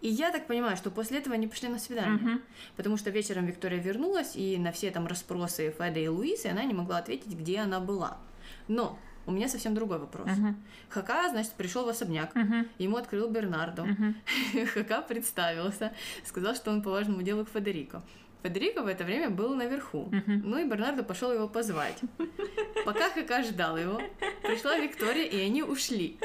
И 0.00 0.08
я 0.08 0.30
так 0.30 0.46
понимаю, 0.46 0.76
что 0.76 0.90
после 0.90 1.18
этого 1.18 1.34
они 1.34 1.46
пошли 1.46 1.68
на 1.68 1.78
свидание. 1.78 2.14
Мгм. 2.16 2.42
Потому 2.76 2.96
что 2.96 3.10
вечером 3.10 3.46
Виктория 3.46 3.80
вернулась, 3.80 4.36
и 4.36 4.56
на 4.58 4.72
все 4.72 4.90
там 4.90 5.06
расспросы 5.06 5.74
Феда 5.78 6.00
и 6.00 6.08
Луисы 6.08 6.46
она 6.46 6.64
не 6.64 6.74
могла 6.74 6.98
ответить, 6.98 7.32
где 7.32 7.58
она 7.60 7.80
была. 7.80 8.16
Но 8.68 8.98
у 9.26 9.32
меня 9.32 9.48
совсем 9.48 9.74
другой 9.74 9.98
вопрос. 9.98 10.28
Мгм. 10.28 10.56
Хака, 10.88 11.28
значит, 11.30 11.52
пришел 11.52 11.84
в 11.84 11.88
особняк. 11.88 12.34
Мгм. 12.34 12.68
Ему 12.78 12.96
открыл 12.96 13.28
Бернардо. 13.28 13.84
Мгм. 13.84 14.16
Хака 14.74 15.02
представился, 15.02 15.92
сказал, 16.24 16.54
что 16.54 16.70
он 16.70 16.82
по 16.82 16.90
важному 16.90 17.22
делу 17.22 17.44
к 17.44 17.50
Федерико. 17.50 18.02
Федерико 18.42 18.82
в 18.82 18.86
это 18.86 19.04
время 19.04 19.30
был 19.30 19.54
наверху. 19.54 20.08
Мгм. 20.12 20.42
Ну 20.44 20.58
и 20.58 20.64
Бернардо 20.64 21.02
пошел 21.02 21.32
его 21.32 21.48
позвать. 21.48 21.98
Пока 22.84 23.10
Хака 23.10 23.42
ждал 23.42 23.76
его, 23.76 24.00
пришла 24.42 24.78
Виктория, 24.78 25.24
и 25.24 25.40
они 25.40 25.62
ушли. 25.62 26.18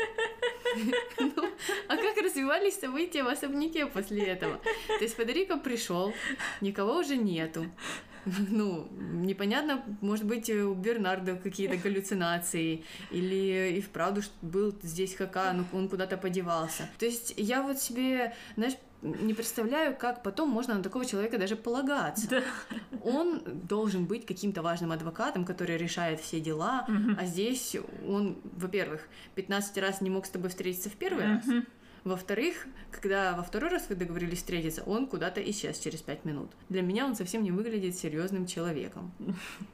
Ну, 1.20 1.49
а 1.88 1.97
как 1.97 2.18
развивались 2.24 2.80
события 2.80 3.24
в 3.24 3.28
особняке 3.28 3.86
после 3.86 4.24
этого? 4.24 4.59
То 4.88 5.03
есть 5.03 5.16
Федерико 5.16 5.57
пришел, 5.57 6.14
никого 6.62 6.99
уже 6.99 7.18
нету. 7.18 7.66
Ну, 8.26 8.88
непонятно, 8.91 9.84
может 9.99 10.26
быть, 10.26 10.49
у 10.49 10.74
Бернардо 10.76 11.36
какие-то 11.36 11.78
галлюцинации, 11.78 12.84
или 13.09 13.74
и 13.78 13.82
вправду 13.82 14.22
был 14.41 14.76
здесь 14.84 15.16
Хака, 15.16 15.53
но 15.53 15.66
он 15.74 15.89
куда-то 15.89 16.18
подевался. 16.18 16.88
То 16.99 17.05
есть 17.05 17.34
я 17.38 17.64
вот 17.64 17.80
себе, 17.80 18.36
знаешь, 18.55 18.76
не 19.02 19.34
представляю, 19.34 19.95
как 19.95 20.22
потом 20.24 20.49
можно 20.49 20.76
на 20.76 20.84
такого 20.84 21.06
человека 21.06 21.38
даже 21.38 21.56
полагаться. 21.56 22.28
Да. 22.30 22.41
Он 23.04 23.41
должен 23.45 24.06
быть 24.06 24.26
каким-то 24.26 24.62
важным 24.62 24.91
адвокатом, 24.91 25.43
который 25.45 25.78
решает 25.78 26.20
все 26.20 26.39
дела, 26.39 26.86
Мгм. 26.88 27.18
а 27.20 27.26
здесь 27.26 27.76
он, 28.08 28.38
во-первых, 28.43 29.02
15 29.36 29.78
раз 29.80 30.02
не 30.02 30.10
мог 30.10 30.26
с 30.26 30.30
тобой 30.30 30.49
встретиться 30.49 30.89
в 30.89 30.93
первый 30.93 31.26
раз, 31.26 31.45
Мгм. 31.45 31.66
Во-вторых, 32.04 32.66
когда 32.91 33.34
во 33.36 33.43
второй 33.43 33.70
раз 33.70 33.88
вы 33.89 33.95
договорились 33.95 34.39
встретиться, 34.39 34.82
он 34.84 35.06
куда-то 35.08 35.39
исчез 35.52 35.78
через 35.80 36.02
пять 36.02 36.26
минут. 36.26 36.52
Для 36.70 36.82
меня 36.82 37.06
он 37.06 37.16
совсем 37.16 37.43
не 37.43 37.52
выглядит 37.52 37.95
серьезным 37.95 38.47
человеком. 38.47 39.12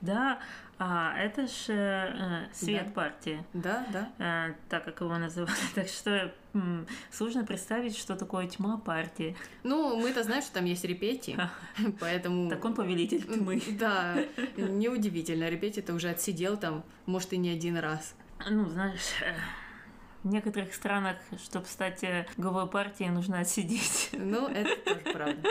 Да, 0.02 0.40
а 0.78 1.18
это 1.18 1.48
же 1.48 1.74
э, 1.74 2.46
свет 2.54 2.88
Да. 2.88 2.92
партии, 2.92 3.44
Да, 3.54 3.86
да. 3.94 4.50
э, 4.50 4.54
так 4.70 4.84
как 4.86 5.00
его 5.02 5.18
называли. 5.18 5.56
Так 5.76 5.88
что 5.88 6.34
м, 6.54 6.86
сложно 7.12 7.46
представить, 7.46 7.98
что 7.98 8.16
такое 8.16 8.48
тьма 8.48 8.78
партии. 8.78 9.36
Ну, 9.64 9.98
мы-то 9.98 10.24
знаем, 10.24 10.42
что 10.44 10.54
там 10.54 10.66
есть 10.66 10.84
репети, 10.84 11.38
поэтому... 12.00 12.50
Так 12.50 12.64
он 12.66 12.74
повелитель 12.76 13.24
тьмы. 13.24 13.62
Да, 13.80 14.16
неудивительно. 14.58 15.50
Репети-то 15.50 15.94
уже 15.94 16.10
отсидел 16.10 16.58
там, 16.58 16.84
может, 17.06 17.32
и 17.34 17.38
не 17.38 17.50
один 17.52 17.78
раз. 17.78 18.16
Ну, 18.50 18.68
знаешь, 18.70 19.00
э, 19.22 19.34
в 20.28 20.30
некоторых 20.30 20.74
странах, 20.74 21.18
чтобы 21.42 21.66
стать 21.66 22.04
э, 22.04 22.28
главой 22.38 22.68
партии, 22.68 23.06
нужно 23.06 23.40
отсидеть. 23.42 24.10
Ну, 24.14 24.48
это 24.48 24.76
тоже 24.84 25.00
правда. 25.14 25.50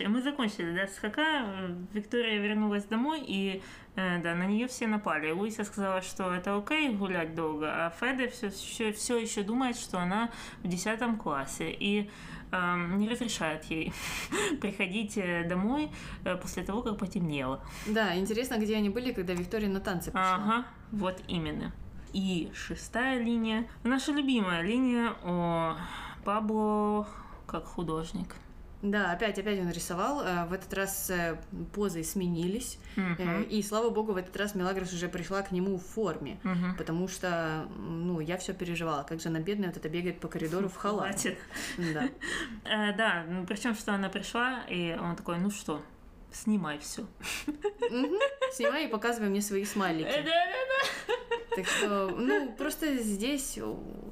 Мы 0.06 0.22
закончили, 0.22 0.74
да, 0.74 0.86
с 0.86 0.98
Хака. 0.98 1.46
Виктория 1.92 2.40
вернулась 2.40 2.84
домой, 2.84 3.22
и 3.26 3.62
э, 3.96 4.20
да, 4.22 4.34
на 4.34 4.46
нее 4.46 4.66
все 4.66 4.86
напали. 4.86 5.30
Луиса 5.30 5.64
сказала, 5.64 6.02
что 6.02 6.34
это 6.34 6.56
окей 6.56 6.90
гулять 6.90 7.34
долго, 7.34 7.86
а 7.86 7.90
Феде 7.90 8.28
все 8.28 8.48
еще, 8.48 8.92
все 8.92 9.18
еще 9.18 9.42
думает, 9.42 9.76
что 9.76 9.98
она 9.98 10.30
в 10.62 10.68
10 10.68 11.18
классе. 11.18 11.70
И 11.70 12.10
эм, 12.52 12.98
не 12.98 13.08
разрешает 13.08 13.64
ей 13.64 13.92
приходить 14.60 15.16
э, 15.16 15.46
домой 15.48 15.90
э, 16.24 16.36
после 16.36 16.64
того, 16.64 16.82
как 16.82 16.98
потемнело. 16.98 17.62
Да, 17.86 18.16
интересно, 18.16 18.56
где 18.58 18.76
они 18.76 18.90
были, 18.90 19.12
когда 19.12 19.34
Виктория 19.34 19.68
на 19.68 19.80
танцы 19.80 20.10
пошла. 20.10 20.34
Ага, 20.34 20.66
вот 20.90 21.22
именно. 21.28 21.72
И 22.12 22.50
шестая 22.54 23.18
линия. 23.22 23.66
Наша 23.84 24.12
любимая 24.12 24.62
линия 24.62 25.14
о 25.22 25.76
Пабло 26.24 27.06
как 27.46 27.64
художник. 27.66 28.34
Да, 28.82 29.12
опять, 29.12 29.38
опять 29.38 29.60
он 29.60 29.70
рисовал. 29.70 30.22
э, 30.22 30.46
В 30.46 30.54
этот 30.54 30.72
раз 30.72 31.10
э, 31.10 31.38
позы 31.74 32.02
сменились. 32.02 32.78
Э, 32.96 33.42
И, 33.42 33.62
слава 33.62 33.90
богу, 33.90 34.14
в 34.14 34.16
этот 34.16 34.34
раз 34.38 34.54
Мелагрос 34.54 34.92
уже 34.94 35.08
пришла 35.08 35.42
к 35.42 35.52
нему 35.52 35.76
в 35.76 35.84
форме. 35.84 36.38
Мгм. 36.44 36.76
Потому 36.76 37.06
что, 37.06 37.66
ну, 37.78 38.20
я 38.20 38.38
все 38.38 38.54
переживала. 38.54 39.02
Как 39.02 39.20
же 39.20 39.28
она 39.28 39.40
бедная 39.40 39.68
вот 39.68 39.76
это 39.76 39.88
бегает 39.90 40.18
по 40.20 40.28
коридору 40.28 40.68
в 40.70 40.76
халате. 40.76 41.36
Да. 41.76 42.08
Да, 42.96 43.24
ну, 43.28 43.44
причем, 43.46 43.74
что 43.74 43.92
она 43.94 44.08
пришла, 44.08 44.60
и 44.70 44.96
он 44.98 45.14
такой, 45.14 45.38
ну 45.38 45.50
что, 45.50 45.82
снимай 46.32 46.78
все. 46.78 47.04
Снимай 48.52 48.86
и 48.86 48.88
показывай 48.88 49.28
мне 49.28 49.40
свои 49.40 49.64
смайлики. 49.64 50.24
Так 51.56 51.66
что, 51.66 52.08
ну, 52.16 52.52
просто 52.56 52.96
здесь 52.98 53.58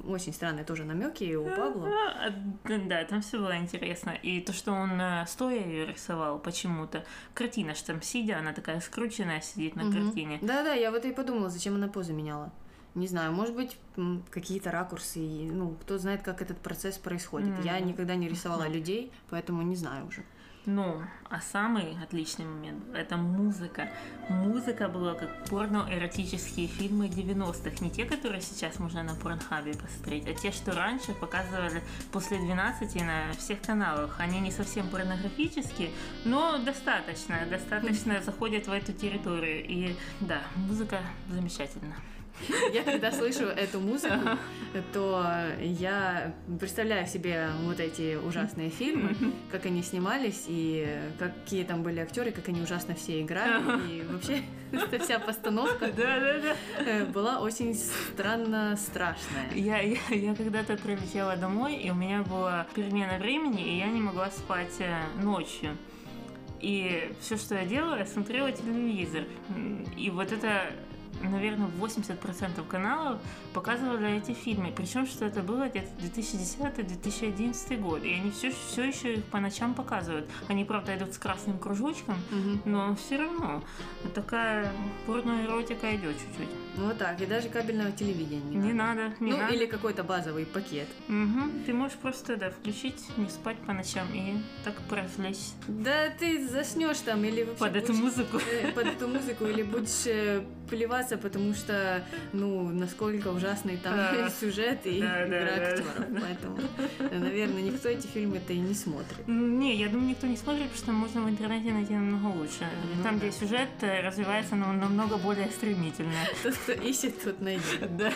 очень 0.04 0.32
странные 0.32 0.64
тоже 0.64 0.84
намеки 0.84 1.34
у 1.36 1.44
Пабло. 1.44 1.88
А, 1.88 2.30
Да, 2.64 3.04
там 3.04 3.20
все 3.22 3.38
было 3.38 3.56
интересно. 3.56 4.10
И 4.22 4.40
то, 4.40 4.52
что 4.52 4.72
он 4.72 5.00
э, 5.00 5.24
стоя 5.28 5.64
ее 5.64 5.86
рисовал 5.86 6.40
почему-то. 6.40 7.04
Картина 7.34 7.74
ж 7.74 7.82
там 7.82 8.02
сидя, 8.02 8.38
она 8.38 8.52
такая 8.52 8.80
скрученная 8.80 9.40
сидит 9.40 9.76
на 9.76 9.84
Мгм. 9.84 9.92
картине. 10.06 10.38
Да-да, 10.42 10.74
я 10.74 10.90
вот 10.90 11.04
и 11.04 11.12
подумала, 11.12 11.48
зачем 11.48 11.76
она 11.76 11.86
позы 11.86 12.12
меняла. 12.12 12.52
Не 12.96 13.06
знаю, 13.06 13.32
может 13.32 13.54
быть, 13.54 13.76
какие-то 14.30 14.72
ракурсы, 14.72 15.20
ну, 15.20 15.76
кто 15.82 15.98
знает, 15.98 16.22
как 16.22 16.42
этот 16.42 16.58
процесс 16.58 16.98
происходит. 16.98 17.64
Я 17.64 17.78
М. 17.78 17.86
никогда 17.86 18.16
не 18.16 18.28
рисовала 18.28 18.66
людей, 18.66 19.12
поэтому 19.30 19.62
не 19.62 19.76
знаю 19.76 20.06
уже. 20.08 20.24
Ну, 20.70 21.02
а 21.30 21.40
самый 21.40 21.96
отличный 22.02 22.44
момент– 22.44 22.84
это 22.94 23.16
музыка. 23.16 23.88
Музыка 24.28 24.88
была 24.88 25.14
как 25.14 25.46
порно-эротические 25.46 26.66
фильмы 26.66 27.06
90-х. 27.06 27.82
Не 27.82 27.90
те, 27.90 28.04
которые 28.04 28.42
сейчас 28.42 28.78
можно 28.78 29.02
на 29.02 29.14
Порнхабе 29.14 29.72
посмотреть, 29.72 30.28
а 30.28 30.34
те, 30.34 30.52
что 30.52 30.72
раньше 30.72 31.14
показывали 31.14 31.82
после 32.12 32.36
12 32.36 32.96
на 32.96 33.32
всех 33.38 33.62
каналах. 33.62 34.20
Они 34.20 34.40
не 34.40 34.50
совсем 34.50 34.86
порнографические, 34.90 35.88
но 36.26 36.58
достаточно, 36.58 37.46
достаточно 37.48 38.20
заходят 38.20 38.66
в 38.66 38.70
эту 38.70 38.92
территорию. 38.92 39.64
И 39.64 39.96
да, 40.20 40.42
музыка 40.54 40.98
замечательна. 41.30 41.94
Я 42.72 42.82
когда 42.82 43.12
слышу 43.12 43.44
эту 43.44 43.80
музыку, 43.80 44.38
то 44.92 45.24
я 45.60 46.34
представляю 46.58 47.06
себе 47.06 47.48
вот 47.62 47.80
эти 47.80 48.16
ужасные 48.16 48.70
фильмы, 48.70 49.14
как 49.50 49.66
они 49.66 49.82
снимались, 49.82 50.44
и 50.46 50.86
какие 51.18 51.64
там 51.64 51.82
были 51.82 52.00
актеры, 52.00 52.30
как 52.30 52.48
они 52.48 52.60
ужасно 52.60 52.94
все 52.94 53.22
играли. 53.22 53.62
И 53.90 54.02
вообще 54.02 54.42
эта 54.72 54.98
вся 54.98 55.18
постановка 55.18 55.86
э, 55.86 57.04
была 57.06 57.40
очень 57.40 57.74
странно 57.74 58.76
страшная. 58.76 59.50
Я, 59.54 59.80
я, 59.80 59.98
я 60.10 60.34
когда-то 60.34 60.76
прилетела 60.76 61.36
домой, 61.36 61.76
и 61.76 61.90
у 61.90 61.94
меня 61.94 62.22
была 62.22 62.66
перемена 62.74 63.18
времени, 63.18 63.74
и 63.74 63.78
я 63.78 63.86
не 63.88 64.00
могла 64.00 64.30
спать 64.30 64.76
э, 64.80 65.02
ночью. 65.22 65.76
И 66.60 67.12
все, 67.20 67.36
что 67.36 67.54
я 67.54 67.64
делала, 67.64 67.98
я 67.98 68.06
смотрела 68.06 68.50
телевизор. 68.50 69.24
И 69.96 70.10
вот 70.10 70.32
это, 70.32 70.62
наверное, 71.22 71.68
80% 71.80 72.66
каналов 72.68 73.20
показывали 73.54 74.16
эти 74.18 74.32
фильмы. 74.32 74.72
Причем, 74.76 75.06
что 75.06 75.24
это 75.24 75.42
было 75.42 75.68
где-то 75.68 75.88
2010-2011 76.00 77.80
год. 77.80 78.04
И 78.04 78.12
они 78.14 78.30
все, 78.30 78.50
все 78.70 78.84
еще 78.84 79.14
их 79.14 79.24
по 79.24 79.40
ночам 79.40 79.74
показывают. 79.74 80.28
Они, 80.48 80.64
правда, 80.64 80.96
идут 80.96 81.14
с 81.14 81.18
красным 81.18 81.58
кружочком, 81.58 82.16
но 82.64 82.94
все 82.96 83.18
равно 83.18 83.62
такая 84.14 84.70
порноэротика 85.06 85.94
идет 85.96 86.16
чуть-чуть. 86.18 86.48
Ну 86.76 86.86
вот 86.86 86.98
так, 86.98 87.20
и 87.20 87.26
даже 87.26 87.48
кабельного 87.48 87.90
телевидения 87.92 88.56
Не 88.56 88.72
надо, 88.72 89.12
не 89.20 89.32
Ну, 89.32 89.38
надо. 89.38 89.54
или 89.54 89.66
какой-то 89.66 90.04
базовый 90.04 90.46
пакет. 90.46 90.86
Мгм. 91.08 91.64
Ты 91.66 91.72
можешь 91.74 91.96
просто 91.98 92.36
да, 92.36 92.50
включить, 92.50 93.04
не 93.16 93.28
спать 93.28 93.56
по 93.66 93.72
ночам 93.72 94.06
и 94.14 94.36
так 94.64 94.74
поразвлечься 94.88 95.52
Да 95.66 96.10
ты 96.18 96.46
заснешь 96.46 96.98
там 96.98 97.24
или 97.24 97.42
вообще 97.42 97.58
под 97.64 97.76
эту 97.76 97.92
будешь, 97.92 98.02
музыку. 98.02 98.38
э, 98.52 98.72
под 98.72 98.86
эту 98.86 99.08
музыку 99.08 99.46
или 99.46 99.62
будешь 99.62 100.06
э, 100.06 100.42
плеваться, 101.08 101.18
потому 101.18 101.54
что, 101.54 102.02
ну, 102.32 102.68
насколько 102.70 103.28
ужасный 103.28 103.76
там 103.76 103.96
Да. 103.96 104.30
сюжет 104.40 104.80
и 104.86 105.00
Да, 105.00 105.06
да, 105.18 105.26
игра 105.26 105.56
да. 105.56 105.66
актеров. 105.68 105.94
Поэтому, 106.20 106.58
э, 106.98 107.18
наверное, 107.18 107.62
никто 107.62 107.88
эти 107.88 108.06
фильмы-то 108.06 108.52
и 108.52 108.58
не 108.58 108.74
смотрит. 108.74 109.26
М, 109.26 109.58
Не, 109.58 109.76
я 109.76 109.88
думаю, 109.88 110.10
никто 110.10 110.26
не 110.26 110.36
смотрит, 110.36 110.70
потому 110.70 110.78
что 110.78 110.92
можно 110.92 111.22
в 111.22 111.30
интернете 111.30 111.72
найти 111.72 111.94
намного 111.94 112.36
лучше. 112.36 112.68
Ну 112.96 113.02
Там, 113.02 113.18
да. 113.18 113.26
где 113.26 113.32
сюжет 113.36 113.68
э, 113.80 114.00
развивается 114.02 114.54
нам- 114.56 114.78
намного 114.78 115.16
более 115.16 115.48
стремительно. 115.50 116.12
Тот, 116.42 116.54
кто 116.54 116.72
ищет, 116.72 117.22
тот 117.22 117.40
найдет. 117.40 117.96
Да. 117.96 118.12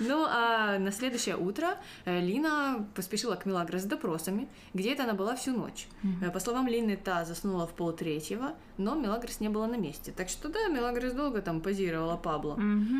Ну, 0.00 0.26
а 0.28 0.78
на 0.78 0.90
следующее 0.92 1.36
утро 1.36 1.76
э, 2.04 2.20
Лина 2.20 2.86
поспешила 2.94 3.36
к 3.36 3.46
Мелагрос 3.46 3.82
с 3.82 3.84
допросами, 3.84 4.48
где 4.74 4.92
это 4.92 5.04
она 5.04 5.14
была 5.14 5.36
всю 5.36 5.52
ночь. 5.52 5.86
Э, 6.22 6.30
По 6.30 6.40
словам 6.40 6.66
Лины, 6.68 6.96
та 6.96 7.24
заснула 7.24 7.66
в 7.66 7.72
полтретьего, 7.74 8.54
но 8.78 8.94
Мелагрос 8.94 9.40
не 9.40 9.48
была 9.48 9.66
на 9.66 9.76
месте. 9.76 10.12
Так 10.16 10.28
что 10.28 10.48
да, 10.48 10.68
Мелагрос 10.68 11.12
долго 11.12 11.42
там 11.42 11.60
позировала 11.60 12.16
Пабло. 12.16 12.58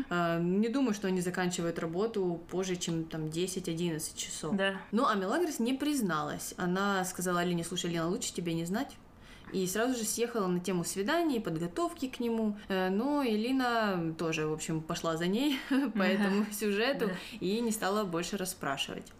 А, 0.09 0.39
Не 0.39 0.69
думаю, 0.69 0.93
что 0.93 1.07
они 1.07 1.21
заканчивают 1.21 1.79
работу 1.79 2.39
позже, 2.49 2.75
чем 2.75 3.03
там 3.05 3.25
10-11 3.25 4.15
часов. 4.15 4.55
Да. 4.55 4.75
Ну, 4.91 5.05
а 5.07 5.15
Мелагрос 5.15 5.59
не 5.59 5.73
призналась. 5.73 6.53
Она 6.57 7.03
сказала 7.05 7.39
Алине, 7.41 7.63
слушай, 7.63 7.89
Лена, 7.91 8.07
лучше 8.07 8.33
тебе 8.33 8.53
не 8.53 8.65
знать. 8.65 8.95
И 9.51 9.67
сразу 9.67 9.97
же 9.97 10.03
съехала 10.05 10.47
на 10.47 10.59
тему 10.59 10.83
свиданий, 10.83 11.41
подготовки 11.41 12.07
к 12.07 12.19
нему. 12.19 12.57
Э, 12.69 12.89
Но 12.89 13.23
Элина 13.25 14.13
тоже, 14.17 14.47
в 14.47 14.53
общем, 14.53 14.81
пошла 14.81 15.17
за 15.17 15.27
ней 15.27 15.59
по 15.95 16.03
этому 16.03 16.45
сюжету 16.51 17.07
Да. 17.07 17.13
и 17.39 17.59
не 17.59 17.71
стала 17.71 18.03
больше 18.05 18.37
расспрашивать. 18.37 19.11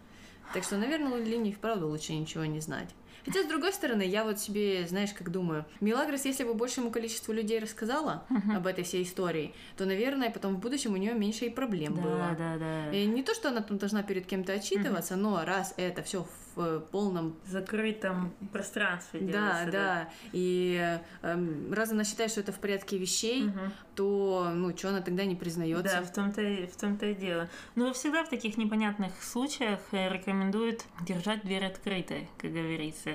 Так 0.53 0.63
что, 0.63 0.77
наверное, 0.77 1.17
Лине 1.23 1.53
вправду 1.53 1.87
лучше 1.87 2.13
ничего 2.13 2.45
не 2.45 2.59
знать. 2.59 2.89
Хотя, 3.23 3.43
с 3.43 3.45
другой 3.45 3.71
стороны, 3.71 4.01
я 4.01 4.23
вот 4.23 4.39
себе, 4.39 4.87
знаешь, 4.87 5.13
как 5.13 5.31
думаю, 5.31 5.65
Мелагрос, 5.79 6.25
если 6.25 6.43
бы 6.43 6.55
большему 6.55 6.89
количеству 6.89 7.31
людей 7.33 7.59
рассказала 7.59 8.23
об 8.53 8.65
этой 8.65 8.83
всей 8.83 9.03
истории, 9.03 9.53
то, 9.77 9.85
наверное, 9.85 10.31
потом 10.31 10.55
в 10.55 10.59
будущем 10.59 10.93
у 10.93 10.97
нее 10.97 11.13
меньше 11.13 11.45
и 11.45 11.49
проблем 11.51 11.93
было. 11.93 12.35
Да, 12.35 12.35
да, 12.35 12.57
да. 12.57 12.91
И 12.91 13.05
не 13.05 13.21
то, 13.21 13.35
что 13.35 13.49
она 13.49 13.61
там 13.61 13.77
должна 13.77 14.01
перед 14.01 14.25
кем-то 14.25 14.53
отчитываться, 14.53 15.15
но 15.17 15.45
раз 15.45 15.75
это 15.77 16.01
все 16.01 16.23
в 16.50 16.50
э, 16.57 16.81
полном 16.91 17.35
В 17.45 17.49
закрытом 17.49 18.33
пространстве 18.51 19.19
да, 19.21 19.27
делается, 19.31 19.71
да. 19.71 20.09
И 20.33 20.97
эм, 21.21 21.73
раз 21.73 21.91
она 21.91 22.03
считает, 22.03 22.31
что 22.31 22.41
это 22.41 22.51
в 22.51 22.59
порядке 22.59 22.97
вещей, 22.97 23.43
Мгм. 23.43 23.73
то 23.95 24.51
ну 24.53 24.75
что 24.75 24.89
она 24.89 25.01
тогда 25.01 25.25
не 25.25 25.35
признается? 25.35 25.83
Да, 25.83 26.01
в 26.01 26.13
том-то, 26.13 26.41
в 26.41 26.75
том-то 26.79 27.07
и 27.07 27.15
дело. 27.15 27.49
Но 27.75 27.93
всегда 27.93 28.23
в 28.23 28.29
таких 28.29 28.57
непонятных 28.57 29.11
случаях 29.21 29.79
э, 29.91 30.09
рекомендуют 30.11 30.85
держать 31.01 31.41
дверь 31.43 31.65
открытой, 31.65 32.29
как 32.37 32.51
говорится. 32.51 33.11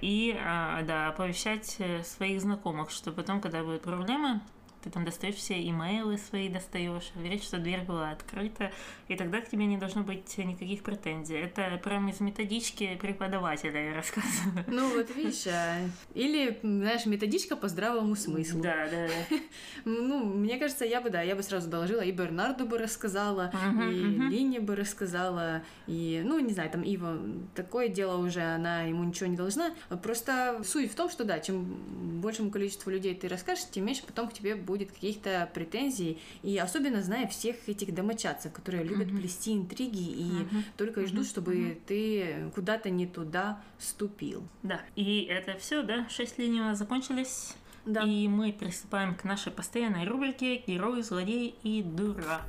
И, 0.00 0.36
а, 0.38 0.82
да, 0.82 1.08
оповещать 1.08 1.76
э, 1.78 2.02
своих 2.04 2.40
знакомых, 2.40 2.90
что 2.90 3.12
потом, 3.12 3.40
когда 3.40 3.62
будет 3.62 3.82
проблема, 3.82 4.42
ты 4.86 4.90
там 4.90 5.04
достаешь 5.04 5.34
все 5.34 5.60
имейлы 5.68 6.16
свои, 6.16 6.48
достаешь, 6.48 7.10
верить, 7.16 7.42
что 7.42 7.58
дверь 7.58 7.80
была 7.80 8.12
открыта, 8.12 8.70
и 9.08 9.16
тогда 9.16 9.40
к 9.40 9.48
тебе 9.48 9.66
не 9.66 9.76
должно 9.76 10.02
быть 10.02 10.38
никаких 10.38 10.84
претензий. 10.84 11.34
Это 11.34 11.80
прям 11.82 12.08
из 12.08 12.20
методички 12.20 12.96
преподавателя 13.00 13.88
я 13.88 13.94
рассказываю. 13.94 14.64
Ну 14.68 14.94
вот 14.94 15.10
видишь, 15.16 15.48
а... 15.48 15.78
или, 16.14 16.60
знаешь, 16.62 17.04
методичка 17.04 17.56
по 17.56 17.66
здравому 17.66 18.14
смыслу. 18.14 18.62
Да, 18.62 18.86
да, 18.88 19.08
да. 19.08 19.36
Ну, 19.84 20.24
мне 20.24 20.56
кажется, 20.56 20.84
я 20.84 21.00
бы, 21.00 21.10
да, 21.10 21.22
я 21.22 21.34
бы 21.34 21.42
сразу 21.42 21.68
доложила, 21.68 22.00
и 22.00 22.12
Бернарду 22.12 22.64
бы 22.64 22.78
рассказала, 22.78 23.50
и 23.52 23.66
мгм. 23.66 24.30
Лине 24.30 24.60
бы 24.60 24.76
рассказала, 24.76 25.62
и, 25.88 26.22
ну, 26.24 26.38
не 26.38 26.52
знаю, 26.52 26.70
там 26.70 26.82
Ива, 26.82 27.18
такое 27.54 27.88
дело 27.88 28.18
уже, 28.18 28.42
она 28.42 28.82
ему 28.82 29.02
ничего 29.02 29.26
не 29.26 29.36
должна. 29.36 29.74
Просто 30.02 30.62
суть 30.64 30.92
в 30.92 30.94
том, 30.94 31.10
что, 31.10 31.24
да, 31.24 31.40
чем 31.40 32.20
большему 32.20 32.50
количеству 32.50 32.90
людей 32.90 33.14
ты 33.14 33.26
расскажешь, 33.26 33.64
тем 33.70 33.84
меньше 33.84 34.02
потом 34.06 34.28
к 34.28 34.32
тебе 34.32 34.54
будет 34.54 34.75
каких-то 34.84 35.50
претензий, 35.54 36.18
и 36.42 36.56
особенно 36.58 37.02
зная 37.02 37.26
всех 37.26 37.56
этих 37.68 37.94
домочадцев, 37.94 38.52
которые 38.52 38.84
любят 38.84 39.08
Мгм. 39.08 39.18
плести 39.18 39.54
интриги 39.54 40.10
и 40.10 40.24
Мгм. 40.24 40.64
только 40.76 41.00
и 41.00 41.06
ждут, 41.06 41.26
чтобы 41.26 41.78
ты 41.86 42.50
куда-то 42.54 42.90
не 42.90 43.06
туда 43.06 43.62
ступил. 43.78 44.44
Да, 44.62 44.80
и 44.94 45.22
это 45.22 45.56
все, 45.58 45.82
да, 45.82 46.08
шесть 46.08 46.38
линий 46.38 46.60
у 46.60 46.64
нас 46.64 46.78
закончились. 46.78 47.54
Да. 47.86 48.02
И 48.02 48.26
мы 48.26 48.52
приступаем 48.52 49.14
к 49.14 49.22
нашей 49.24 49.52
постоянной 49.52 50.06
рубрике 50.06 50.62
«Герой, 50.66 51.02
злодей 51.02 51.54
и 51.62 51.82
дурак». 51.82 52.44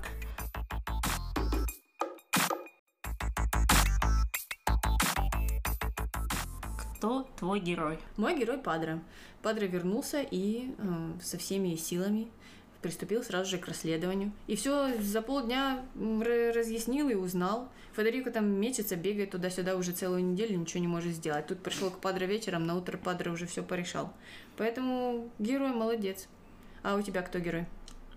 Кто 6.98 7.28
твой 7.38 7.60
герой? 7.60 8.00
Мой 8.18 8.40
герой 8.40 8.58
Падре. 8.58 9.00
Падре 9.44 9.68
вернулся 9.68 10.20
и 10.22 10.74
э, 10.80 11.12
со 11.22 11.38
всеми 11.38 11.76
силами 11.76 12.28
приступил 12.82 13.22
сразу 13.24 13.52
же 13.52 13.60
к 13.60 13.68
расследованию. 13.68 14.32
И 14.48 14.56
все 14.56 15.00
за 15.00 15.22
полдня 15.22 15.86
разъяснил 15.96 17.10
и 17.10 17.14
узнал. 17.14 17.70
Федерико 17.96 18.32
там 18.32 18.48
мечется, 18.48 18.96
бегает 18.96 19.30
туда-сюда 19.30 19.76
уже 19.76 19.92
целую 19.92 20.26
неделю, 20.26 20.58
ничего 20.58 20.82
не 20.82 20.88
может 20.88 21.14
сделать. 21.14 21.46
Тут 21.46 21.62
пришел 21.62 21.92
к 21.92 22.00
Падре 22.00 22.26
вечером, 22.26 22.66
на 22.66 22.76
утро 22.76 22.98
Падре 22.98 23.30
уже 23.30 23.46
все 23.46 23.62
порешал. 23.62 24.12
Поэтому 24.58 25.30
герой 25.38 25.74
молодец. 25.74 26.28
А 26.82 26.96
у 26.96 27.04
тебя 27.04 27.22
кто 27.22 27.38
герой? 27.38 27.68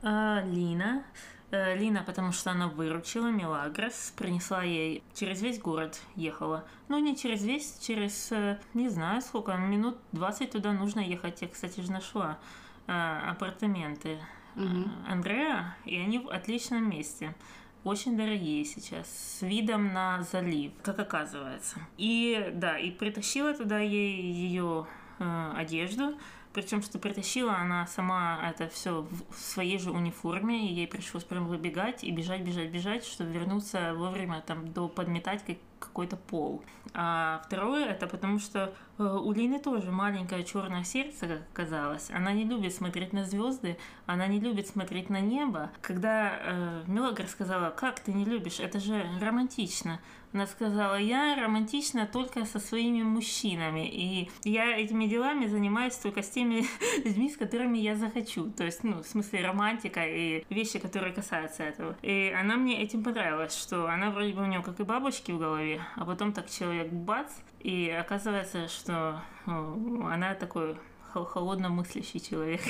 А, 0.03 0.43
Лина. 0.47 1.05
Э, 1.53 1.77
Лина, 1.77 2.05
потому 2.07 2.31
что 2.31 2.53
она 2.53 2.69
выручила 2.69 3.27
Мелагрос, 3.29 4.13
принесла 4.17 4.63
ей 4.63 5.03
через 5.15 5.43
весь 5.43 5.59
город 5.59 6.01
ехала. 6.15 6.65
Ну, 6.89 6.99
не 6.99 7.17
через 7.17 7.43
весь, 7.43 7.77
через, 7.81 8.31
э, 8.31 8.61
не 8.73 8.89
знаю 8.89 9.21
сколько, 9.21 9.57
минут 9.57 9.99
20 10.13 10.53
туда 10.53 10.73
нужно 10.73 11.01
ехать. 11.01 11.43
Я, 11.43 11.49
кстати 11.49 11.81
же, 11.81 11.91
нашла 11.91 12.39
э, 12.87 12.93
апартаменты 12.93 14.19
э, 14.55 14.61
Андреа, 15.09 15.77
и 15.85 15.97
они 15.97 16.21
в 16.21 16.29
отличном 16.29 16.89
месте. 16.89 17.35
Очень 17.83 18.17
дорогие 18.17 18.65
сейчас, 18.65 19.09
с 19.09 19.43
видом 19.43 19.93
на 19.93 20.23
залив, 20.23 20.71
как 20.83 21.01
оказывается. 21.01 21.79
И 21.97 22.53
да, 22.55 22.79
и 22.79 22.91
притащила 22.91 23.55
туда 23.55 23.81
ей 23.81 24.21
ее 24.21 24.87
одежду, 25.19 26.15
причем, 26.53 26.83
что 26.83 26.99
притащила 26.99 27.57
она 27.57 27.87
сама 27.87 28.41
это 28.49 28.69
все 28.69 29.07
в 29.31 29.39
своей 29.39 29.79
же 29.79 29.91
униформе, 29.91 30.69
и 30.69 30.75
ей 30.75 30.89
пришлось 30.89 31.25
прям 31.25 31.47
выбегать 31.47 32.03
и 32.03 32.11
бежать, 32.11 32.43
бежать, 32.43 32.71
бежать, 32.71 33.05
чтобы 33.05 33.31
вернуться 33.31 33.95
вовремя 33.95 34.43
там 34.47 34.73
до 34.73 34.89
подметать 34.89 35.45
какой-то 35.81 36.17
пол. 36.17 36.63
А 36.95 37.43
второе 37.47 37.87
это 37.87 38.07
потому, 38.07 38.39
что 38.39 38.73
э, 38.99 39.03
у 39.05 39.33
Лины 39.33 39.59
тоже 39.59 39.91
маленькое 39.91 40.45
черное 40.45 40.85
сердце, 40.85 41.27
как 41.27 41.43
оказалось. 41.53 42.11
Она 42.11 42.33
не 42.33 42.45
любит 42.45 42.75
смотреть 42.75 43.13
на 43.13 43.25
звезды, 43.25 43.77
она 44.07 44.27
не 44.27 44.41
любит 44.41 44.69
смотреть 44.69 45.11
на 45.11 45.21
небо. 45.21 45.71
Когда 45.81 46.33
э, 46.33 46.85
Мелагр 46.87 47.27
сказала, 47.27 47.71
как 47.71 48.01
ты 48.01 48.13
не 48.13 48.25
любишь, 48.25 48.61
это 48.61 48.81
же 48.81 49.05
романтично. 49.21 50.01
Она 50.33 50.47
сказала, 50.47 50.95
я 50.95 51.35
романтична 51.35 52.07
только 52.07 52.45
со 52.45 52.61
своими 52.61 53.03
мужчинами, 53.03 53.89
и 53.89 54.31
я 54.45 54.79
этими 54.79 55.07
делами 55.07 55.47
занимаюсь 55.47 55.97
только 55.97 56.23
с 56.23 56.31
теми 56.31 56.65
людьми, 57.05 57.31
с 57.31 57.37
которыми 57.37 57.79
я 57.79 57.97
захочу. 57.97 58.51
То 58.51 58.65
есть, 58.65 58.85
ну, 58.85 59.03
в 59.03 59.07
смысле 59.07 59.45
романтика 59.45 60.07
и 60.07 60.45
вещи, 60.49 60.79
которые 60.79 61.13
касаются 61.13 61.65
этого. 61.65 61.97
И 62.03 62.33
она 62.39 62.57
мне 62.57 62.81
этим 62.81 63.03
понравилась, 63.03 63.57
что 63.57 63.89
она 63.89 64.11
вроде 64.11 64.33
бы 64.33 64.43
у 64.43 64.47
нее 64.47 64.63
как 64.63 64.79
и 64.79 64.85
бабочки 64.85 65.33
в 65.33 65.39
голове, 65.39 65.70
а 65.97 66.05
потом 66.05 66.33
так 66.33 66.49
человек 66.51 66.91
бац, 66.93 67.31
и 67.61 67.89
оказывается, 67.91 68.69
что 68.69 69.21
ну, 69.47 70.07
она 70.07 70.35
такой 70.35 70.77
хол- 71.13 71.25
холодно 71.27 71.69
мыслящий 71.69 72.21
человек. 72.21 72.61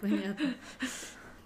Понятно. 0.00 0.54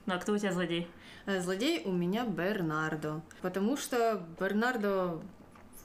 Ну, 0.06 0.14
а 0.14 0.18
кто 0.18 0.32
у 0.32 0.38
тебя 0.38 0.52
злодей? 0.52 0.86
Э, 1.26 1.40
Злодей 1.40 1.82
у 1.86 1.92
меня 1.92 2.26
Бернардо, 2.26 3.22
потому 3.40 3.76
что 3.78 4.22
Бернардо 4.38 5.22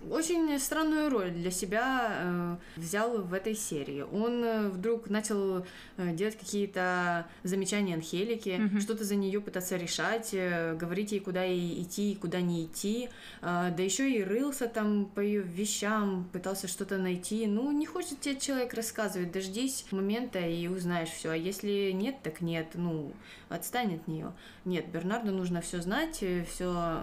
очень 0.10 0.58
странную 0.60 1.10
роль 1.10 1.32
для 1.32 1.52
себя 1.52 2.10
э, 2.12 2.56
взял 2.78 3.22
в 3.22 3.34
этой 3.34 3.56
серии. 3.56 4.02
Он 4.02 4.44
э, 4.44 4.70
вдруг 4.70 5.10
начал 5.10 5.66
э, 5.98 6.14
делать 6.14 6.38
какие-то 6.38 7.28
замечания 7.44 7.96
Анхелике, 7.96 8.58
Мгм. 8.58 8.82
что-то 8.82 9.04
за 9.04 9.16
нее 9.16 9.42
пытаться 9.42 9.76
решать, 9.76 10.30
э, 10.34 10.76
говорить 10.76 11.12
ей, 11.12 11.20
куда 11.20 11.44
ей 11.44 11.82
идти 11.84 12.14
и 12.14 12.16
куда 12.16 12.40
не 12.42 12.66
идти. 12.66 13.10
А, 13.42 13.72
да 13.72 13.84
еще 13.84 14.10
и 14.10 14.24
рылся 14.24 14.68
там 14.68 15.06
по 15.06 15.20
ее 15.20 15.42
вещам, 15.42 16.30
пытался 16.32 16.68
что-то 16.68 16.98
найти. 16.98 17.46
Ну, 17.48 17.72
не 17.72 17.86
хочет 17.86 18.22
тебе 18.22 18.40
человек 18.40 18.74
рассказывать, 18.74 19.32
дождись 19.32 19.86
момента 19.92 20.40
и 20.40 20.68
узнаешь 20.68 21.10
все. 21.10 21.32
А 21.32 21.36
если 21.36 21.92
нет, 21.92 22.18
так 22.24 22.42
нет, 22.42 22.68
ну, 22.76 23.12
отстань 23.50 23.96
от 23.96 24.08
нее. 24.08 24.32
Нет, 24.66 24.88
Бернарду 24.90 25.32
нужно 25.32 25.62
все 25.62 25.82
знать, 25.82 26.24
все 26.52 27.02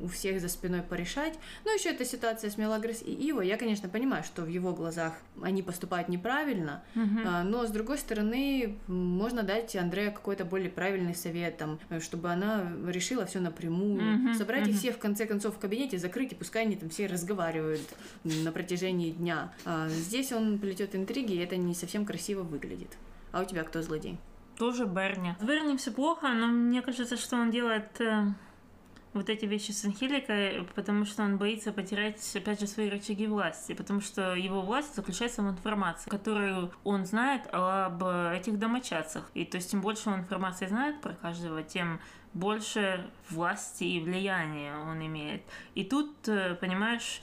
у 0.00 0.08
всех 0.08 0.40
за 0.40 0.48
спиной 0.48 0.82
порешать. 0.82 1.34
Ну, 1.64 1.74
еще 1.74 1.90
эта 1.90 2.04
ситуация 2.04 2.37
с 2.46 2.56
Мелагрос 2.56 3.02
и 3.02 3.12
Иво. 3.12 3.40
Я, 3.40 3.56
конечно, 3.56 3.88
понимаю, 3.88 4.22
что 4.24 4.42
в 4.42 4.48
его 4.48 4.72
глазах 4.72 5.14
они 5.42 5.62
поступают 5.62 6.08
неправильно, 6.08 6.82
а, 7.24 7.42
но, 7.42 7.66
с 7.66 7.70
другой 7.70 7.98
стороны, 7.98 8.76
можно 8.86 9.42
дать 9.42 9.74
Андрею 9.76 10.12
какой-то 10.12 10.44
более 10.44 10.70
правильный 10.70 11.14
совет, 11.14 11.56
там, 11.58 11.78
чтобы 12.00 12.30
она 12.30 12.70
решила 12.86 13.26
все 13.26 13.40
напрямую, 13.40 14.00
Мгм, 14.18 14.34
собрать 14.34 14.62
их 14.68 14.74
мгм. 14.74 14.78
всех 14.78 14.94
в 14.96 14.98
конце 14.98 15.26
концов 15.26 15.56
в 15.56 15.58
кабинете, 15.58 15.98
закрыть, 15.98 16.32
и 16.32 16.34
пускай 16.34 16.62
они 16.62 16.76
там 16.76 16.88
все 16.90 17.06
разговаривают 17.06 17.82
на 18.24 18.52
протяжении 18.52 19.10
дня. 19.10 19.52
А, 19.64 19.88
Здесь 19.88 20.32
он 20.32 20.58
плетет 20.58 20.94
интриги, 20.94 21.32
и 21.32 21.38
это 21.38 21.56
не 21.56 21.74
совсем 21.74 22.04
красиво 22.06 22.42
выглядит. 22.42 22.96
А 23.32 23.42
у 23.42 23.44
тебя 23.44 23.62
кто 23.64 23.82
злодей? 23.82 24.18
Тоже 24.56 24.86
Берни. 24.86 25.34
С 25.40 25.44
Берни 25.44 25.76
все 25.76 25.90
плохо, 25.92 26.28
но 26.28 26.46
мне 26.48 26.82
кажется, 26.82 27.16
что 27.16 27.36
он 27.36 27.50
делает 27.50 28.00
э, 28.00 28.24
вот 29.18 29.28
эти 29.28 29.44
вещи 29.44 29.72
с 29.72 29.84
Анхеликой, 29.84 30.66
потому 30.74 31.04
что 31.04 31.22
он 31.22 31.36
боится 31.36 31.72
потерять, 31.72 32.20
опять 32.36 32.60
же, 32.60 32.66
свои 32.66 32.88
рычаги 32.88 33.26
власти, 33.26 33.74
потому 33.74 34.00
что 34.00 34.34
его 34.34 34.62
власть 34.62 34.94
заключается 34.94 35.42
в 35.42 35.50
информации, 35.50 36.08
которую 36.08 36.72
он 36.84 37.04
знает 37.04 37.42
об 37.52 38.02
этих 38.04 38.58
домочадцах. 38.58 39.30
И 39.34 39.44
то 39.44 39.56
есть, 39.56 39.70
чем 39.70 39.80
больше 39.80 40.08
он 40.08 40.20
информации 40.20 40.66
знает 40.66 41.00
про 41.00 41.14
каждого, 41.14 41.62
тем 41.62 42.00
больше 42.34 43.10
власти 43.30 43.84
и 43.84 44.00
влияния 44.00 44.76
он 44.76 45.04
имеет. 45.04 45.42
И 45.74 45.84
тут, 45.84 46.28
э, 46.28 46.54
понимаешь, 46.54 47.20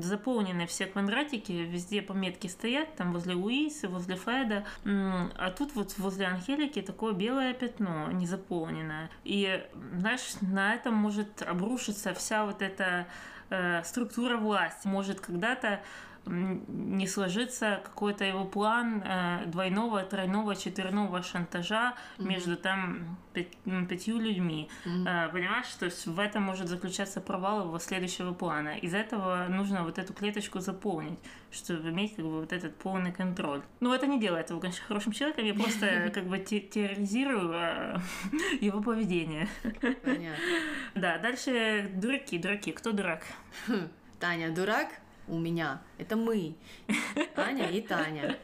заполнены 0.00 0.66
все 0.66 0.86
квадратики, 0.86 1.52
везде 1.52 2.02
пометки 2.02 2.46
стоят, 2.46 2.94
там 2.96 3.12
возле 3.12 3.34
Луисы, 3.34 3.88
возле 3.88 4.16
Феда, 4.16 4.64
а 4.84 5.50
тут 5.50 5.74
вот 5.74 5.96
возле 5.98 6.26
Анхелики 6.26 6.82
такое 6.82 7.12
белое 7.12 7.54
пятно, 7.54 8.10
незаполненное. 8.12 9.10
И, 9.24 9.64
знаешь, 9.94 10.34
на 10.40 10.74
этом 10.74 10.94
может 10.94 11.42
обрушиться 11.42 12.14
вся 12.14 12.44
вот 12.44 12.62
эта 12.62 13.06
э, 13.50 13.82
структура 13.84 14.36
власти. 14.36 14.86
Может 14.86 15.20
когда-то 15.20 15.80
не 16.24 17.06
сложится 17.06 17.80
какой-то 17.82 18.24
его 18.24 18.44
план 18.44 19.02
э, 19.04 19.42
двойного, 19.46 20.02
тройного, 20.04 20.54
четверного 20.54 21.22
шантажа 21.22 21.94
между 22.18 22.56
там 22.56 23.16
пять- 23.32 23.56
пятью 23.88 24.18
людьми. 24.20 24.68
Э, 24.84 25.28
Понимаешь, 25.32 25.66
то 25.78 25.86
есть 25.86 26.06
в 26.06 26.18
этом 26.20 26.44
может 26.44 26.68
заключаться 26.68 27.20
провал 27.20 27.62
его 27.66 27.78
следующего 27.78 28.32
плана. 28.34 28.76
Из 28.78 28.94
этого 28.94 29.46
нужно 29.48 29.82
вот 29.82 29.98
эту 29.98 30.12
клеточку 30.14 30.60
заполнить, 30.60 31.18
чтобы 31.50 31.90
иметь 31.90 32.14
как 32.14 32.24
бы 32.24 32.40
вот 32.40 32.52
этот 32.52 32.76
полный 32.76 33.12
контроль. 33.12 33.62
Ну, 33.80 33.92
это 33.92 34.06
не 34.06 34.20
делает 34.20 34.50
его, 34.50 34.60
конечно, 34.60 34.84
хорошим 34.86 35.12
человеком, 35.12 35.44
я 35.44 35.54
просто 35.54 36.10
как 36.14 36.24
бы 36.26 36.38
те- 36.38 36.60
теоризирую 36.60 37.50
э, 37.52 37.96
его 38.60 38.80
поведение. 38.80 39.48
Понятно. 40.04 40.36
Да, 40.94 41.18
дальше 41.18 41.90
дураки, 41.94 42.38
дураки. 42.38 42.70
Кто 42.70 42.92
дурак? 42.92 43.22
Таня 44.20 44.54
дурак 44.54 44.88
у 45.28 45.38
меня. 45.38 45.82
Это 45.98 46.16
мы. 46.16 46.54
Аня 47.36 47.68
и 47.68 47.80
Таня. 47.80 48.36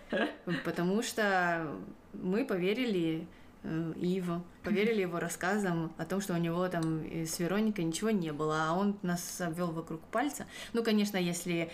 Потому 0.64 1.02
что 1.02 1.76
мы 2.12 2.44
поверили 2.44 3.26
э, 3.62 3.92
Иву, 3.96 4.44
поверили 4.62 5.02
его 5.02 5.18
рассказам 5.18 5.92
о 5.98 6.04
том, 6.04 6.20
что 6.20 6.34
у 6.34 6.38
него 6.38 6.66
там 6.68 7.04
с 7.04 7.38
Вероникой 7.38 7.84
ничего 7.84 8.10
не 8.10 8.32
было, 8.32 8.68
а 8.68 8.72
он 8.74 8.98
нас 9.02 9.40
обвел 9.40 9.70
вокруг 9.72 10.00
пальца. 10.00 10.46
Ну, 10.72 10.82
конечно, 10.82 11.16
если 11.16 11.70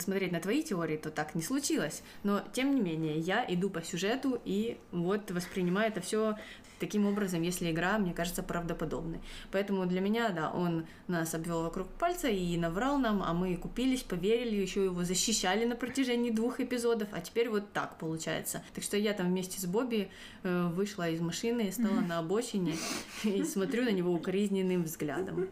смотреть 0.00 0.32
на 0.32 0.40
твои 0.40 0.62
теории, 0.62 0.96
то 0.96 1.10
так 1.10 1.34
не 1.34 1.42
случилось. 1.42 2.02
Но, 2.22 2.42
тем 2.52 2.74
не 2.74 2.80
менее, 2.80 3.18
я 3.18 3.44
иду 3.48 3.70
по 3.70 3.82
сюжету 3.82 4.40
и 4.44 4.78
вот 4.92 5.30
воспринимаю 5.30 5.88
это 5.88 6.00
все 6.00 6.36
таким 6.78 7.06
образом, 7.06 7.42
если 7.42 7.70
игра, 7.70 7.98
мне 7.98 8.12
кажется, 8.12 8.42
правдоподобной. 8.42 9.20
Поэтому 9.50 9.86
для 9.86 10.00
меня, 10.00 10.28
да, 10.30 10.50
он 10.50 10.86
нас 11.08 11.34
обвел 11.34 11.62
вокруг 11.62 11.88
пальца 11.88 12.28
и 12.28 12.56
наврал 12.56 12.98
нам, 12.98 13.22
а 13.22 13.32
мы 13.32 13.56
купились, 13.56 14.02
поверили, 14.02 14.56
еще 14.56 14.84
его 14.84 15.04
защищали 15.04 15.64
на 15.64 15.76
протяжении 15.76 16.30
двух 16.30 16.60
эпизодов, 16.60 17.08
а 17.12 17.20
теперь 17.20 17.48
вот 17.48 17.72
так 17.72 17.98
получается. 17.98 18.62
Так 18.74 18.84
что 18.84 18.96
я 18.96 19.12
там 19.12 19.28
вместе 19.28 19.60
с 19.60 19.66
Бобби 19.66 20.10
э, 20.42 20.68
вышла 20.74 21.08
из 21.08 21.20
машины, 21.20 21.72
стала 21.72 22.00
на 22.00 22.15
обочине 22.18 22.74
и 23.24 23.42
смотрю 23.44 23.84
на 23.84 23.90
него 23.90 24.12
укоризненным 24.12 24.82
взглядом. 24.84 25.48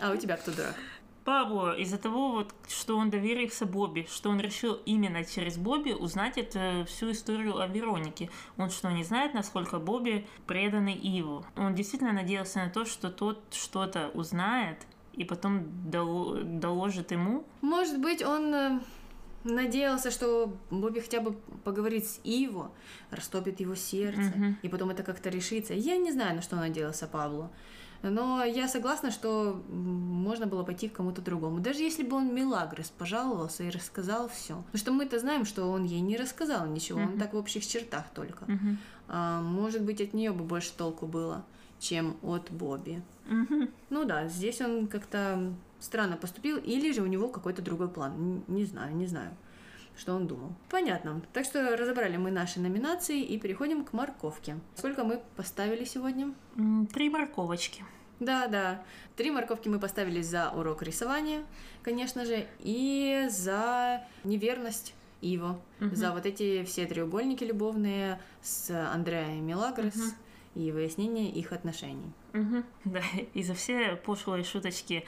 А 0.00 0.12
у 0.12 0.16
тебя 0.16 0.36
кто 0.36 0.52
дурак? 0.52 0.74
Пабло 1.24 1.76
из-за 1.76 1.98
того, 1.98 2.32
вот, 2.32 2.54
что 2.68 2.96
он 2.96 3.10
доверился 3.10 3.66
Бобби, 3.66 4.06
что 4.10 4.30
он 4.30 4.40
решил 4.40 4.78
именно 4.86 5.24
через 5.26 5.58
Бобби 5.58 5.92
узнать 5.92 6.38
это, 6.38 6.86
всю 6.88 7.10
историю 7.10 7.58
о 7.58 7.66
Веронике. 7.66 8.30
Он 8.56 8.70
что, 8.70 8.90
не 8.90 9.04
знает, 9.04 9.34
насколько 9.34 9.78
Бобби 9.78 10.26
преданный 10.46 10.94
Иву? 10.94 11.44
Он 11.56 11.74
действительно 11.74 12.12
надеялся 12.12 12.60
на 12.60 12.70
то, 12.70 12.86
что 12.86 13.10
тот 13.10 13.42
что-то 13.52 14.10
узнает 14.14 14.78
и 15.12 15.24
потом 15.24 15.64
доложит 15.90 17.10
ему? 17.10 17.44
Может 17.60 18.00
быть, 18.00 18.22
он 18.22 18.54
э, 18.54 18.80
надеялся, 19.48 20.10
что 20.10 20.56
Бобби 20.70 21.00
хотя 21.00 21.20
бы 21.20 21.32
поговорит 21.64 22.06
с 22.06 22.20
Иво, 22.24 22.70
растопит 23.10 23.60
его 23.60 23.74
сердце, 23.74 24.32
угу. 24.34 24.44
и 24.62 24.68
потом 24.68 24.90
это 24.90 25.02
как-то 25.02 25.30
решится. 25.30 25.74
Я 25.74 25.96
не 25.96 26.12
знаю, 26.12 26.36
на 26.36 26.42
что 26.42 26.56
надеялся 26.56 27.06
Пабло. 27.06 27.50
Но 28.02 28.44
я 28.44 28.68
согласна, 28.68 29.10
что 29.10 29.60
можно 29.68 30.46
было 30.46 30.62
пойти 30.62 30.88
к 30.88 30.92
кому-то 30.92 31.20
другому. 31.20 31.58
Даже 31.58 31.80
если 31.80 32.04
бы 32.04 32.16
он 32.16 32.32
Милагрос 32.32 32.90
пожаловался 32.90 33.64
и 33.64 33.70
рассказал 33.70 34.28
все. 34.28 34.56
Потому 34.56 34.78
что 34.78 34.92
мы-то 34.92 35.18
знаем, 35.18 35.44
что 35.44 35.68
он 35.68 35.84
ей 35.84 36.00
не 36.00 36.16
рассказал 36.16 36.66
ничего, 36.66 37.00
uh-huh. 37.00 37.12
он 37.14 37.18
так 37.18 37.32
в 37.32 37.36
общих 37.36 37.66
чертах 37.66 38.04
только. 38.14 38.44
Uh-huh. 38.44 38.76
А, 39.08 39.42
может 39.42 39.82
быть, 39.82 40.00
от 40.00 40.14
нее 40.14 40.30
бы 40.30 40.44
больше 40.44 40.72
толку 40.76 41.06
было, 41.06 41.44
чем 41.80 42.16
от 42.22 42.52
Бобби. 42.52 43.02
Uh-huh. 43.28 43.68
Ну 43.90 44.04
да, 44.04 44.28
здесь 44.28 44.60
он 44.60 44.86
как-то 44.86 45.52
странно 45.80 46.16
поступил, 46.16 46.58
или 46.58 46.92
же 46.92 47.02
у 47.02 47.06
него 47.06 47.28
какой-то 47.28 47.62
другой 47.62 47.88
план. 47.88 48.44
Не 48.48 48.64
знаю, 48.64 48.94
не 48.94 49.06
знаю 49.06 49.36
что 49.98 50.14
он 50.14 50.26
думал. 50.26 50.52
Понятно. 50.70 51.20
Так 51.32 51.44
что 51.44 51.76
разобрали 51.76 52.16
мы 52.16 52.30
наши 52.30 52.60
номинации 52.60 53.20
и 53.20 53.38
переходим 53.38 53.84
к 53.84 53.92
морковке. 53.92 54.58
Сколько 54.76 55.04
мы 55.04 55.20
поставили 55.36 55.84
сегодня? 55.84 56.32
Три 56.92 57.10
морковочки. 57.10 57.84
Да, 58.20 58.46
да. 58.46 58.82
Три 59.16 59.30
морковки 59.30 59.68
мы 59.68 59.78
поставили 59.78 60.22
за 60.22 60.50
урок 60.50 60.82
рисования, 60.82 61.44
конечно 61.82 62.24
же, 62.24 62.46
и 62.60 63.26
за 63.28 64.04
неверность 64.24 64.94
Иво, 65.20 65.60
угу. 65.80 65.96
за 65.96 66.12
вот 66.12 66.26
эти 66.26 66.62
все 66.62 66.86
треугольники 66.86 67.42
любовные 67.42 68.20
с 68.40 68.70
Андреа 68.70 69.36
и 69.36 69.40
Мелагрос. 69.40 69.96
Угу 69.96 70.14
и 70.58 70.72
выяснение 70.72 71.30
их 71.30 71.52
отношений. 71.52 72.12
Угу, 72.34 72.62
да, 72.84 73.02
и 73.34 73.42
за 73.42 73.54
все 73.54 73.96
пошлые 73.96 74.44
шуточки 74.44 75.04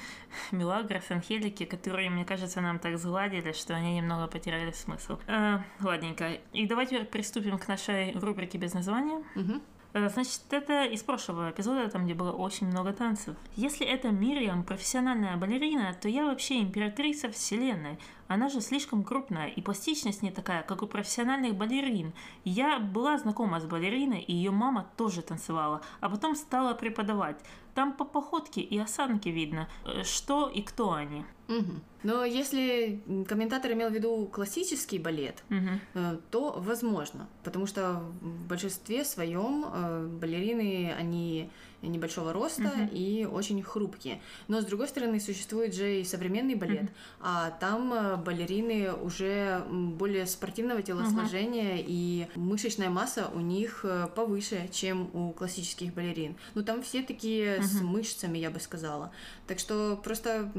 Милагрос, 0.52 1.10
Анхелики, 1.10 1.64
которые, 1.64 2.10
мне 2.10 2.24
кажется, 2.24 2.60
нам 2.60 2.78
так 2.78 2.98
сгладили, 2.98 3.52
что 3.52 3.74
они 3.74 3.96
немного 3.96 4.26
потеряли 4.26 4.72
смысл. 4.72 5.18
А, 5.26 5.62
ладненько. 5.80 6.38
И 6.52 6.66
давайте 6.66 7.04
приступим 7.04 7.58
к 7.58 7.68
нашей 7.68 8.12
рубрике 8.12 8.58
без 8.58 8.74
названия. 8.74 9.22
Угу. 9.36 9.60
Значит, 9.92 10.40
это 10.50 10.84
из 10.84 11.02
прошлого 11.02 11.50
эпизода, 11.50 11.88
там, 11.88 12.04
где 12.04 12.14
было 12.14 12.30
очень 12.30 12.68
много 12.68 12.92
танцев. 12.92 13.34
Если 13.56 13.84
это 13.84 14.10
Мириам 14.10 14.62
профессиональная 14.62 15.36
балерина, 15.36 15.96
то 16.00 16.08
я 16.08 16.26
вообще 16.26 16.60
императрица 16.60 17.28
вселенной. 17.28 17.98
Она 18.28 18.48
же 18.48 18.60
слишком 18.60 19.02
крупная, 19.02 19.48
и 19.48 19.60
пластичность 19.60 20.22
не 20.22 20.30
такая, 20.30 20.62
как 20.62 20.82
у 20.82 20.86
профессиональных 20.86 21.56
балерин. 21.56 22.12
Я 22.44 22.78
была 22.78 23.18
знакома 23.18 23.58
с 23.58 23.64
балериной, 23.64 24.20
и 24.20 24.32
ее 24.32 24.52
мама 24.52 24.86
тоже 24.96 25.22
танцевала, 25.22 25.82
а 26.00 26.08
потом 26.08 26.36
стала 26.36 26.74
преподавать. 26.74 27.40
Там 27.74 27.92
по 27.92 28.04
походке 28.04 28.60
и 28.60 28.78
осанке 28.78 29.30
видно, 29.30 29.68
э, 29.84 30.02
что 30.04 30.48
и 30.48 30.62
кто 30.62 30.92
они. 30.92 31.24
Угу. 31.48 31.72
Но 32.04 32.24
если 32.24 33.02
комментатор 33.28 33.72
имел 33.72 33.90
в 33.90 33.92
виду 33.92 34.26
классический 34.32 34.98
балет, 34.98 35.42
угу. 35.50 36.18
то 36.30 36.54
возможно, 36.58 37.28
потому 37.44 37.66
что 37.66 38.02
в 38.20 38.46
большинстве 38.46 39.04
своем 39.04 39.66
э, 39.66 40.06
балерины, 40.06 40.94
они 40.98 41.50
небольшого 41.82 42.32
роста 42.32 42.62
uh-huh. 42.62 42.90
и 42.92 43.26
очень 43.26 43.62
хрупкие. 43.62 44.20
Но 44.48 44.60
с 44.60 44.64
другой 44.64 44.88
стороны, 44.88 45.20
существует 45.20 45.74
же 45.74 46.00
и 46.00 46.04
современный 46.04 46.54
балет, 46.54 46.84
uh-huh. 46.84 47.20
а 47.20 47.50
там 47.52 47.92
э, 47.92 48.16
балерины 48.16 48.92
уже 48.92 49.64
более 49.70 50.26
спортивного 50.26 50.82
телосложения, 50.82 51.76
uh-huh. 51.76 51.84
и 51.86 52.28
мышечная 52.34 52.90
масса 52.90 53.30
у 53.34 53.40
них 53.40 53.80
э, 53.84 54.08
повыше, 54.14 54.68
чем 54.72 55.10
у 55.14 55.32
классических 55.32 55.94
балерин. 55.94 56.36
Ну 56.54 56.62
там 56.62 56.82
все 56.82 57.02
такие 57.02 57.58
uh-huh. 57.58 57.62
с 57.62 57.80
мышцами, 57.80 58.38
я 58.38 58.50
бы 58.50 58.60
сказала. 58.60 59.12
Так 59.46 59.58
что 59.58 59.98
просто 60.02 60.50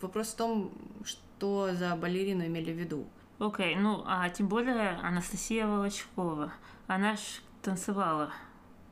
вопрос 0.00 0.28
в 0.28 0.36
том, 0.36 0.72
что 1.04 1.74
за 1.74 1.94
балерину 1.96 2.46
имели 2.46 2.72
в 2.72 2.76
виду. 2.76 3.06
Окей, 3.38 3.76
okay, 3.76 3.78
ну 3.78 4.02
а 4.06 4.28
тем 4.30 4.48
более 4.48 4.96
Анастасия 4.96 5.66
Волочкова, 5.66 6.52
она 6.88 7.14
ж 7.14 7.20
танцевала 7.62 8.32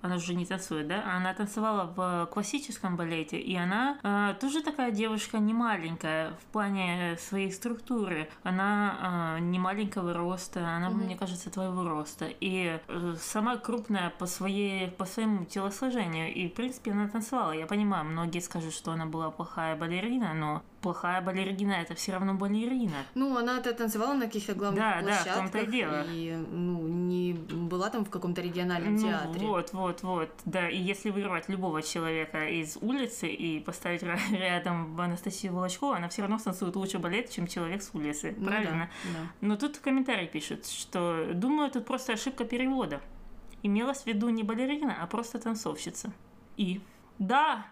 она 0.03 0.17
уже 0.17 0.35
не 0.35 0.47
танцует, 0.47 0.87
да? 0.89 1.05
Она 1.17 1.35
танцевала 1.35 1.93
в 1.95 2.29
классическом 2.33 2.97
балете, 2.97 3.39
и 3.39 3.57
она 3.57 3.99
э, 4.03 4.35
тоже 4.41 4.63
такая 4.63 4.91
девушка 4.91 5.39
не 5.39 5.53
маленькая 5.53 6.33
в 6.33 6.45
плане 6.53 7.17
своей 7.19 7.51
структуры. 7.51 8.29
Она 8.43 9.37
э, 9.39 9.41
не 9.41 9.59
маленького 9.59 10.13
роста, 10.13 10.67
она, 10.77 10.89
угу. 10.89 10.99
мне 10.99 11.17
кажется, 11.17 11.51
твоего 11.51 11.89
роста. 11.89 12.27
И 12.41 12.79
э, 12.87 13.15
сама 13.21 13.57
крупная 13.57 14.11
по, 14.11 14.27
своей, 14.27 14.89
по 14.89 15.05
своему 15.05 15.45
телосложению. 15.45 16.33
И, 16.33 16.49
в 16.49 16.55
принципе, 16.55 16.93
она 16.93 17.09
танцевала. 17.09 17.53
Я 17.53 17.67
понимаю, 17.67 18.05
многие 18.05 18.41
скажут, 18.41 18.75
что 18.75 18.93
она 18.93 19.07
была 19.07 19.31
плохая 19.31 19.77
балерина, 19.77 20.35
но 20.35 20.63
плохая 20.81 21.21
балерина, 21.21 21.73
это 21.73 21.95
все 21.95 22.13
равно 22.13 22.35
балерина. 22.35 23.05
Ну, 23.15 23.37
она-то 23.37 23.73
танцевала 23.73 24.15
на 24.15 24.27
каких-то 24.27 24.55
главных 24.55 24.83
да, 24.83 25.01
площадках. 25.01 25.25
Да, 25.25 25.33
в 25.33 25.37
том-то 25.37 25.59
и 25.59 25.67
дело. 25.67 26.05
И, 26.09 26.37
ну, 26.51 26.87
не 26.87 27.33
была 27.33 27.91
там 27.91 28.05
в 28.05 28.11
каком-то 28.11 28.41
региональном 28.41 28.97
ну, 28.97 29.03
театре. 29.03 29.47
Вот, 29.47 29.73
вот, 29.73 30.03
вот. 30.03 30.31
Да, 30.45 30.69
и 30.69 30.77
если 30.77 31.11
вырвать 31.11 31.49
любого 31.49 31.83
человека 31.83 32.49
из 32.49 32.77
улицы 32.81 33.29
и 33.29 33.61
поставить 33.61 34.03
рядом 34.31 34.99
Анастасию 35.01 35.53
Волочкову, 35.55 35.93
она 35.93 36.09
все 36.09 36.23
равно 36.23 36.39
станцует 36.39 36.77
лучше 36.77 36.99
балет, 36.99 37.31
чем 37.31 37.47
человек 37.47 37.83
с 37.83 37.91
улицы. 37.95 38.35
Ну, 38.37 38.47
правильно? 38.47 38.91
Да, 39.05 39.11
да. 39.11 39.31
Но 39.41 39.57
тут 39.57 39.77
в 39.77 39.81
комментарии 39.81 40.27
пишут, 40.27 40.67
что 40.67 41.31
думаю, 41.35 41.71
тут 41.71 41.87
просто 41.87 42.13
ошибка 42.13 42.45
перевода. 42.45 43.01
Имелась 43.63 44.03
в 44.03 44.07
виду 44.07 44.29
не 44.29 44.43
балерина, 44.43 44.97
а 45.03 45.07
просто 45.07 45.39
танцовщица. 45.39 46.13
И 46.57 46.81
да, 47.19 47.67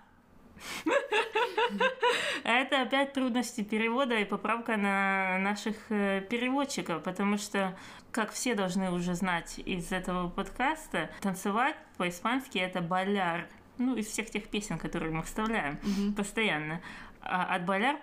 это 2.44 2.82
опять 2.82 3.12
трудности 3.12 3.62
перевода 3.62 4.16
и 4.16 4.24
поправка 4.24 4.76
на 4.76 5.38
наших 5.38 5.76
э, 5.90 6.20
переводчиков, 6.28 7.02
потому 7.02 7.38
что, 7.38 7.76
как 8.10 8.32
все 8.32 8.54
должны 8.54 8.90
уже 8.90 9.14
знать 9.14 9.58
из 9.58 9.92
этого 9.92 10.28
подкаста, 10.28 11.10
танцевать 11.20 11.76
по-испански 11.96 12.58
это 12.58 12.80
баляр. 12.80 13.48
Ну, 13.76 13.96
из 13.96 14.06
всех 14.06 14.30
тех 14.30 14.48
песен, 14.48 14.78
которые 14.78 15.12
мы 15.12 15.22
вставляем 15.24 15.80
mm-hmm. 15.82 16.14
постоянно. 16.14 16.80
А 17.20 17.56
от 17.56 17.64
баляр 17.64 17.98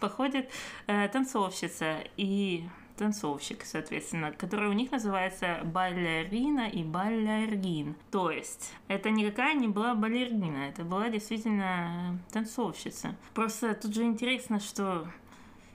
походит 0.00 0.50
э, 0.86 1.08
танцовщица. 1.08 1.98
И 2.16 2.66
танцовщик, 3.02 3.64
соответственно, 3.64 4.30
который 4.30 4.68
у 4.68 4.72
них 4.72 4.92
называется 4.92 5.58
балерина 5.64 6.68
и 6.68 6.84
балерин. 6.84 7.96
То 8.12 8.30
есть 8.30 8.70
это 8.86 9.10
никакая 9.10 9.54
не 9.54 9.66
была 9.66 9.96
балерина, 9.96 10.68
это 10.68 10.84
была 10.84 11.08
действительно 11.08 12.16
танцовщица. 12.30 13.16
Просто 13.34 13.74
тут 13.74 13.92
же 13.92 14.04
интересно, 14.04 14.60
что 14.60 15.08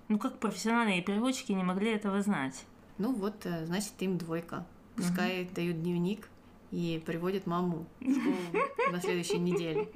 ну 0.07 0.17
как 0.17 0.39
профессиональные 0.39 1.01
переводчики 1.01 1.51
не 1.51 1.65
могли 1.65 1.91
этого 1.91 2.21
знать? 2.21 2.63
Ну 2.97 3.13
вот, 3.13 3.45
э, 3.45 3.65
значит, 3.65 3.91
им 3.99 4.17
двойка. 4.17 4.65
Пускай 4.95 5.43
угу. 5.43 5.53
дают 5.53 5.83
дневник, 5.83 6.29
и 6.71 7.01
приводит 7.05 7.47
маму 7.47 7.85
в 7.99 8.11
школу 8.11 8.35
на 8.91 9.01
следующей 9.01 9.39
неделе. 9.39 9.89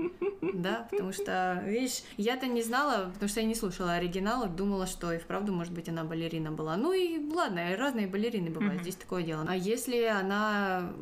Да, 0.53 0.87
потому 0.89 1.11
что, 1.11 1.63
видишь, 1.65 2.03
я-то 2.17 2.47
не 2.47 2.61
знала, 2.61 3.11
потому 3.13 3.29
что 3.29 3.39
я 3.41 3.45
не 3.45 3.55
слушала 3.55 3.93
оригинала, 3.93 4.47
думала, 4.47 4.87
что 4.87 5.11
и 5.11 5.17
вправду, 5.17 5.53
может 5.53 5.73
быть, 5.73 5.89
она 5.89 6.03
балерина 6.03 6.51
была. 6.51 6.77
Ну 6.77 6.93
и 6.93 7.19
ладно, 7.33 7.75
разные 7.77 8.07
балерины 8.07 8.49
бывают, 8.49 8.81
здесь 8.81 8.95
такое 8.95 9.23
дело. 9.23 9.45
А 9.47 9.55
если 9.55 10.03
она 10.05 10.93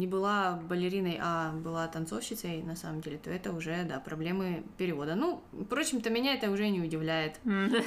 не 0.00 0.06
была 0.06 0.58
балериной, 0.68 1.18
а 1.20 1.52
была 1.52 1.86
танцовщицей, 1.86 2.62
на 2.62 2.74
самом 2.74 3.02
деле, 3.02 3.18
то 3.18 3.30
это 3.30 3.52
уже, 3.52 3.84
да, 3.84 4.00
проблемы 4.00 4.64
перевода. 4.78 5.14
Ну, 5.14 5.42
впрочем-то, 5.52 6.10
меня 6.10 6.34
это 6.34 6.50
уже 6.50 6.68
не 6.68 6.80
удивляет. 6.80 7.38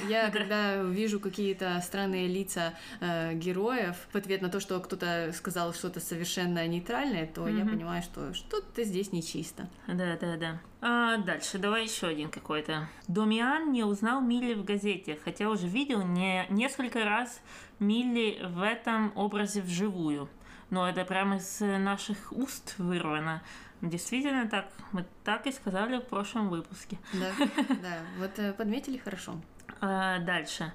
Я, 0.08 0.30
когда 0.30 0.82
вижу 0.82 1.20
какие-то 1.20 1.80
странные 1.82 2.28
лица 2.28 2.74
э, 3.00 3.34
героев 3.34 3.96
в 4.12 4.16
ответ 4.16 4.42
на 4.42 4.48
то, 4.48 4.60
что 4.60 4.78
кто-то 4.80 5.32
сказал 5.34 5.74
что-то 5.74 6.00
совершенно 6.00 6.66
нейтральное, 6.66 7.26
то 7.26 7.48
я 7.48 7.64
понимаю, 7.64 8.02
что 8.02 8.32
что-то 8.32 8.84
здесь 8.84 9.12
нечисто. 9.12 9.68
Да, 9.88 10.16
да, 10.20 10.36
да. 10.36 10.60
А 10.80 11.16
дальше, 11.16 11.58
давай 11.58 11.84
еще 11.84 12.08
один 12.08 12.30
какой-то. 12.30 12.88
Домиан 13.08 13.72
не 13.72 13.84
узнал 13.84 14.20
Милли 14.20 14.54
в 14.54 14.64
газете, 14.64 15.18
хотя 15.24 15.48
уже 15.48 15.66
видел 15.66 16.02
не, 16.02 16.46
несколько 16.50 17.04
раз 17.04 17.40
Милли 17.78 18.38
в 18.44 18.62
этом 18.62 19.12
образе 19.16 19.62
вживую. 19.62 20.28
Но 20.74 20.88
это 20.88 21.04
прямо 21.04 21.36
из 21.36 21.60
наших 21.60 22.32
уст 22.32 22.74
вырвано. 22.78 23.44
Действительно 23.80 24.48
так. 24.48 24.66
Мы 24.90 25.06
так 25.22 25.46
и 25.46 25.52
сказали 25.52 25.98
в 25.98 26.06
прошлом 26.06 26.48
выпуске. 26.48 26.98
Да, 27.12 27.30
да. 27.80 27.98
Вот 28.18 28.36
э, 28.40 28.52
подметили 28.52 28.96
хорошо. 28.96 29.40
А, 29.80 30.18
дальше. 30.18 30.72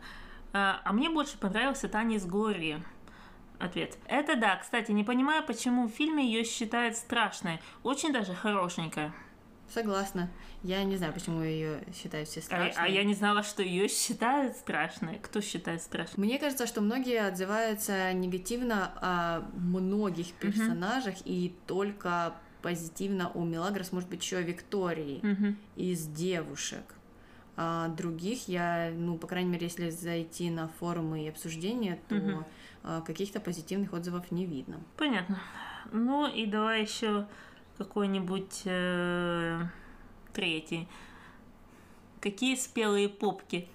А, 0.53 0.79
а 0.85 0.93
мне 0.93 1.09
больше 1.09 1.37
понравился 1.37 1.89
танец 1.89 2.23
Глории. 2.23 2.81
Ответ. 3.59 3.97
Это 4.05 4.37
да. 4.37 4.55
Кстати, 4.55 4.93
не 4.93 5.03
понимаю, 5.03 5.43
почему 5.45 5.89
в 5.89 5.91
фильме 5.91 6.25
ее 6.25 6.45
считают 6.45 6.95
страшной. 6.95 7.59
Очень 7.83 8.13
даже 8.13 8.33
хорошенькая. 8.33 9.13
Согласна. 9.69 10.29
Я 10.63 10.83
не 10.83 10.97
знаю, 10.97 11.13
почему 11.13 11.41
ее 11.41 11.83
считают 11.93 12.27
все 12.27 12.41
страшной. 12.41 12.73
А, 12.75 12.85
а 12.85 12.87
я 12.87 13.03
не 13.03 13.13
знала, 13.13 13.43
что 13.43 13.63
ее 13.63 13.87
считают 13.87 14.55
страшной. 14.57 15.19
Кто 15.21 15.41
считает 15.41 15.81
страшной? 15.81 16.25
Мне 16.25 16.39
кажется, 16.39 16.67
что 16.67 16.81
многие 16.81 17.25
отзываются 17.25 18.11
негативно 18.13 18.91
о 19.01 19.41
многих 19.53 20.33
персонажах 20.33 21.15
mm-hmm. 21.15 21.25
и 21.25 21.55
только 21.67 22.33
позитивно 22.61 23.31
у 23.33 23.45
Мелагрос, 23.45 23.91
может 23.91 24.09
быть, 24.09 24.21
еще 24.21 24.41
Виктории 24.41 25.21
mm-hmm. 25.21 25.55
из 25.77 26.07
девушек. 26.07 26.83
А 27.55 27.89
других 27.89 28.47
я, 28.47 28.91
ну, 28.93 29.17
по 29.17 29.27
крайней 29.27 29.49
мере, 29.49 29.67
если 29.67 29.89
зайти 29.89 30.49
на 30.49 30.67
форумы 30.67 31.25
и 31.25 31.29
обсуждения, 31.29 31.99
то 32.07 32.15
mm-hmm. 32.15 33.05
каких-то 33.05 33.39
позитивных 33.39 33.93
отзывов 33.93 34.31
не 34.31 34.45
видно. 34.45 34.81
Понятно. 34.97 35.39
Ну 35.91 36.27
и 36.27 36.45
давай 36.45 36.81
еще 36.81 37.27
какой-нибудь 37.79 38.61
э, 38.65 39.61
третий. 40.33 40.87
Какие 42.19 42.55
спелые 42.55 43.07
попки? 43.07 43.67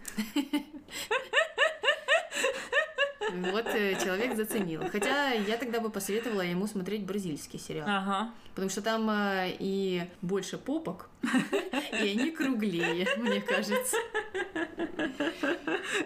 Вот 3.32 3.66
э, 3.66 3.98
человек 4.00 4.36
заценил. 4.36 4.82
Хотя 4.92 5.32
я 5.32 5.57
тогда 5.57 5.80
бы 5.80 5.90
посоветовала 5.90 6.42
ему 6.42 6.66
смотреть 6.66 7.05
бразильский 7.05 7.59
сериал. 7.59 7.88
Ага. 7.88 8.30
Потому 8.50 8.68
что 8.68 8.82
там 8.82 9.09
э, 9.11 9.57
и 9.59 10.05
больше 10.20 10.59
попок, 10.59 11.09
и 11.92 11.96
они 11.96 12.30
круглее, 12.30 13.09
мне 13.16 13.40
кажется. 13.40 13.96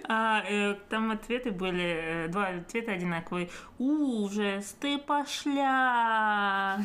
А 0.04 0.42
э, 0.48 0.74
там 0.88 1.10
ответы 1.10 1.50
были, 1.50 2.24
э, 2.26 2.28
два 2.28 2.48
ответа 2.48 2.92
одинаковые. 2.92 3.48
Ужас, 3.78 4.74
ты 4.80 4.98
пошляк! 4.98 6.80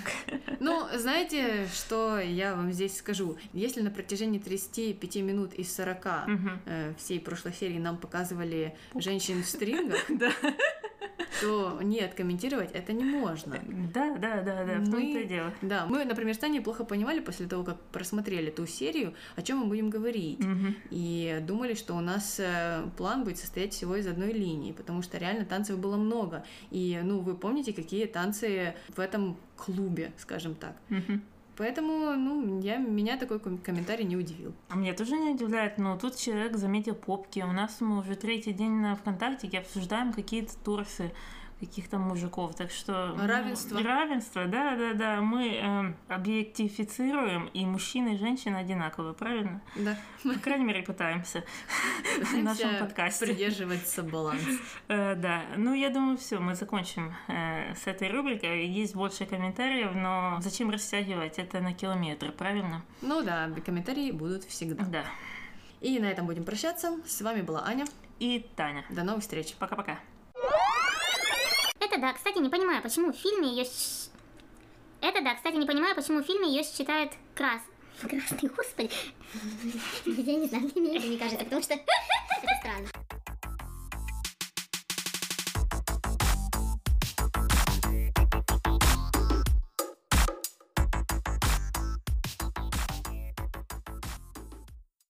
Ну, 0.60 0.88
знаете, 0.96 1.68
что 1.74 2.20
я 2.20 2.56
вам 2.56 2.72
здесь 2.72 2.98
скажу? 2.98 3.38
Если 3.54 3.82
на 3.82 3.92
протяжении 3.92 4.40
35 4.40 5.16
минут 5.18 5.54
из 5.54 5.74
40 5.76 6.06
э, 6.66 6.94
всей 6.98 7.20
прошлой 7.20 7.54
серии 7.54 7.80
нам 7.80 7.98
показывали 7.98 8.76
женщин 8.96 9.44
в 9.44 9.48
стрингах, 9.48 10.06
то 11.42 11.80
нет, 11.82 12.14
комментировать 12.14 12.72
это 12.72 12.94
не 12.94 13.04
можно. 13.04 13.60
Да, 13.94 14.16
да, 14.18 14.42
да, 14.42 14.64
да, 14.64 14.80
в 14.80 14.90
том-то 14.90 15.20
и 15.20 15.26
дело. 15.26 15.52
Да, 15.62 15.86
мы, 15.86 16.06
например, 16.06 16.36
с 16.36 16.38
Таней 16.38 16.62
плохо 16.62 16.84
понимали 16.84 17.20
после 17.20 17.48
того, 17.48 17.64
как 17.64 17.80
просмотрели 17.92 18.50
ту 18.50 18.66
серию, 18.66 19.14
о 19.36 19.42
чем 19.42 19.60
мы 19.60 19.66
будем 19.66 19.90
говорить. 19.90 20.40
Угу. 20.40 20.76
И 20.92 21.40
думали, 21.42 21.74
что 21.74 21.96
у 21.96 22.02
нас 22.02 22.40
э, 22.40 22.84
план 22.98 23.24
будет 23.24 23.38
состоять 23.38 23.74
всего 23.74 23.96
из 23.96 24.08
одной 24.08 24.34
линии, 24.34 24.72
потому 24.72 25.02
что 25.02 25.18
реально 25.18 25.46
танцев 25.46 25.80
было 25.80 25.98
много. 25.98 26.46
И, 26.72 27.00
ну, 27.04 27.20
вы 27.20 27.36
помните, 27.36 27.74
какие 27.74 28.06
танцы 28.06 28.76
в 28.90 29.00
этом 29.00 29.38
клубе, 29.56 30.12
скажем 30.18 30.56
так. 30.56 30.76
Угу. 30.90 31.20
Поэтому, 31.56 32.16
ну, 32.16 32.60
я, 32.62 32.78
меня 32.78 33.18
такой 33.18 33.40
комментарий 33.40 34.06
не 34.06 34.18
удивил. 34.18 34.54
А 34.70 34.76
меня 34.76 34.94
тоже 34.94 35.16
не 35.18 35.32
удивляет, 35.32 35.78
но 35.78 35.98
тут 35.98 36.16
человек 36.18 36.58
заметил 36.58 36.96
попки. 36.96 37.42
У 37.42 37.52
нас 37.52 37.80
мы 37.80 38.00
уже 38.00 38.16
третий 38.16 38.54
день 38.54 38.72
на 38.72 38.96
ВКонтакте 38.96 39.48
обсуждаем 39.58 40.14
какие-то 40.14 40.58
торсы 40.64 41.12
каких-то 41.66 41.98
мужиков. 41.98 42.56
Так 42.56 42.72
что... 42.72 43.16
Равенство. 43.18 43.82
Равенство, 43.82 44.46
да, 44.46 44.76
да, 44.76 44.94
да. 44.94 45.22
Мы 45.22 45.56
э, 45.56 46.14
объектифицируем, 46.14 47.48
и 47.54 47.66
мужчины 47.66 48.16
и 48.16 48.18
женщины 48.18 48.58
одинаковые, 48.58 49.14
правильно? 49.14 49.62
Да. 49.76 49.98
По 50.24 50.40
крайней 50.40 50.66
мере, 50.66 50.84
пытаемся 50.84 51.44
в 52.20 52.38
нашем 52.38 52.80
подкасте. 52.80 53.26
придерживаться 53.26 54.04
баланс. 54.04 54.44
Э, 54.88 55.16
да. 55.16 55.44
Ну, 55.58 55.74
я 55.74 55.90
думаю, 55.90 56.18
все, 56.18 56.40
мы 56.40 56.56
закончим 56.56 57.14
э, 57.28 57.74
с 57.76 57.88
этой 57.88 58.10
рубрикой. 58.10 58.68
Есть 58.68 58.96
больше 58.96 59.26
комментариев, 59.26 59.94
но 59.94 60.38
зачем 60.42 60.70
растягивать 60.70 61.40
это 61.40 61.60
на 61.60 61.74
километр, 61.74 62.32
правильно? 62.32 62.84
Ну 63.02 63.24
да, 63.24 63.50
комментарии 63.66 64.12
будут 64.12 64.44
всегда. 64.44 64.84
Да. 64.86 65.04
И 65.82 66.00
на 66.00 66.06
этом 66.06 66.26
будем 66.26 66.46
прощаться. 66.46 66.98
С 67.06 67.22
вами 67.22 67.42
была 67.42 67.66
Аня. 67.66 67.86
И 68.20 68.46
Таня. 68.56 68.86
До 68.90 69.04
новых 69.04 69.22
встреч. 69.22 69.54
Пока-пока. 69.56 70.00
Это 71.84 72.00
да, 72.00 72.14
кстати, 72.14 72.38
не 72.38 72.50
понимаю, 72.50 72.82
почему 72.82 73.12
в 73.12 73.18
фильме 73.18 73.50
ее... 73.50 73.66
Это 75.02 75.22
да, 75.22 75.36
кстати, 75.36 75.56
не 75.56 75.66
понимаю, 75.66 75.96
почему 75.96 76.22
в 76.22 76.26
фильме 76.26 76.48
ее 76.48 76.64
считают 76.64 77.12
крас... 77.36 77.62
Красный, 78.02 78.50
господи. 78.50 78.90
Я 80.06 80.36
не 80.36 80.48
знаю, 80.48 80.72
мне 80.76 80.98
это 80.98 81.08
не 81.08 81.18
кажется, 81.18 81.44
потому 81.44 81.62
что... 81.62 81.76